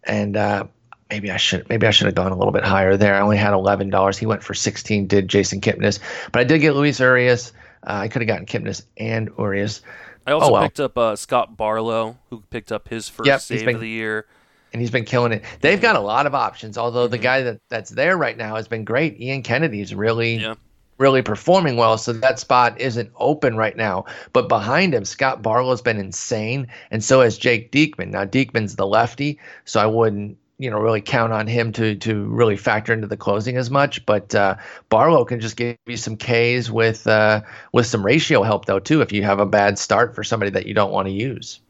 And 0.04 0.38
uh, 0.38 0.68
maybe 1.10 1.30
I 1.30 1.36
should, 1.36 1.68
maybe 1.68 1.86
I 1.86 1.90
should 1.90 2.06
have 2.06 2.14
gone 2.14 2.32
a 2.32 2.34
little 2.34 2.52
bit 2.52 2.64
higher 2.64 2.96
there. 2.96 3.14
I 3.14 3.20
only 3.20 3.36
had 3.36 3.52
eleven 3.52 3.90
dollars. 3.90 4.16
He 4.16 4.24
went 4.24 4.42
for 4.42 4.54
sixteen. 4.54 5.06
Did 5.06 5.28
Jason 5.28 5.60
Kipnis, 5.60 5.98
but 6.32 6.40
I 6.40 6.44
did 6.44 6.60
get 6.60 6.74
Luis 6.74 6.98
Urias. 6.98 7.52
Uh, 7.86 7.92
I 7.92 8.08
could 8.08 8.22
have 8.22 8.26
gotten 8.26 8.46
Kipnis 8.46 8.82
and 8.96 9.30
Urias. 9.38 9.82
I 10.26 10.32
also 10.32 10.48
oh, 10.48 10.52
well. 10.52 10.62
picked 10.62 10.80
up 10.80 10.98
uh, 10.98 11.14
Scott 11.14 11.56
Barlow, 11.56 12.18
who 12.30 12.42
picked 12.50 12.72
up 12.72 12.88
his 12.88 13.08
first 13.08 13.28
yep, 13.28 13.40
save 13.40 13.64
been, 13.64 13.76
of 13.76 13.80
the 13.80 13.88
year. 13.88 14.26
And 14.72 14.80
he's 14.80 14.90
been 14.90 15.04
killing 15.04 15.32
it. 15.32 15.44
They've 15.60 15.80
got 15.80 15.94
a 15.94 16.00
lot 16.00 16.26
of 16.26 16.34
options, 16.34 16.76
although 16.76 17.04
mm-hmm. 17.04 17.12
the 17.12 17.18
guy 17.18 17.42
that, 17.42 17.60
that's 17.68 17.90
there 17.90 18.16
right 18.16 18.36
now 18.36 18.56
has 18.56 18.66
been 18.66 18.84
great. 18.84 19.20
Ian 19.20 19.42
Kennedy's 19.42 19.94
really 19.94 20.36
yeah. 20.36 20.56
really 20.98 21.22
performing 21.22 21.76
well, 21.76 21.96
so 21.96 22.12
that 22.12 22.40
spot 22.40 22.80
isn't 22.80 23.10
open 23.16 23.56
right 23.56 23.76
now. 23.76 24.04
But 24.32 24.48
behind 24.48 24.92
him, 24.92 25.04
Scott 25.04 25.40
Barlow's 25.40 25.80
been 25.80 25.98
insane, 25.98 26.66
and 26.90 27.02
so 27.02 27.20
has 27.20 27.38
Jake 27.38 27.70
Diekman. 27.70 28.08
Now 28.08 28.24
Diekman's 28.24 28.74
the 28.74 28.86
lefty, 28.86 29.38
so 29.64 29.80
I 29.80 29.86
wouldn't 29.86 30.36
you 30.58 30.70
know 30.70 30.78
really 30.78 31.00
count 31.00 31.32
on 31.32 31.46
him 31.46 31.72
to 31.72 31.94
to 31.96 32.24
really 32.24 32.56
factor 32.56 32.92
into 32.92 33.06
the 33.06 33.16
closing 33.16 33.56
as 33.56 33.70
much. 33.70 34.04
But 34.06 34.34
uh, 34.34 34.56
Barlow 34.88 35.24
can 35.24 35.40
just 35.40 35.56
give 35.56 35.76
you 35.86 35.96
some 35.96 36.16
Ks 36.16 36.70
with 36.70 37.06
uh, 37.06 37.42
with 37.72 37.86
some 37.86 38.04
ratio 38.04 38.42
help 38.42 38.64
though 38.64 38.78
too 38.78 39.02
if 39.02 39.12
you 39.12 39.22
have 39.22 39.38
a 39.38 39.46
bad 39.46 39.78
start 39.78 40.14
for 40.14 40.24
somebody 40.24 40.50
that 40.52 40.66
you 40.66 40.74
don't 40.74 40.92
want 40.92 41.06
to 41.06 41.12
use. 41.12 41.60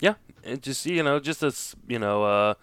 Yeah, 0.00 0.14
and 0.42 0.62
just 0.62 0.86
you 0.86 1.02
know 1.02 1.20
just 1.20 1.42
a 1.42 1.54
you 1.86 1.98
know 1.98 2.24
uh, 2.24 2.54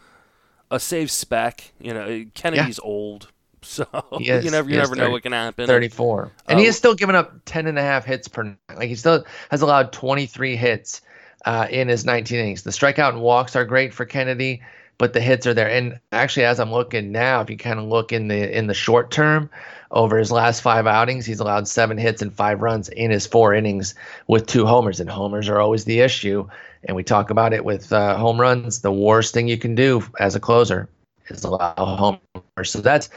a 0.72 0.80
save 0.80 1.12
spec. 1.12 1.72
You 1.80 1.94
know 1.94 2.26
Kennedy's 2.34 2.80
yeah. 2.82 2.90
old. 2.90 3.28
So 3.64 3.86
is, 4.20 4.44
you 4.44 4.50
never 4.50 4.68
you 4.72 4.78
never 4.78 4.96
30, 4.96 5.02
know 5.02 5.12
what 5.12 5.22
can 5.22 5.34
happen. 5.34 5.68
34. 5.68 6.32
And 6.48 6.60
he 6.60 6.66
is 6.66 6.76
still 6.76 6.96
giving 6.96 7.16
up 7.16 7.46
10 7.46 7.68
and 7.68 7.78
a 7.78 7.82
half 7.84 8.06
hits 8.06 8.28
per 8.28 8.42
night. 8.42 8.58
Like 8.76 8.90
he 8.90 8.96
still 8.96 9.24
has 9.52 9.62
allowed 9.62 9.94
23 9.94 10.56
hits 10.56 11.02
uh, 11.46 11.68
in 11.70 11.88
his 11.88 12.04
19 12.04 12.40
innings. 12.40 12.64
The 12.64 12.72
strikeout 12.72 13.10
and 13.10 13.22
walks 13.22 13.56
are 13.56 13.64
great 13.64 13.94
for 13.94 14.04
Kennedy 14.04 14.64
but 15.02 15.14
the 15.14 15.20
hits 15.20 15.48
are 15.48 15.54
there. 15.56 15.68
And 15.68 16.00
actually, 16.12 16.46
as 16.46 16.60
I'm 16.60 16.72
looking 16.72 17.12
now, 17.12 17.42
if 17.42 17.50
you 17.50 17.58
kind 17.58 17.80
of 17.80 17.86
look 17.86 18.14
in 18.14 18.28
the 18.28 18.56
in 18.56 18.68
the 18.68 18.76
short 18.76 19.10
term, 19.10 19.50
over 19.90 20.16
his 20.16 20.32
last 20.32 20.62
five 20.62 20.86
outings, 20.86 21.26
he's 21.26 21.40
allowed 21.40 21.68
seven 21.68 21.98
hits 21.98 22.22
and 22.22 22.32
five 22.32 22.62
runs 22.62 22.88
in 22.88 23.10
his 23.10 23.26
four 23.26 23.56
innings 23.56 23.96
with 24.28 24.46
two 24.46 24.64
homers. 24.64 25.00
And 25.00 25.10
homers 25.10 25.50
are 25.50 25.60
always 25.60 25.86
the 25.86 26.02
issue. 26.02 26.48
And 26.84 26.96
we 26.96 27.04
talk 27.04 27.32
about 27.32 27.52
it 27.52 27.66
with 27.66 27.92
uh, 27.92 28.16
home 28.16 28.40
runs. 28.40 28.82
The 28.82 28.92
worst 28.92 29.34
thing 29.34 29.48
you 29.48 29.58
can 29.58 29.74
do 29.74 30.04
as 30.20 30.36
a 30.36 30.40
closer 30.40 30.88
is 31.30 31.44
allow 31.44 31.74
homers. 31.76 32.70
So 32.70 32.80
that's 32.80 33.10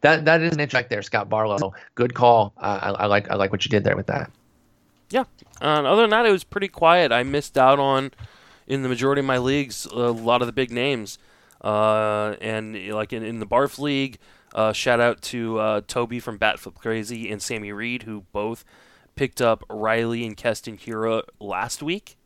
that 0.00 0.24
that 0.24 0.40
is 0.40 0.54
an 0.54 0.60
inch 0.60 0.72
there, 0.88 1.02
Scott 1.02 1.28
Barlow. 1.28 1.74
Good 1.94 2.14
call. 2.14 2.54
Uh, 2.56 2.94
I, 2.96 3.02
I, 3.02 3.04
like 3.04 3.30
I 3.30 3.34
like 3.34 3.52
what 3.52 3.66
you 3.66 3.68
did 3.68 3.84
there 3.84 3.96
with 3.96 4.06
that. 4.06 4.30
Yeah. 5.10 5.24
Uh, 5.60 5.82
other 5.84 6.00
than 6.00 6.10
that, 6.10 6.24
it 6.24 6.32
was 6.32 6.44
pretty 6.44 6.68
quiet. 6.68 7.12
I 7.12 7.22
missed 7.22 7.58
out 7.58 7.78
on 7.78 8.12
in 8.68 8.82
the 8.82 8.88
majority 8.88 9.20
of 9.20 9.26
my 9.26 9.38
leagues, 9.38 9.86
a 9.86 10.10
lot 10.10 10.42
of 10.42 10.46
the 10.46 10.52
big 10.52 10.70
names. 10.70 11.18
Uh, 11.60 12.36
and 12.40 12.76
like 12.90 13.12
in, 13.12 13.24
in 13.24 13.40
the 13.40 13.46
Barf 13.46 13.78
League, 13.78 14.18
uh, 14.54 14.72
shout 14.72 15.00
out 15.00 15.20
to 15.22 15.58
uh, 15.58 15.80
Toby 15.88 16.20
from 16.20 16.38
Batflip 16.38 16.74
Crazy 16.74 17.30
and 17.30 17.42
Sammy 17.42 17.72
Reed, 17.72 18.04
who 18.04 18.24
both 18.30 18.64
picked 19.16 19.42
up 19.42 19.64
Riley 19.68 20.24
and 20.24 20.36
Keston 20.36 20.76
Hiura 20.76 21.22
last 21.40 21.82
week. 21.82 22.16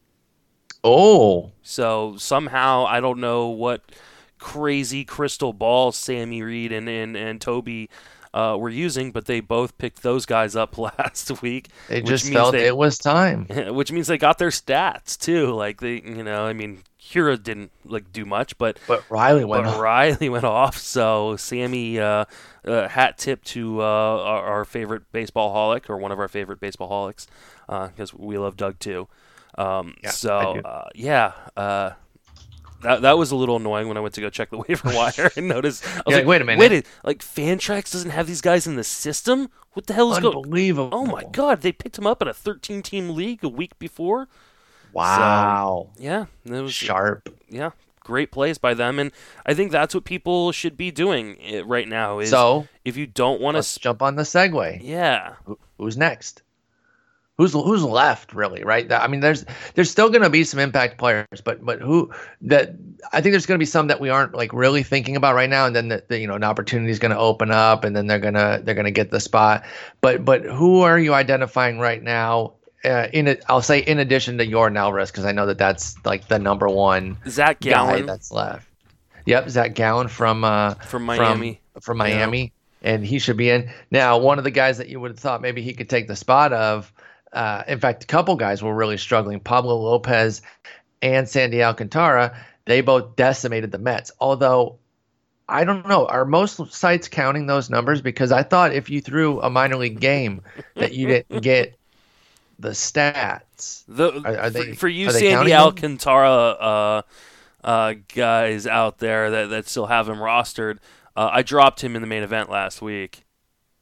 Oh. 0.85 1.53
So 1.63 2.17
somehow, 2.19 2.85
I 2.85 3.01
don't 3.01 3.21
know 3.21 3.49
what 3.49 3.93
crazy 4.39 5.05
crystal 5.05 5.53
ball 5.53 5.93
Sammy 5.93 6.43
Reed 6.43 6.73
and, 6.73 6.89
and, 6.89 7.17
and 7.17 7.41
Toby 7.41 7.89
uh, 8.35 8.57
were 8.59 8.71
using, 8.71 9.13
but 9.13 9.27
they 9.27 9.41
both 9.41 9.77
picked 9.79 10.03
those 10.03 10.27
guys 10.27 10.57
up 10.57 10.79
last 10.99 11.43
week. 11.43 11.69
They 11.89 12.03
just 12.03 12.33
felt 12.33 12.53
they, 12.53 12.67
it 12.67 12.77
was 12.77 12.99
time, 12.99 13.47
which 13.75 13.93
means 13.93 14.07
they 14.07 14.19
got 14.19 14.39
their 14.39 14.51
stats 14.51 15.19
too. 15.19 15.53
Like 15.53 15.81
they, 15.81 16.01
you 16.01 16.23
know, 16.23 16.45
I 16.45 16.53
mean, 16.53 16.83
Hiura 17.01 17.43
didn't 17.43 17.73
like 17.85 18.13
do 18.13 18.25
much, 18.25 18.57
but 18.59 18.79
but 18.87 19.09
Riley 19.11 19.45
went 19.45 19.65
but 19.65 19.75
off. 19.75 19.81
Riley 19.81 20.29
went 20.31 20.45
off. 20.45 20.79
So 20.79 21.37
Sammy, 21.37 21.99
uh, 21.99 22.25
uh, 22.67 22.89
hat 22.89 23.19
tip 23.19 23.45
to 23.45 23.81
uh, 23.81 23.85
our, 23.85 24.43
our, 24.45 24.65
favorite 24.65 25.11
baseball 25.13 25.55
holic 25.55 25.91
or 25.91 25.97
one 25.97 26.13
of 26.13 26.21
our 26.21 26.29
favorite 26.29 26.61
baseball 26.61 26.89
holics, 26.89 27.27
because 27.67 28.15
uh, 28.15 28.17
we 28.19 28.39
love 28.39 28.57
Doug 28.57 28.79
too. 28.79 29.09
Um, 29.59 29.95
yeah, 30.03 30.11
so 30.11 30.61
uh, 30.65 30.89
yeah, 30.95 31.33
uh, 31.57 31.91
that, 32.83 33.03
that 33.03 33.19
was 33.19 33.31
a 33.31 33.37
little 33.37 33.57
annoying 33.57 33.89
when 33.89 33.97
I 33.97 34.01
went 34.01 34.15
to 34.15 34.21
go 34.21 34.31
check 34.31 34.51
the 34.51 34.59
waiver 34.69 34.89
wire 34.89 35.31
and 35.37 35.49
noticed. 35.49 35.85
I 35.87 36.03
was 36.07 36.17
like, 36.17 36.27
wait 36.27 36.43
a 36.43 36.45
minute. 36.45 36.71
Wait, 36.71 36.87
like 37.05 37.19
Fantrax 37.21 37.93
doesn't 37.93 38.11
have 38.11 38.27
these 38.27 38.41
guys 38.41 38.67
in 38.67 38.77
the 38.77 38.85
system? 38.85 39.51
What 39.73 39.87
the 39.87 39.95
hell 39.95 40.13
is 40.13 40.19
going? 40.19 40.37
On? 40.37 40.45
Unbelievable! 40.45 40.91
Oh 40.93 41.07
my 41.07 41.25
god, 41.33 41.63
they 41.63 41.73
picked 41.73 41.99
him 41.99 42.07
up 42.07 42.21
in 42.21 42.29
a 42.29 42.33
13-team 42.33 43.11
league 43.11 43.43
a 43.43 43.49
week 43.49 43.79
before. 43.79 44.29
Wow. 44.93 45.89
So, 45.97 46.03
yeah, 46.03 46.27
it 46.45 46.61
was 46.61 46.75
sharp. 46.75 47.35
Yeah, 47.49 47.71
great 48.01 48.31
plays 48.31 48.59
by 48.59 48.75
them, 48.75 48.99
and 48.99 49.13
I 49.47 49.55
think 49.55 49.73
that's 49.73 49.95
what 49.95 50.05
people 50.05 50.53
should 50.53 50.77
be 50.77 50.91
doing 50.91 51.39
eh, 51.41 51.63
right 51.65 51.89
now. 51.89 52.19
Is 52.19 52.31
so 52.31 52.69
if 52.85 52.97
you 52.97 53.07
don't 53.07 53.41
want 53.41 53.63
to 53.63 53.81
jump 53.81 54.03
on 54.03 54.17
the 54.17 54.23
segue, 54.23 54.81
yeah, 54.83 55.35
who's 55.79 55.97
next? 55.97 56.43
Who's 57.43 57.53
who's 57.53 57.85
left 57.85 58.33
really 58.33 58.63
right 58.63 58.91
i 58.93 59.07
mean 59.07 59.21
there's 59.21 59.45
there's 59.75 59.91
still 59.91 60.09
going 60.09 60.23
to 60.23 60.31
be 60.31 60.45
some 60.45 60.61
impact 60.61 60.99
players 60.99 61.41
but 61.45 61.65
but 61.65 61.81
who 61.81 62.11
that 62.41 62.75
i 63.13 63.21
think 63.21 63.33
there's 63.33 63.47
going 63.47 63.57
to 63.57 63.63
be 63.63 63.67
some 63.67 63.89
that 63.89 64.01
we 64.01 64.09
aren't 64.09 64.35
like 64.35 64.53
really 64.53 64.83
thinking 64.83 65.17
about 65.17 65.35
right 65.35 65.51
now 65.51 65.67
and 65.67 65.75
then 65.75 65.89
the, 65.89 66.05
the 66.09 66.19
you 66.19 66.27
know 66.27 66.35
an 66.35 66.45
opportunity 66.45 66.91
is 66.91 66.99
going 66.99 67.11
to 67.11 67.19
open 67.19 67.51
up 67.51 67.85
and 67.85 67.97
then 67.97 68.07
they're 68.07 68.19
going 68.19 68.35
to 68.35 68.61
they're 68.65 68.75
going 68.75 68.85
to 68.85 68.91
get 68.91 69.11
the 69.11 69.21
spot 69.21 69.65
but 70.01 70.25
but 70.25 70.43
who 70.43 70.83
are 70.83 70.99
you 70.99 71.15
identifying 71.15 71.79
right 71.79 72.03
now 72.03 72.53
uh, 72.85 73.07
in 73.13 73.29
it, 73.29 73.45
I'll 73.49 73.63
say 73.63 73.79
in 73.79 74.01
addition 74.01 74.39
to 74.39 74.47
Yordan 74.47 74.77
Alvarez 74.77 75.11
because 75.11 75.25
I 75.25 75.31
know 75.31 75.47
that 75.47 75.59
that's 75.59 75.95
like 76.05 76.27
the 76.29 76.41
number 76.41 76.67
one 76.67 77.17
Zach 77.29 77.61
Gallen 77.61 78.07
that's 78.07 78.33
left. 78.33 78.69
Yep, 79.27 79.51
Zach 79.51 79.75
Gallen 79.75 80.09
from 80.09 80.43
uh, 80.43 80.75
from 80.75 81.05
Miami. 81.05 81.61
From, 81.75 81.83
from 81.83 81.99
Miami, 81.99 82.53
yeah. 82.83 82.95
and 82.95 83.07
he 83.07 83.21
should 83.21 83.37
be 83.37 83.51
in. 83.51 83.71
Now, 83.93 84.19
one 84.19 84.39
of 84.39 84.45
the 84.45 84.51
guys 84.51 84.79
that 84.79 84.89
you 84.89 84.99
would 84.99 85.13
have 85.13 85.19
thought 85.19 85.41
maybe 85.41 85.63
he 85.63 85.75
could 85.75 85.89
take 85.89 86.09
the 86.09 86.17
spot 86.17 86.53
of 86.53 86.92
uh, 87.33 87.65
in 87.67 87.81
fact, 87.81 88.05
a 88.05 88.07
couple 88.07 88.37
guys 88.37 88.63
were 88.63 88.75
really 88.75 88.99
struggling. 88.99 89.41
Pablo 89.41 89.77
Lopez 89.77 90.43
and 91.01 91.29
Sandy 91.29 91.63
Alcantara, 91.63 92.37
they 92.67 92.81
both 92.81 93.17
decimated 93.17 93.73
the 93.73 93.79
Mets. 93.79 94.13
Although, 94.21 94.79
I 95.49 95.65
don't 95.65 95.89
know, 95.89 96.07
are 96.07 96.25
most 96.25 96.73
sites 96.73 97.09
counting 97.09 97.47
those 97.47 97.71
numbers? 97.71 98.03
Because 98.03 98.33
I 98.33 98.43
thought 98.43 98.75
if 98.75 98.91
you 98.91 99.01
threw 99.01 99.41
a 99.41 99.49
minor 99.49 99.77
league 99.77 100.01
game 100.01 100.43
that 100.75 100.93
you 100.93 101.07
didn't 101.07 101.43
get 101.43 101.77
the 102.59 102.71
stats. 102.71 103.85
The, 103.89 104.21
are, 104.25 104.39
are 104.39 104.51
they, 104.51 104.73
for, 104.73 104.81
for, 104.81 104.89
you, 104.89 105.11
Sandy 105.11 105.55
Alcantara 105.55 106.31
uh, 106.31 107.03
uh, 107.65 107.95
guys 108.15 108.67
out 108.67 108.99
there 108.99 109.31
that, 109.31 109.51
that 109.51 109.69
still 109.69 109.87
have 109.87 110.09
him 110.09 110.19
rostered, 110.19 110.79
uh, 111.17 111.31
I 111.33 111.43
dropped 111.43 111.83
him 111.83 111.97
in 111.97 112.03
the 112.03 112.09
main 112.09 112.23
event 112.23 112.51
last 112.51 112.83
week. 112.83 113.25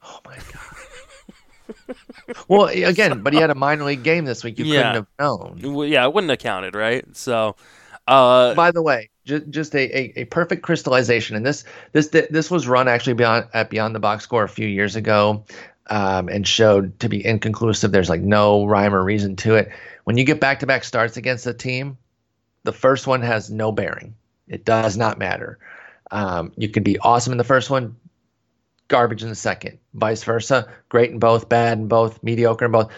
Oh 0.03 0.20
my 0.24 0.36
god 0.36 0.80
well, 2.49 2.66
again, 2.66 3.23
but 3.23 3.33
he 3.33 3.41
had 3.41 3.51
a 3.51 3.55
minor 3.55 3.85
league 3.85 4.03
game 4.03 4.25
this 4.25 4.45
week. 4.45 4.59
You 4.59 4.64
yeah. 4.66 4.79
couldn't 4.79 4.95
have 4.95 5.07
known. 5.18 5.75
Well, 5.75 5.87
yeah, 5.87 6.05
it 6.05 6.12
wouldn't 6.12 6.31
have 6.31 6.39
counted, 6.39 6.75
right? 6.75 7.05
So, 7.16 7.57
uh, 8.07 8.55
by 8.55 8.71
the 8.71 8.83
way, 8.83 9.11
just, 9.25 9.49
just 9.51 9.75
a, 9.75 9.99
a, 9.99 10.23
a, 10.23 10.25
perfect 10.25 10.62
crystallization, 10.62 11.37
and 11.37 11.47
this 11.47 11.64
this 11.93 12.09
this 12.09 12.51
was 12.51 12.66
run 12.66 12.89
actually 12.89 13.14
beyond 13.14 13.47
at 13.55 13.71
Beyond 13.71 13.95
the 13.95 14.01
Box 14.01 14.25
Score 14.25 14.45
a 14.45 14.49
few 14.49 14.66
years 14.66 14.97
ago, 14.97 15.45
um, 15.89 16.29
and 16.29 16.47
showed 16.47 16.99
to 17.01 17.09
be 17.09 17.25
inconclusive. 17.25 17.93
There's 17.93 18.09
like 18.09 18.23
no 18.23 18.64
rhyme 18.64 18.95
or 18.95 19.03
reason 19.03 19.37
to 19.37 19.57
it. 19.57 19.71
When 20.05 20.16
you 20.16 20.25
get 20.25 20.41
back 20.41 20.61
to 20.61 20.66
back 20.66 20.85
starts 20.85 21.16
against 21.16 21.47
a 21.47 21.55
team, 21.55 21.99
the 22.64 22.73
first 22.73 23.07
one 23.07 23.23
has 23.23 23.51
no 23.51 23.73
bearing. 23.73 24.14
It 24.49 24.64
does 24.64 24.97
not 24.97 25.18
matter. 25.18 25.59
Um, 26.11 26.53
you 26.57 26.68
can 26.68 26.83
be 26.83 26.99
awesome 26.99 27.33
in 27.33 27.39
the 27.39 27.45
first 27.45 27.71
one, 27.71 27.97
garbage 28.91 29.22
in 29.22 29.30
the 29.30 29.34
second. 29.34 29.78
Vice 29.95 30.22
versa, 30.22 30.70
great 30.91 31.11
in 31.11 31.18
both, 31.18 31.49
bad 31.49 31.78
in 31.78 31.88
both, 31.88 32.22
mediocre 32.22 32.66
in 32.66 32.72
both. 32.72 32.93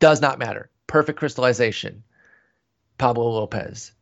Does 0.00 0.20
not 0.20 0.40
matter. 0.40 0.68
Perfect 0.88 1.18
crystallization. 1.18 2.02
Pablo 2.98 3.30
Lopez. 3.30 3.92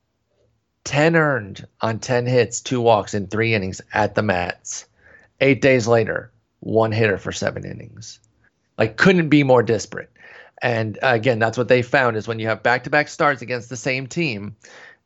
10 0.85 1.15
earned 1.17 1.67
on 1.81 1.99
10 1.99 2.27
hits, 2.27 2.61
two 2.61 2.81
walks 2.81 3.13
in 3.13 3.27
three 3.27 3.55
innings 3.55 3.81
at 3.93 4.15
the 4.15 4.23
Mets. 4.23 4.87
Eight 5.41 5.61
days 5.61 5.87
later, 5.87 6.33
one 6.61 6.93
hitter 6.93 7.19
for 7.19 7.33
seven 7.33 7.65
innings. 7.65 8.19
Like, 8.79 8.97
couldn't 8.97 9.29
be 9.29 9.45
more 9.45 9.63
disparate. 9.63 10.11
And 10.61 10.99
uh, 11.03 11.11
again, 11.15 11.39
that's 11.39 11.59
what 11.59 11.69
they 11.69 11.83
found 11.83 12.17
is 12.17 12.29
when 12.29 12.39
you 12.39 12.47
have 12.47 12.63
back 12.63 12.85
to 12.85 12.91
back 12.91 13.09
starts 13.09 13.43
against 13.43 13.69
the 13.69 13.77
same 13.77 14.07
team 14.07 14.57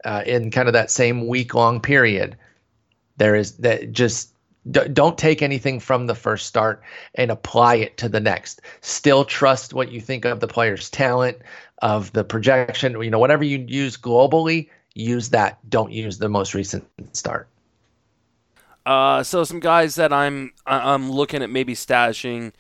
uh, 0.05 0.23
in 0.27 0.51
kind 0.51 0.69
of 0.69 0.75
that 0.75 0.91
same 0.91 1.27
week 1.27 1.55
long 1.55 1.81
period, 1.81 2.37
there 3.17 3.35
is 3.35 3.57
that 3.59 3.93
just 3.93 4.36
D- 4.71 4.89
don't 4.93 5.17
take 5.17 5.43
anything 5.43 5.81
from 5.81 6.07
the 6.07 6.15
first 6.15 6.47
start 6.47 6.83
and 7.15 7.31
apply 7.31 7.77
it 7.77 7.97
to 7.99 8.09
the 8.09 8.21
next. 8.21 8.63
Still 8.81 9.25
trust 9.25 9.75
what 9.75 9.93
you 9.93 10.01
think 10.01 10.25
of 10.25 10.41
the 10.41 10.49
player's 10.49 10.91
talent, 10.91 11.39
of 11.83 12.13
the 12.13 12.25
projection. 12.25 13.01
You 13.01 13.11
know, 13.11 13.19
whatever 13.19 13.45
you 13.45 13.65
use 13.69 13.97
globally, 13.97 14.69
use 14.95 15.31
that. 15.31 15.59
Don't 15.69 15.93
use 15.93 16.19
the 16.19 16.29
most 16.29 16.55
recent 16.55 16.87
start. 17.13 17.49
Uh, 18.85 19.23
so 19.23 19.43
some 19.45 19.61
guys 19.61 19.97
that 19.97 20.13
I'm 20.13 20.53
I'm 20.67 21.11
looking 21.11 21.43
at 21.43 21.51
maybe 21.51 21.75
stashing. 21.75 22.53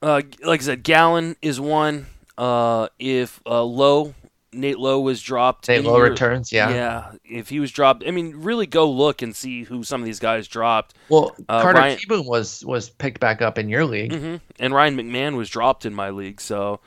Uh, 0.00 0.22
like 0.44 0.60
I 0.60 0.64
said, 0.64 0.82
Gallen 0.82 1.36
is 1.42 1.60
one. 1.60 2.06
Uh, 2.38 2.88
if 2.98 3.40
uh, 3.46 3.62
Lowe 3.62 4.14
Nate 4.52 4.78
Lowe 4.78 4.98
was 5.00 5.22
dropped, 5.22 5.68
Nate 5.68 5.84
Lowe 5.84 6.00
returns, 6.00 6.52
yeah. 6.52 6.70
yeah. 6.70 7.12
If 7.24 7.48
he 7.48 7.60
was 7.60 7.70
dropped, 7.70 8.02
I 8.06 8.10
mean, 8.10 8.32
really 8.36 8.66
go 8.66 8.90
look 8.90 9.22
and 9.22 9.34
see 9.34 9.62
who 9.62 9.84
some 9.84 10.00
of 10.00 10.04
these 10.06 10.18
guys 10.18 10.48
dropped. 10.48 10.94
Well, 11.08 11.36
Uh, 11.48 11.62
Carter 11.62 11.78
Ryan- 11.78 11.98
was 12.26 12.64
was 12.64 12.90
picked 12.90 13.20
back 13.20 13.42
up 13.42 13.58
in 13.58 13.68
your 13.68 13.84
league. 13.84 14.12
hmm 14.12 14.36
And 14.58 14.74
Ryan 14.74 14.96
McMahon 14.96 15.36
was 15.36 15.48
dropped 15.48 15.86
in 15.86 15.94
my 15.94 16.10
league, 16.10 16.40
so 16.40 16.80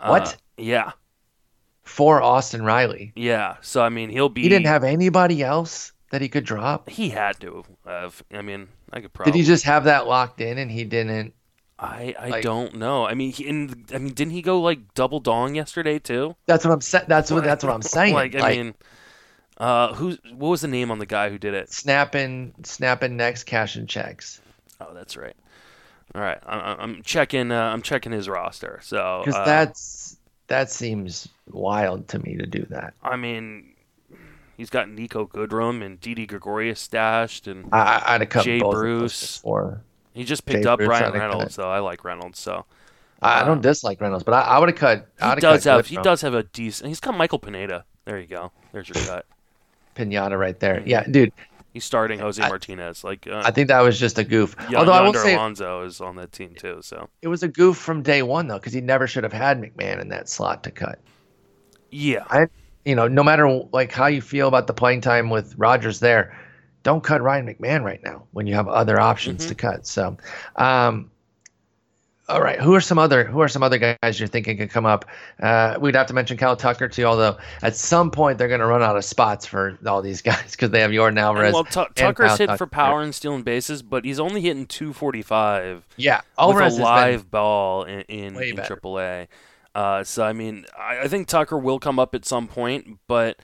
uh, 0.00 0.08
What? 0.08 0.36
Yeah, 0.56 0.92
for 1.82 2.22
Austin 2.22 2.62
Riley. 2.64 3.12
yeah. 3.16 3.56
So 3.62 3.82
I 3.82 3.88
mean, 3.88 4.10
he'll 4.10 4.28
be. 4.28 4.42
He 4.42 4.48
didn't 4.48 4.66
have 4.66 4.84
anybody 4.84 5.42
else 5.42 5.92
that 6.10 6.20
he 6.22 6.28
could 6.28 6.44
drop. 6.44 6.88
He 6.88 7.08
had 7.10 7.40
to 7.40 7.64
have. 7.86 8.22
I 8.32 8.42
mean, 8.42 8.68
I 8.92 9.00
could 9.00 9.12
probably. 9.12 9.32
Did 9.32 9.38
he 9.38 9.44
just 9.44 9.64
have 9.64 9.84
that 9.84 10.06
locked 10.06 10.40
in 10.40 10.58
and 10.58 10.70
he 10.70 10.84
didn't? 10.84 11.34
I 11.78 12.14
I 12.18 12.28
like- 12.28 12.42
don't 12.42 12.74
know. 12.76 13.06
I 13.06 13.14
mean, 13.14 13.32
he, 13.32 13.46
in, 13.46 13.84
I 13.94 13.98
mean, 13.98 14.12
didn't 14.12 14.32
he 14.32 14.42
go 14.42 14.60
like 14.60 14.94
double 14.94 15.20
dong 15.20 15.54
yesterday 15.54 15.98
too? 15.98 16.34
That's 16.46 16.64
what 16.64 16.72
I'm 16.74 16.80
saying. 16.80 17.04
That's 17.08 17.30
what 17.30 17.44
that's 17.44 17.62
what 17.62 17.72
I'm 17.72 17.82
saying. 17.96 18.14
Like, 18.14 18.34
I 18.34 18.50
mean, 18.56 18.74
uh, 19.58 19.94
who? 19.94 20.16
What 20.34 20.48
was 20.48 20.60
the 20.60 20.68
name 20.68 20.90
on 20.90 20.98
the 20.98 21.06
guy 21.06 21.30
who 21.30 21.38
did 21.38 21.54
it? 21.54 21.70
snapping 21.72 22.54
snapping 22.64 23.16
necks, 23.16 23.44
cashing 23.44 23.86
checks. 23.86 24.40
Oh, 24.80 24.92
that's 24.94 25.16
right. 25.16 25.36
All 26.14 26.22
right, 26.22 26.38
I, 26.46 26.56
I- 26.58 26.82
I'm 26.82 27.02
checking. 27.02 27.52
Uh, 27.52 27.60
I'm 27.62 27.82
checking 27.82 28.12
his 28.12 28.28
roster. 28.28 28.80
So 28.82 29.22
Because 29.24 29.40
uh, 29.40 29.44
that's 29.44 30.16
that 30.48 30.70
seems 30.70 31.28
wild 31.50 32.08
to 32.08 32.18
me 32.18 32.36
to 32.38 32.46
do 32.46 32.66
that. 32.70 32.94
I 33.02 33.16
mean, 33.16 33.74
he's 34.56 34.70
got 34.70 34.88
Niko 34.88 35.28
Goodrum 35.28 35.84
and 35.84 36.00
Didi 36.00 36.26
Gregorius 36.26 36.80
stashed, 36.80 37.46
and 37.46 37.68
I, 37.72 37.78
I- 37.78 38.14
I'd 38.14 38.20
have 38.22 38.30
cut 38.30 38.44
Jay 38.44 38.58
both 38.58 38.74
of 38.74 38.80
Bruce. 38.80 39.20
those 39.20 39.36
before. 39.38 39.82
He 40.18 40.24
just 40.24 40.44
picked 40.44 40.66
up 40.66 40.78
Bryan 40.80 41.12
Reynolds. 41.12 41.56
though. 41.56 41.70
I 41.70 41.78
like 41.78 42.04
Reynolds. 42.04 42.38
So 42.38 42.64
I, 43.22 43.34
I 43.38 43.40
Uh, 43.40 43.44
don't 43.46 43.62
dislike 43.62 44.00
Reynolds, 44.00 44.24
but 44.24 44.34
I, 44.34 44.40
I 44.42 44.58
would 44.58 44.68
have 44.68 44.78
cut. 44.78 45.08
he 45.18 45.22
I'd 45.24 45.40
does 45.40 45.64
cut 45.64 45.76
have. 45.76 45.86
He 45.86 45.96
Goodrum. 45.96 46.02
does 46.02 46.20
have 46.22 46.34
a 46.34 46.42
decent. 46.42 46.88
He's 46.88 47.00
got 47.00 47.16
Michael 47.16 47.38
Pineda. 47.38 47.84
There 48.04 48.18
you 48.18 48.26
go. 48.26 48.52
There's 48.72 48.88
your 48.88 49.02
cut. 49.06 49.26
Pinata 49.96 50.38
right 50.38 50.58
there. 50.60 50.82
Yeah, 50.86 51.04
dude. 51.04 51.32
He's 51.72 51.84
starting 51.84 52.18
Jose 52.18 52.42
I- 52.42 52.48
Martinez. 52.48 53.04
Like 53.04 53.26
uh, 53.26 53.42
I 53.44 53.50
think 53.50 53.68
that 53.68 53.80
was 53.80 53.98
just 54.00 54.18
a 54.18 54.24
goof. 54.24 54.56
Yon- 54.70 54.76
Although 54.76 54.92
I 54.92 55.02
will 55.02 55.14
say 55.14 55.34
Alonso 55.34 55.82
is 55.84 56.00
on 56.00 56.16
that 56.16 56.32
team 56.32 56.54
too. 56.56 56.80
So 56.82 57.08
it 57.22 57.28
was 57.28 57.42
a 57.42 57.48
goof 57.48 57.76
from 57.76 58.02
day 58.02 58.22
one 58.22 58.48
though, 58.48 58.58
because 58.58 58.72
he 58.72 58.80
never 58.80 59.06
should 59.06 59.22
have 59.24 59.32
had 59.32 59.60
McMahon 59.60 60.00
in 60.00 60.08
that 60.08 60.28
slot 60.28 60.64
to 60.64 60.70
cut. 60.70 60.98
yeah, 61.90 62.24
I, 62.30 62.46
you 62.84 62.94
know, 62.94 63.06
no 63.08 63.22
matter 63.22 63.48
like 63.72 63.92
how 63.92 64.06
you 64.06 64.20
feel 64.22 64.48
about 64.48 64.66
the 64.66 64.72
playing 64.74 65.00
time 65.02 65.30
with 65.30 65.54
Rodgers 65.58 66.00
there, 66.00 66.36
don't 66.82 67.02
cut 67.02 67.20
Ryan 67.22 67.46
McMahon 67.46 67.82
right 67.84 68.02
now 68.02 68.24
when 68.32 68.46
you 68.46 68.54
have 68.54 68.68
other 68.68 68.98
options 69.00 69.42
Mm-hmm. 69.42 69.48
to 69.48 69.54
cut. 69.54 69.86
So, 69.86 70.16
um, 70.56 71.10
all 72.30 72.42
right, 72.42 72.60
who 72.60 72.74
are 72.74 72.80
some 72.82 72.98
other 72.98 73.24
who 73.24 73.40
are 73.40 73.48
some 73.48 73.62
other 73.62 73.78
guys 73.78 74.20
you're 74.20 74.28
thinking 74.28 74.58
could 74.58 74.68
come 74.68 74.84
up? 74.84 75.06
Uh, 75.40 75.78
we'd 75.80 75.94
have 75.94 76.08
to 76.08 76.12
mention 76.14 76.36
Kyle 76.36 76.56
Tucker 76.56 76.86
too, 76.86 77.04
although 77.04 77.38
at 77.62 77.74
some 77.74 78.10
point 78.10 78.36
they're 78.36 78.48
going 78.48 78.60
to 78.60 78.66
run 78.66 78.82
out 78.82 78.98
of 78.98 79.04
spots 79.06 79.46
for 79.46 79.78
all 79.86 80.02
these 80.02 80.20
guys 80.30 80.50
because 80.52 80.70
they 80.70 80.80
have 80.80 80.90
Yordan 80.90 81.18
Alvarez. 81.18 81.54
well, 81.54 81.64
and 81.64 81.96
Tucker's 81.96 82.36
hit 82.36 82.48
Tucker. 82.48 82.58
for 82.58 82.66
power 82.66 83.00
and 83.00 83.14
stealing 83.14 83.42
bases, 83.44 83.82
but 83.82 84.04
he's 84.04 84.20
only 84.20 84.42
hitting 84.42 84.66
245 84.66 85.86
Yeah, 85.96 86.16
with 86.18 86.24
Alvarez 86.38 86.78
a 86.78 86.82
live 86.82 87.30
ball 87.30 87.84
in 87.84 88.00
in, 88.02 88.36
in. 88.42 88.56
AAA. 88.56 89.28
Uh, 89.74 90.04
so 90.04 90.22
I 90.22 90.34
mean, 90.34 90.66
I, 90.78 91.00
I 91.04 91.08
think 91.08 91.28
Tucker 91.28 91.56
will 91.56 91.78
come 91.78 91.98
up 91.98 92.14
at 92.14 92.26
some 92.26 92.46
point, 92.46 92.98
but 93.06 93.38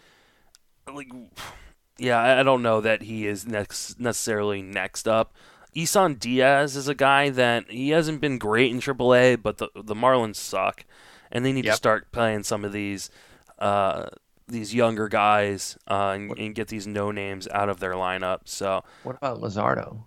like, 0.92 1.08
yeah, 1.98 2.38
I 2.40 2.42
don't 2.42 2.62
know 2.62 2.80
that 2.80 3.02
he 3.02 3.26
is 3.26 3.46
next 3.46 3.98
necessarily 4.00 4.62
next 4.62 5.06
up. 5.08 5.32
Isan 5.76 6.14
Diaz 6.14 6.76
is 6.76 6.86
a 6.88 6.94
guy 6.94 7.30
that 7.30 7.70
he 7.70 7.90
hasn't 7.90 8.20
been 8.20 8.38
great 8.38 8.70
in 8.70 8.80
AAA, 8.80 9.42
but 9.42 9.58
the 9.58 9.68
the 9.74 9.94
Marlins 9.94 10.36
suck, 10.36 10.84
and 11.32 11.44
they 11.44 11.52
need 11.52 11.64
to 11.64 11.72
start 11.72 12.10
playing 12.12 12.44
some 12.44 12.64
of 12.64 12.72
these 12.72 13.10
uh, 13.58 14.06
these 14.46 14.74
younger 14.74 15.08
guys 15.08 15.76
uh, 15.88 16.12
and, 16.14 16.38
and 16.38 16.54
get 16.54 16.68
these 16.68 16.86
no 16.86 17.10
names 17.10 17.48
out 17.48 17.68
of 17.68 17.80
their 17.80 17.92
lineup. 17.94 18.40
So 18.44 18.84
what 19.02 19.16
about 19.16 19.40
Luzardo? 19.40 19.98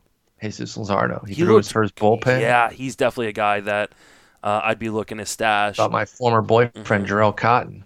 Jesus 0.42 0.78
Luzardo. 0.78 1.28
He, 1.28 1.34
He 1.34 1.42
threw 1.44 1.54
looked- 1.56 1.66
his 1.66 1.72
first 1.72 1.96
bullpen. 1.96 2.40
yeah, 2.42 2.70
he's 2.70 2.96
definitely 2.96 3.28
a 3.28 3.34
guy 3.34 3.60
that 3.62 3.92
uh, 4.44 4.62
I'd 4.64 4.80
be 4.80 4.90
looking 4.90 5.18
to 5.18 5.26
stash. 5.26 5.76
About 5.80 5.92
my 5.92 6.06
former 6.06 6.42
boyfriend 6.42 7.06
Mm-hmm. 7.08 7.14
Jharel 7.14 7.36
Cotton. 7.36 7.84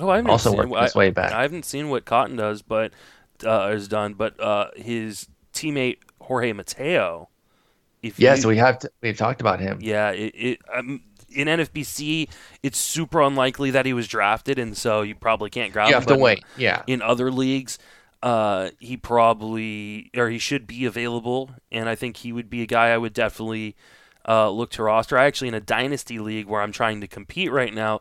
Oh, 0.00 0.08
I 0.08 0.16
haven't 0.16 0.38
Also 0.38 0.50
seen, 0.50 0.68
worked 0.68 0.74
I, 0.74 0.86
his 0.86 0.94
way 0.94 1.10
back. 1.10 1.36
I 1.36 1.42
haven't 1.42 1.64
seen 1.64 1.90
what 1.90 2.04
Cotton 2.04 2.36
does, 2.36 2.62
but 2.62 2.92
uh, 3.44 3.68
has 3.70 3.88
done. 3.88 4.14
But 4.14 4.40
uh, 4.40 4.70
his 4.76 5.28
teammate 5.52 5.98
Jorge 6.22 6.52
Mateo. 6.52 7.28
If 8.02 8.18
Yeah, 8.18 8.36
you, 8.36 8.48
we 8.48 8.56
have 8.58 8.78
to. 8.80 8.90
We've 9.02 9.16
talked 9.16 9.40
about 9.40 9.60
him. 9.60 9.78
yeah, 9.78 10.10
it, 10.10 10.34
it 10.36 10.58
um, 10.72 11.02
in 11.30 11.48
NFBC, 11.48 12.28
it's 12.62 12.78
super 12.78 13.20
unlikely 13.22 13.70
that 13.72 13.86
he 13.86 13.92
was 13.92 14.08
drafted, 14.08 14.58
and 14.58 14.76
so 14.76 15.02
you 15.02 15.14
probably 15.14 15.50
can't 15.50 15.72
grab 15.72 15.88
you 15.88 15.94
him. 15.94 16.00
have 16.00 16.06
to 16.06 16.14
but 16.14 16.20
wait. 16.20 16.44
Yeah. 16.54 16.84
In 16.86 17.02
other 17.02 17.30
leagues, 17.30 17.78
uh, 18.22 18.70
he 18.80 18.96
probably 18.96 20.10
or 20.16 20.28
he 20.28 20.38
should 20.38 20.66
be 20.66 20.84
available, 20.84 21.50
and 21.72 21.88
I 21.88 21.94
think 21.94 22.18
he 22.18 22.32
would 22.32 22.50
be 22.50 22.62
a 22.62 22.66
guy 22.66 22.88
I 22.88 22.98
would 22.98 23.14
definitely 23.14 23.76
uh, 24.28 24.50
look 24.50 24.70
to 24.72 24.82
roster. 24.82 25.16
I 25.18 25.26
actually 25.26 25.48
in 25.48 25.54
a 25.54 25.60
dynasty 25.60 26.18
league 26.18 26.46
where 26.46 26.62
I'm 26.62 26.72
trying 26.72 27.00
to 27.00 27.08
compete 27.08 27.52
right 27.52 27.72
now, 27.72 28.00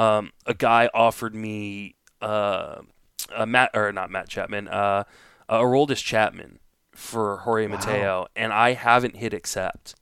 um, 0.00 0.32
a 0.46 0.54
guy 0.54 0.88
offered 0.94 1.34
me 1.34 1.94
uh, 2.22 2.76
a 3.34 3.46
Matt 3.46 3.70
or 3.74 3.92
not 3.92 4.10
Matt 4.10 4.28
Chapman, 4.28 4.68
uh, 4.68 5.04
a 5.48 5.54
Aroldis 5.56 6.02
Chapman 6.02 6.58
for 6.92 7.38
Jorge 7.38 7.66
Wow. 7.66 7.76
Mateo, 7.76 8.26
and 8.36 8.52
I 8.52 8.72
haven't 8.72 9.16
hit 9.16 9.32
accept 9.34 9.94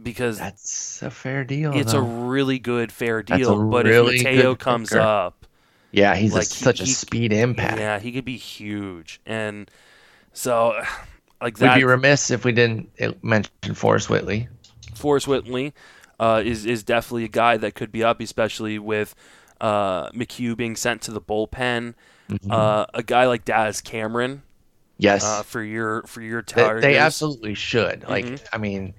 because 0.00 0.38
That's 0.38 1.02
a 1.02 1.10
fair 1.10 1.44
deal. 1.44 1.76
it's 1.76 1.92
a 1.92 2.00
really 2.00 2.58
good 2.58 2.90
fair 2.92 3.22
deal. 3.22 3.68
But 3.70 3.86
really 3.86 4.16
if 4.16 4.24
Mateo 4.24 4.54
comes 4.54 4.90
hooker. 4.90 5.00
up, 5.00 5.46
yeah. 5.90 6.14
He's 6.14 6.32
like, 6.32 6.46
a, 6.46 6.48
he- 6.54 6.64
such 6.64 6.80
a 6.80 6.84
he- 6.84 6.92
speed 6.92 7.32
impact. 7.32 7.78
yeah, 7.78 7.98
he 7.98 8.12
could 8.12 8.24
be 8.24 8.36
huge, 8.36 9.20
and 9.26 9.70
so 10.32 10.80
like 11.42 11.58
that, 11.58 11.74
We'd 11.76 11.80
be 11.80 11.84
remiss 11.84 12.30
if 12.30 12.44
we 12.44 12.52
didn't 12.52 12.88
mention 13.22 13.74
Forrest 13.74 14.08
Whitley. 14.08 14.48
Forrest 14.94 15.26
Whitley 15.28 15.72
uh, 16.20 16.42
is 16.44 16.66
is 16.66 16.82
definitely 16.82 17.24
a 17.24 17.28
guy 17.28 17.56
that 17.56 17.74
could 17.74 17.92
be 17.92 18.02
up, 18.02 18.20
especially 18.20 18.78
with 18.78 19.14
uh, 19.60 20.10
McHugh 20.10 20.56
being 20.56 20.76
sent 20.76 21.02
to 21.02 21.10
the 21.10 21.20
bullpen. 21.20 21.94
Uh, 22.50 22.86
a 22.94 23.02
guy 23.02 23.26
like 23.26 23.44
Daz 23.44 23.82
Cameron 23.82 24.42
Mm-hmm. 25.02 25.04
Yes, 25.04 25.24
uh, 25.24 25.42
for 25.42 25.62
your 25.62 26.02
for 26.04 26.20
your 26.20 26.42
they, 26.42 26.62
Tigers. 26.62 26.82
they 26.82 26.96
absolutely 26.96 27.54
should. 27.54 28.04
Like, 28.08 28.24
Mhm. 28.24 28.40
I 28.52 28.58
mean, 28.58 28.94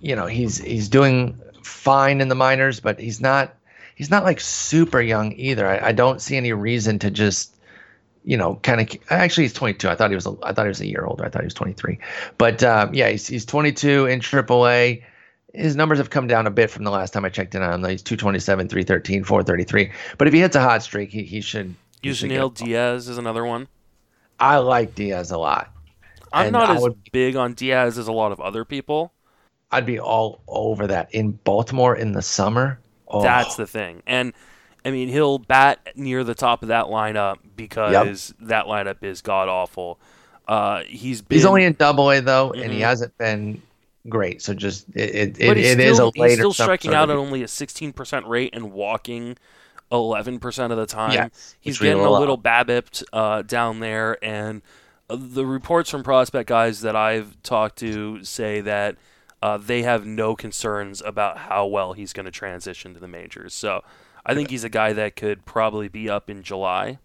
you 0.00 0.14
know, 0.14 0.26
he's 0.26 0.58
he's 0.58 0.88
doing 0.88 1.40
fine 1.62 2.20
in 2.20 2.28
the 2.28 2.36
minors, 2.36 2.78
but 2.78 3.00
he's 3.00 3.20
not 3.20 3.54
he's 3.96 4.10
not 4.10 4.22
like 4.22 4.38
super 4.38 5.00
young 5.00 5.32
either. 5.32 5.66
I, 5.66 5.88
I 5.88 5.92
don't 5.92 6.20
see 6.20 6.36
any 6.36 6.52
reason 6.52 6.98
to 7.00 7.10
just 7.10 7.56
you 8.24 8.36
know 8.36 8.56
kind 8.62 8.80
of 8.80 8.88
actually 9.08 9.44
he's 9.44 9.52
22 9.52 9.88
i 9.88 9.94
thought 9.94 10.10
he 10.10 10.16
was 10.16 10.26
a, 10.26 10.34
i 10.42 10.52
thought 10.52 10.64
he 10.64 10.68
was 10.68 10.80
a 10.80 10.86
year 10.86 11.04
older 11.04 11.24
i 11.24 11.28
thought 11.28 11.42
he 11.42 11.46
was 11.46 11.54
23 11.54 11.96
but 12.38 12.60
um, 12.64 12.92
yeah 12.92 13.08
he's, 13.08 13.28
he's 13.28 13.44
22 13.44 14.06
in 14.06 14.18
aaa 14.18 15.00
his 15.56 15.74
numbers 15.76 15.98
have 15.98 16.10
come 16.10 16.26
down 16.26 16.46
a 16.46 16.50
bit 16.50 16.70
from 16.70 16.84
the 16.84 16.90
last 16.90 17.12
time 17.12 17.24
i 17.24 17.28
checked 17.28 17.54
in 17.54 17.62
on 17.62 17.72
him 17.84 17.90
he's 17.90 18.02
227 18.02 18.68
313 18.68 19.24
433 19.24 19.90
but 20.18 20.28
if 20.28 20.34
he 20.34 20.40
hits 20.40 20.56
a 20.56 20.60
hot 20.60 20.82
streak 20.82 21.10
he, 21.10 21.22
he 21.22 21.40
should 21.40 21.74
Yusniel 22.02 22.54
Diaz 22.54 23.08
is 23.08 23.18
another 23.18 23.44
one. 23.44 23.66
i 24.38 24.58
like 24.58 24.94
diaz 24.94 25.30
a 25.30 25.38
lot 25.38 25.72
I'm 26.32 26.46
And 26.46 26.52
not 26.52 26.70
I 26.70 26.74
as 26.76 26.82
would- 26.82 26.98
big 27.12 27.36
on 27.36 27.54
Diaz 27.54 27.96
as 27.98 28.08
a 28.08 28.12
lot 28.12 28.32
of 28.32 28.40
other 28.40 28.64
people. 28.64 29.12
i'd 29.72 29.86
be 29.86 29.98
all 29.98 30.40
over 30.48 30.86
that 30.88 31.12
in 31.14 31.32
baltimore 31.32 31.96
in 31.96 32.12
the 32.12 32.22
summer 32.22 32.78
oh, 33.08 33.22
That's 33.22 33.56
the 33.56 33.66
thing. 33.66 34.02
And 34.06 34.32
I 34.84 34.90
mean, 34.92 35.08
he'll 35.08 35.38
bat 35.38 35.80
near 35.96 36.22
the 36.22 36.34
top 36.36 36.62
of 36.62 36.68
that 36.68 36.84
lineup 36.86 37.38
because 37.56 38.32
that 38.40 38.66
lineup 38.66 39.02
is 39.02 39.20
god 39.20 39.48
awful. 39.48 39.98
Uh, 40.46 40.82
he's 40.86 41.22
been, 41.22 41.36
he's 41.36 41.44
only 41.44 41.64
in 41.64 41.72
double 41.72 42.08
a 42.12 42.20
though 42.20 42.52
and 42.52 42.70
he 42.72 42.78
Mhm. 42.80 42.84
hasn't 42.84 43.18
been 43.18 43.60
great 44.08 44.40
so 44.40 44.54
just 44.54 44.86
it 44.94 45.36
it, 45.38 45.58
it, 45.58 45.72
still, 45.72 45.80
is 45.80 45.98
a 45.98 46.06
later 46.06 46.26
he's 46.26 46.34
still 46.34 46.52
striking 46.52 46.94
out 46.94 47.10
at 47.10 47.16
only 47.16 47.42
a 47.42 47.46
16% 47.46 48.26
rate 48.28 48.50
and 48.54 48.72
walking 48.72 49.36
11% 49.92 50.70
of 50.70 50.76
the 50.76 50.86
time. 50.86 51.12
Yes, 51.12 51.56
he's 51.60 51.78
getting 51.78 52.02
a 52.02 52.10
little 52.10 52.36
babbipped 52.36 53.04
uh, 53.12 53.42
down 53.42 53.80
there, 53.80 54.22
and 54.24 54.62
uh, 55.08 55.16
the 55.18 55.46
reports 55.46 55.90
from 55.90 56.02
prospect 56.02 56.48
guys 56.48 56.80
that 56.80 56.96
I've 56.96 57.40
talked 57.42 57.78
to 57.78 58.24
say 58.24 58.60
that 58.62 58.96
uh, 59.42 59.58
they 59.58 59.82
have 59.82 60.04
no 60.06 60.34
concerns 60.34 61.02
about 61.02 61.38
how 61.38 61.66
well 61.66 61.92
he's 61.92 62.12
going 62.12 62.26
to 62.26 62.32
transition 62.32 62.94
to 62.94 63.00
the 63.00 63.08
majors. 63.08 63.54
So 63.54 63.82
I 64.24 64.34
think 64.34 64.50
he's 64.50 64.64
a 64.64 64.68
guy 64.68 64.92
that 64.92 65.14
could 65.14 65.44
probably 65.44 65.88
be 65.88 66.10
up 66.10 66.28
in 66.28 66.42
July. 66.42 66.98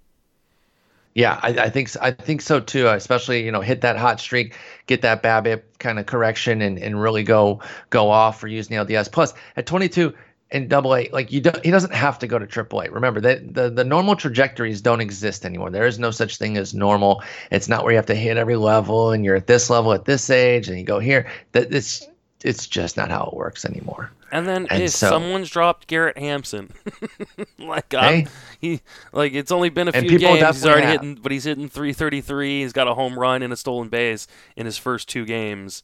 Yeah, 1.13 1.39
I, 1.43 1.49
I 1.49 1.69
think 1.69 1.89
I 2.01 2.11
think 2.11 2.41
so 2.41 2.59
too. 2.59 2.87
Especially 2.87 3.43
you 3.43 3.51
know 3.51 3.61
hit 3.61 3.81
that 3.81 3.97
hot 3.97 4.19
streak, 4.19 4.55
get 4.87 5.01
that 5.01 5.21
BABIP 5.21 5.63
kind 5.79 5.99
of 5.99 6.05
correction, 6.05 6.61
and, 6.61 6.79
and 6.79 7.01
really 7.01 7.23
go 7.23 7.59
go 7.89 8.09
off 8.09 8.39
for 8.39 8.47
Yusniel 8.47 8.87
Diaz. 8.87 9.09
Plus 9.09 9.33
at 9.57 9.65
22, 9.65 10.13
in 10.51 10.67
double 10.67 10.95
A, 10.95 11.09
like 11.11 11.31
you 11.31 11.41
don't, 11.41 11.63
he 11.63 11.71
doesn't 11.71 11.93
have 11.93 12.19
to 12.19 12.27
go 12.27 12.37
to 12.37 12.45
triple 12.45 12.81
A. 12.81 12.89
Remember 12.89 13.21
that 13.21 13.53
the, 13.53 13.69
the 13.69 13.83
normal 13.83 14.15
trajectories 14.15 14.81
don't 14.81 15.01
exist 15.01 15.45
anymore. 15.45 15.69
There 15.69 15.87
is 15.87 15.97
no 15.97 16.11
such 16.11 16.37
thing 16.37 16.57
as 16.57 16.73
normal. 16.73 17.23
It's 17.51 17.69
not 17.69 17.83
where 17.83 17.93
you 17.93 17.97
have 17.97 18.05
to 18.07 18.15
hit 18.15 18.37
every 18.37 18.57
level 18.57 19.11
and 19.11 19.23
you're 19.23 19.35
at 19.35 19.47
this 19.47 19.69
level 19.69 19.93
at 19.93 20.05
this 20.05 20.29
age 20.29 20.67
and 20.67 20.77
you 20.77 20.83
go 20.83 20.99
here. 20.99 21.29
That 21.53 21.73
it's 21.73 22.05
it's 22.43 22.67
just 22.67 22.97
not 22.97 23.09
how 23.11 23.25
it 23.25 23.33
works 23.33 23.65
anymore. 23.65 24.11
And 24.31 24.47
then 24.47 24.67
And 24.69 24.83
if 24.83 24.91
so- 24.91 25.09
someone's 25.09 25.49
dropped 25.49 25.87
Garrett 25.87 26.17
Hampson, 26.17 26.71
like 27.59 27.91
Hey. 27.91 28.27
He 28.59 28.81
like 29.13 29.33
it's 29.33 29.51
only 29.51 29.69
been 29.69 29.87
a 29.87 29.91
few 29.91 30.17
games. 30.17 30.39
He's 30.39 30.65
already 30.65 30.83
have. 30.87 31.01
hitting, 31.01 31.15
but 31.15 31.31
he's 31.31 31.43
hitting 31.43 31.67
333. 31.69 32.61
He's 32.61 32.73
got 32.73 32.87
a 32.87 32.93
home 32.93 33.17
run 33.19 33.41
and 33.41 33.51
a 33.51 33.57
stolen 33.57 33.89
base 33.89 34.27
in 34.55 34.65
his 34.65 34.77
first 34.77 35.09
two 35.09 35.25
games 35.25 35.83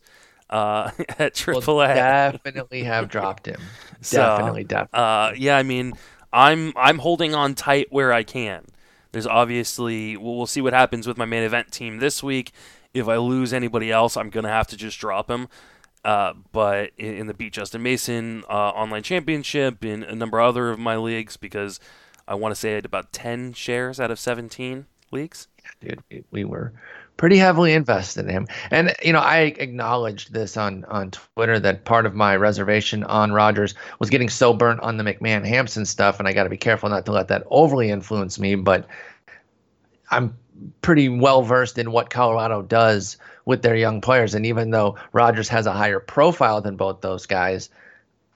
uh, 0.50 0.92
at 1.20 1.34
AAA. 1.34 1.96
definitely 2.44 2.84
have 2.84 3.10
dropped 3.10 3.48
him. 3.48 3.60
So, 4.02 4.18
definitely, 4.18 4.64
definitely. 4.64 5.00
Uh, 5.00 5.32
yeah, 5.36 5.58
I 5.58 5.64
mean, 5.64 5.94
I'm 6.32 6.72
I'm 6.78 7.00
holding 7.00 7.36
on 7.36 7.54
tight 7.56 7.88
where 7.90 8.14
I 8.14 8.24
can. 8.24 8.66
There's 9.12 9.28
obviously 9.28 10.16
we'll, 10.18 10.36
we'll 10.38 10.48
see 10.48 10.62
what 10.62 10.74
happens 10.74 11.08
with 11.08 11.18
my 11.18 11.26
main 11.26 11.44
event 11.44 11.72
team 11.72 11.98
this 11.98 12.22
week. 12.24 12.52
If 12.94 13.08
I 13.08 13.18
lose 13.18 13.52
anybody 13.54 13.92
else, 13.92 14.16
I'm 14.16 14.30
gonna 14.30 14.50
have 14.50 14.68
to 14.68 14.78
just 14.78 15.00
drop 15.00 15.30
him. 15.30 15.48
Uh, 16.08 16.32
but 16.54 16.92
in, 16.98 17.16
in 17.18 17.28
the 17.28 17.34
Beat 17.34 17.52
Justin 17.52 17.84
Mason 17.84 18.46
uh, 18.50 18.70
online 18.70 19.04
championship, 19.04 19.84
in 19.84 20.04
a 20.04 20.16
number 20.16 20.40
of 20.40 20.48
other 20.48 20.70
of 20.70 20.80
my 20.80 20.96
leagues, 20.96 21.36
because 21.36 21.82
I 22.26 22.36
want 22.36 22.56
to 22.56 22.60
say 22.60 22.72
I 22.72 22.76
had 22.76 22.86
about 22.86 23.12
10 23.12 23.52
shares 23.52 24.00
out 24.00 24.10
of 24.10 24.18
17 24.18 24.86
leagues. 25.12 25.50
Yeah, 25.82 25.90
dude, 25.90 26.04
we, 26.10 26.24
we 26.32 26.46
were 26.46 26.72
pretty 27.18 27.36
heavily 27.36 27.74
invested 27.74 28.24
in 28.24 28.32
him. 28.32 28.48
And 28.72 28.96
you 29.04 29.12
know, 29.12 29.20
I 29.20 29.54
acknowledged 29.58 30.32
this 30.32 30.56
on 30.56 30.86
on 30.86 31.12
Twitter 31.12 31.60
that 31.60 31.84
part 31.84 32.06
of 32.06 32.16
my 32.16 32.38
reservation 32.38 33.04
on 33.04 33.34
Rodgers 33.34 33.76
was 34.00 34.10
getting 34.10 34.30
so 34.30 34.54
burnt 34.54 34.80
on 34.80 34.96
the 34.96 35.04
McMahon 35.04 35.46
Hampson 35.46 35.86
stuff, 35.86 36.20
and 36.20 36.28
I 36.28 36.32
got 36.32 36.46
to 36.46 36.50
be 36.50 36.56
careful 36.56 36.88
not 36.88 37.06
to 37.08 37.12
let 37.12 37.28
that 37.28 37.44
overly 37.50 37.90
influence 37.90 38.40
me. 38.40 38.56
But 38.56 38.88
I'm 40.10 40.38
pretty 40.82 41.10
well 41.10 41.42
versed 41.42 41.78
in 41.78 41.92
what 41.92 42.10
Colorado 42.10 42.62
does 42.62 43.18
with 43.48 43.62
their 43.62 43.76
young 43.76 44.02
players, 44.02 44.36
and 44.36 44.46
even 44.46 44.70
though 44.70 44.98
Rodgers 45.14 45.48
has 45.48 45.66
a 45.66 45.72
higher 45.72 46.02
profile 46.02 46.62
than 46.62 46.76
both 46.76 47.00
those 47.02 47.26
guys, 47.26 47.70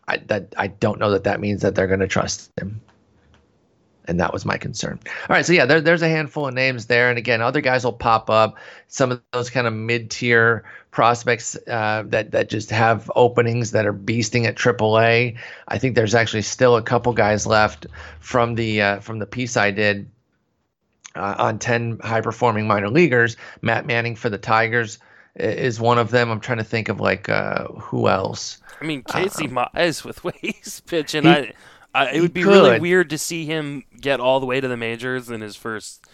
I 0.08 0.18
that 0.28 0.56
I 0.58 0.68
don't 0.68 1.00
know 1.00 1.12
that 1.12 1.26
that 1.26 1.42
means 1.42 1.62
that 1.62 1.76
they're 1.76 1.88
going 1.88 2.00
to 2.00 2.08
trust 2.08 2.50
him 2.60 2.82
and 4.06 4.20
that 4.20 4.34
was 4.34 4.46
my 4.46 4.58
concern. 4.58 5.00
All 5.06 5.36
right, 5.36 5.46
so 5.46 5.54
yeah, 5.54 5.66
there, 5.66 5.80
there's 5.80 6.02
a 6.02 6.10
handful 6.10 6.48
of 6.48 6.54
names 6.54 6.88
there, 6.88 7.10
and 7.10 7.18
again, 7.18 7.42
other 7.42 7.62
guys 7.62 7.84
will 7.84 7.94
pop 7.94 8.30
up. 8.30 8.58
Some 8.88 9.12
of 9.12 9.22
those 9.32 9.50
kind 9.50 9.68
of 9.68 9.74
mid-tier 9.74 10.64
prospects 10.92 11.56
uh, 11.68 12.04
that 12.08 12.32
that 12.32 12.50
just 12.50 12.72
have 12.72 13.12
openings 13.16 13.72
that 13.72 13.86
are 13.86 13.94
beasting 13.94 14.46
at 14.46 14.56
AAA. 14.56 15.38
I 15.68 15.78
think 15.78 15.96
there's 15.96 16.16
actually 16.16 16.42
still 16.42 16.76
a 16.76 16.82
couple 16.82 17.14
guys 17.14 17.46
left 17.46 17.88
from 18.20 18.56
the 18.56 18.82
uh, 18.82 19.00
from 19.02 19.20
the 19.20 19.28
piece 19.28 19.56
I 19.56 19.72
did 19.72 20.10
uh, 21.16 21.36
on 21.38 21.60
10 21.60 22.00
high-performing 22.04 22.68
minor 22.68 22.90
leaguers. 22.90 23.38
Matt 23.62 23.86
Manning 23.86 24.16
for 24.16 24.30
the 24.30 24.38
Tigers 24.38 25.00
is 25.36 25.80
one 25.80 25.98
of 25.98 26.12
them. 26.12 26.30
I'm 26.30 26.40
trying 26.40 26.58
to 26.60 26.64
think 26.64 26.90
of 26.90 27.00
like 27.00 27.30
uh, 27.30 27.68
who 27.68 28.08
else. 28.08 28.58
I 28.82 28.86
mean, 28.86 29.04
Casey 29.04 29.48
Mize 29.48 30.04
with 30.04 30.22
he's 30.42 30.82
pitching, 30.88 31.24
He- 31.24 31.30
I, 31.30 31.54
I, 31.94 32.12
it 32.14 32.22
would 32.22 32.34
be 32.34 32.44
really 32.46 32.80
weird 32.80 33.10
to 33.12 33.18
see 33.18 33.46
him 33.46 33.84
get 34.00 34.20
all 34.20 34.40
the 34.40 34.46
way 34.46 34.62
to 34.62 34.68
the 34.68 34.78
majors 34.78 35.30
in 35.30 35.42
his 35.42 35.56
first 35.56 36.06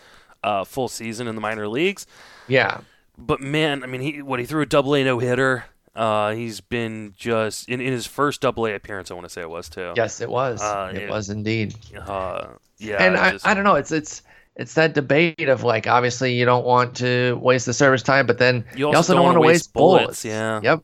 uh, 0.44 0.64
full 0.64 0.88
season 0.88 1.28
in 1.28 1.36
the 1.36 1.42
minor 1.42 1.68
leagues. 1.68 2.08
Yeah, 2.48 2.80
But 3.18 3.42
man, 3.42 3.84
I 3.84 3.88
mean, 3.88 4.02
he 4.02 4.22
what 4.22 4.40
he 4.40 4.46
threw 4.46 4.62
a 4.62 4.66
double 4.66 4.96
A 4.96 5.04
no 5.04 5.20
hitter. 5.20 5.66
Uh, 5.96 6.34
he's 6.34 6.62
been 6.62 7.14
just 7.18 7.68
in, 7.70 7.82
in 7.82 7.92
his 7.92 8.06
first 8.06 8.42
double 8.42 8.66
A 8.68 8.74
appearance. 8.76 9.10
I 9.12 9.14
want 9.16 9.26
to 9.26 9.30
say 9.30 9.42
it 9.42 9.50
was 9.50 9.68
too. 9.70 9.94
yes, 9.96 10.22
it 10.22 10.30
was. 10.30 10.62
Uh, 10.62 10.92
it 10.94 11.04
it- 11.04 11.10
was 11.10 11.30
indeed. 11.30 11.76
Uh, 11.96 12.48
yeah. 12.80 13.04
and 13.04 13.16
I, 13.18 13.32
just- 13.32 13.48
I 13.48 13.54
don't 13.54 13.64
know 13.64 13.76
it's 13.76 13.92
it's 13.92 14.22
it's 14.58 14.74
that 14.74 14.94
debate 14.94 15.48
of 15.48 15.64
like 15.64 15.88
obviously 15.88 16.34
you 16.34 16.44
don't 16.46 16.66
want 16.66 16.96
to 16.98 17.40
waste 17.42 17.66
the 17.66 17.74
service 17.74 18.04
time 18.04 18.26
but 18.26 18.38
then 18.38 18.66
You 18.74 18.80
you 18.80 18.88
also 18.88 18.98
also, 18.98 19.14
don't 19.14 19.24
want 19.24 19.38
wanna 19.38 19.48
waste 19.48 19.74
bullets, 19.74 20.04
bullets, 20.04 20.26
yeah. 20.26 20.60
yep 20.62 20.84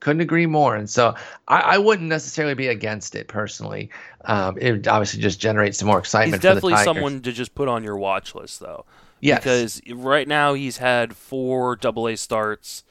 couldn't 0.00 0.20
agree 0.20 0.46
more 0.46 0.74
and 0.74 0.90
so 0.90 1.14
i, 1.48 1.60
I 1.60 1.78
wouldn't 1.78 2.08
necessarily 2.08 2.54
be 2.54 2.66
against 2.66 3.14
it 3.14 3.28
personally 3.28 3.88
um, 4.24 4.56
it 4.60 4.86
obviously 4.86 5.20
just 5.20 5.40
generates 5.40 5.78
some 5.78 5.88
more 5.88 5.98
excitement. 5.98 6.34
he's 6.34 6.42
definitely 6.42 6.74
for 6.74 6.78
the 6.78 6.84
someone 6.84 7.20
to 7.22 7.32
just 7.32 7.54
put 7.54 7.68
on 7.68 7.82
your 7.82 7.96
watch 7.96 8.34
list, 8.34 8.60
though. 8.60 8.84
yes 9.20 9.38
because 9.38 9.80
right 9.92 10.28
now 10.28 10.54
he's 10.54 10.78
had 10.78 11.16
four 11.16 11.76
double 11.76 12.06
A 12.08 12.16
starts, 12.16 12.84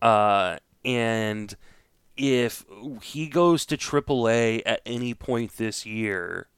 uh, 0.00 0.58
and 0.84 1.56
if 2.16 2.64
he 3.02 3.28
goes 3.28 3.66
to 3.66 3.76
triple 3.76 4.28
A 4.28 4.62
at 4.62 4.80
any 4.86 5.14
point 5.14 5.56
this 5.56 5.84
year, 5.86 6.48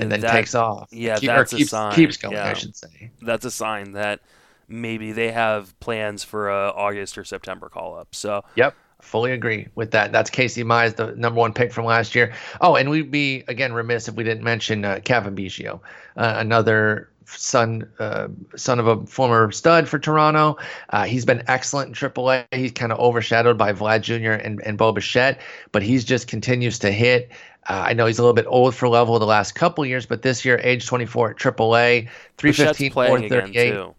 and 0.00 0.10
then 0.12 0.20
that- 0.20 0.32
takes 0.32 0.54
off 0.54 0.88
yeah, 0.92 1.16
Keep- 1.18 1.28
that's 1.28 1.52
or 1.52 1.56
a 1.56 1.60
sign, 1.64 1.94
keeps 1.94 2.16
going 2.16 2.34
yeah. 2.34 2.48
i 2.48 2.52
should 2.54 2.76
say 2.76 3.10
that's 3.22 3.44
a 3.44 3.50
sign 3.50 3.92
that 3.92 4.20
maybe 4.68 5.12
they 5.12 5.30
have 5.32 5.78
plans 5.80 6.22
for 6.22 6.50
a 6.50 6.68
August 6.68 7.16
or 7.16 7.24
September 7.24 7.70
call 7.70 7.96
up. 7.96 8.08
So 8.14 8.44
Yep, 8.56 8.74
fully 9.00 9.32
agree 9.32 9.68
with 9.74 9.92
that. 9.92 10.12
That's 10.12 10.28
Casey 10.28 10.62
Mize, 10.62 10.94
the 10.94 11.14
number 11.16 11.40
one 11.40 11.54
pick 11.54 11.72
from 11.72 11.86
last 11.86 12.14
year. 12.14 12.34
Oh, 12.60 12.76
and 12.76 12.90
we'd 12.90 13.10
be 13.10 13.44
again 13.48 13.72
remiss 13.72 14.08
if 14.08 14.14
we 14.14 14.24
didn't 14.24 14.44
mention 14.44 14.84
uh, 14.84 15.00
Cavan 15.02 15.34
Biggio, 15.34 15.80
uh, 16.18 16.34
another 16.36 17.08
son 17.36 17.88
uh, 17.98 18.28
son 18.56 18.78
of 18.78 18.86
a 18.86 19.06
former 19.06 19.50
stud 19.52 19.88
for 19.88 19.98
Toronto. 19.98 20.56
Uh, 20.90 21.04
he's 21.04 21.24
been 21.24 21.42
excellent 21.48 21.88
in 21.88 21.94
AAA. 21.94 22.44
He's 22.52 22.72
kind 22.72 22.92
of 22.92 22.98
overshadowed 22.98 23.58
by 23.58 23.72
Vlad 23.72 24.02
Jr. 24.02 24.32
and 24.32 24.60
and 24.64 24.78
Bo 24.78 24.92
Bichette, 24.92 25.40
but 25.72 25.82
he's 25.82 26.04
just 26.04 26.28
continues 26.28 26.78
to 26.80 26.90
hit. 26.90 27.30
Uh, 27.68 27.84
I 27.88 27.92
know 27.92 28.06
he's 28.06 28.18
a 28.18 28.22
little 28.22 28.34
bit 28.34 28.46
old 28.48 28.74
for 28.74 28.88
level 28.88 29.18
the 29.18 29.26
last 29.26 29.54
couple 29.54 29.84
years, 29.84 30.06
but 30.06 30.22
this 30.22 30.44
year, 30.44 30.58
age 30.62 30.86
24 30.86 31.30
at 31.30 31.36
AAA, 31.36 32.08
Bichette's 32.38 32.78
315, 32.78 32.90
playing 32.92 33.14
again 33.16 33.28
438. 33.28 33.70
too. 33.72 33.94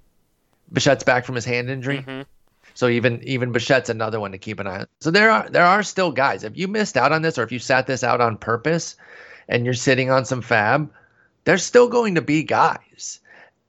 Bichette's 0.73 1.03
back 1.03 1.25
from 1.25 1.35
his 1.35 1.45
hand 1.45 1.69
injury. 1.69 2.03
Mhm. 2.07 2.25
So 2.73 2.87
even 2.87 3.21
even 3.23 3.51
Bichette's 3.51 3.89
another 3.89 4.19
one 4.19 4.31
to 4.31 4.37
keep 4.37 4.59
an 4.59 4.67
eye 4.67 4.79
on. 4.79 4.87
So 5.01 5.11
there 5.11 5.29
are 5.29 5.47
there 5.49 5.65
are 5.65 5.83
still 5.83 6.11
guys. 6.11 6.43
If 6.43 6.57
you 6.57 6.67
missed 6.67 6.97
out 6.97 7.11
on 7.11 7.21
this, 7.21 7.37
or 7.37 7.43
if 7.43 7.51
you 7.51 7.59
sat 7.59 7.87
this 7.87 8.03
out 8.03 8.21
on 8.21 8.37
purpose, 8.37 8.95
and 9.49 9.65
you're 9.65 9.73
sitting 9.73 10.09
on 10.09 10.25
some 10.25 10.41
fab, 10.41 10.89
there's 11.49 11.65
still 11.65 11.87
going 11.89 12.13
to 12.13 12.21
be 12.21 12.43
guys. 12.43 13.19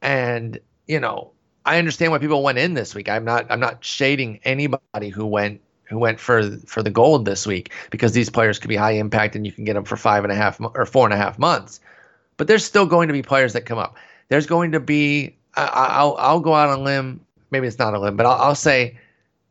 And 0.03 0.59
you 0.87 1.01
know, 1.01 1.31
I 1.65 1.79
understand 1.79 2.13
why 2.13 2.19
people 2.19 2.43
went 2.43 2.59
in 2.59 2.75
this 2.75 2.95
week. 2.95 3.09
I'm 3.09 3.25
not 3.25 3.47
I'm 3.49 3.59
not 3.59 3.83
shading 3.83 4.39
anybody 4.45 5.09
who 5.09 5.25
went 5.25 5.63
who 5.85 5.99
went 5.99 6.21
for 6.21 6.59
for 6.67 6.83
the 6.83 6.91
gold 6.91 7.25
this 7.25 7.47
week 7.47 7.73
because 7.91 8.13
these 8.13 8.29
players 8.29 8.59
could 8.59 8.69
be 8.69 8.77
high 8.77 8.91
impact 8.93 9.35
and 9.35 9.47
you 9.47 9.53
can 9.53 9.65
get 9.65 9.73
them 9.75 9.85
for 9.85 9.97
five 9.97 10.25
and 10.25 10.33
a 10.33 10.37
half 10.37 10.61
or 10.61 10.85
four 10.85 11.07
and 11.07 11.15
a 11.15 11.17
half 11.17 11.39
months. 11.39 11.81
But 12.37 12.49
there's 12.49 12.67
still 12.67 12.85
going 12.85 13.09
to 13.09 13.15
be 13.15 13.23
players 13.23 13.55
that 13.55 13.65
come 13.65 13.79
up. 13.79 13.97
There's 14.29 14.47
going 14.47 14.73
to 14.73 14.81
be 14.81 15.35
I, 15.55 15.65
I- 15.65 15.99
I'll 16.01 16.17
I'll 16.19 16.41
go 16.41 16.53
out 16.53 16.69
on 16.69 16.81
a 16.81 16.83
limb. 16.83 17.25
Maybe 17.51 17.67
it's 17.67 17.79
not 17.79 17.95
a 17.95 17.99
limb, 17.99 18.15
but 18.15 18.27
I'll, 18.27 18.43
I'll 18.43 18.55
say 18.55 18.99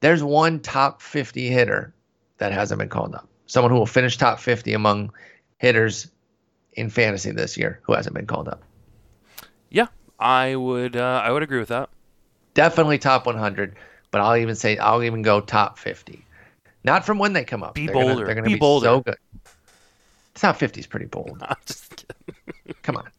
there's 0.02 0.22
one 0.22 0.60
top 0.60 1.02
50 1.02 1.48
hitter 1.50 1.96
that 2.38 2.52
hasn't 2.52 2.78
been 2.78 2.90
called 2.90 3.16
up. 3.16 3.28
Someone 3.48 3.72
who 3.72 3.78
will 3.80 3.88
finish 3.88 4.18
top 4.18 4.40
50 4.40 4.72
among 4.74 5.12
hitters 5.58 6.12
in 6.74 6.90
fantasy 6.90 7.32
this 7.32 7.58
year 7.58 7.80
who 7.84 7.94
hasn't 7.94 8.16
been 8.16 8.26
called 8.28 8.48
up. 8.48 8.62
Yeah, 9.70 9.88
I 10.20 10.56
would. 10.56 10.96
Uh, 10.96 11.22
I 11.24 11.32
would 11.32 11.44
agree 11.44 11.60
with 11.60 11.70
that. 11.70 11.90
Definitely 12.54 12.98
top 12.98 13.26
100, 13.26 13.76
but 14.12 14.22
I'll 14.22 14.36
even 14.38 14.56
say 14.56 14.78
I'll 14.78 15.04
even 15.04 15.22
go 15.22 15.40
top 15.42 15.78
50. 15.78 16.24
Not 16.84 17.06
from 17.06 17.20
when 17.20 17.34
they 17.34 17.44
come 17.44 17.62
up. 17.64 17.76
Be 17.76 17.86
they're 17.86 17.94
Gonna, 17.94 18.06
bolder. 18.08 18.26
they're 18.26 18.36
going 18.36 18.46
to 18.46 18.50
be 18.50 18.58
bolder. 18.60 18.86
so 18.86 19.02
good. 19.02 19.18
Top 20.36 20.56
50 20.58 20.80
is 20.80 20.88
pretty 20.88 21.06
bold. 21.06 21.44
Come 22.84 22.96
on, 22.98 23.10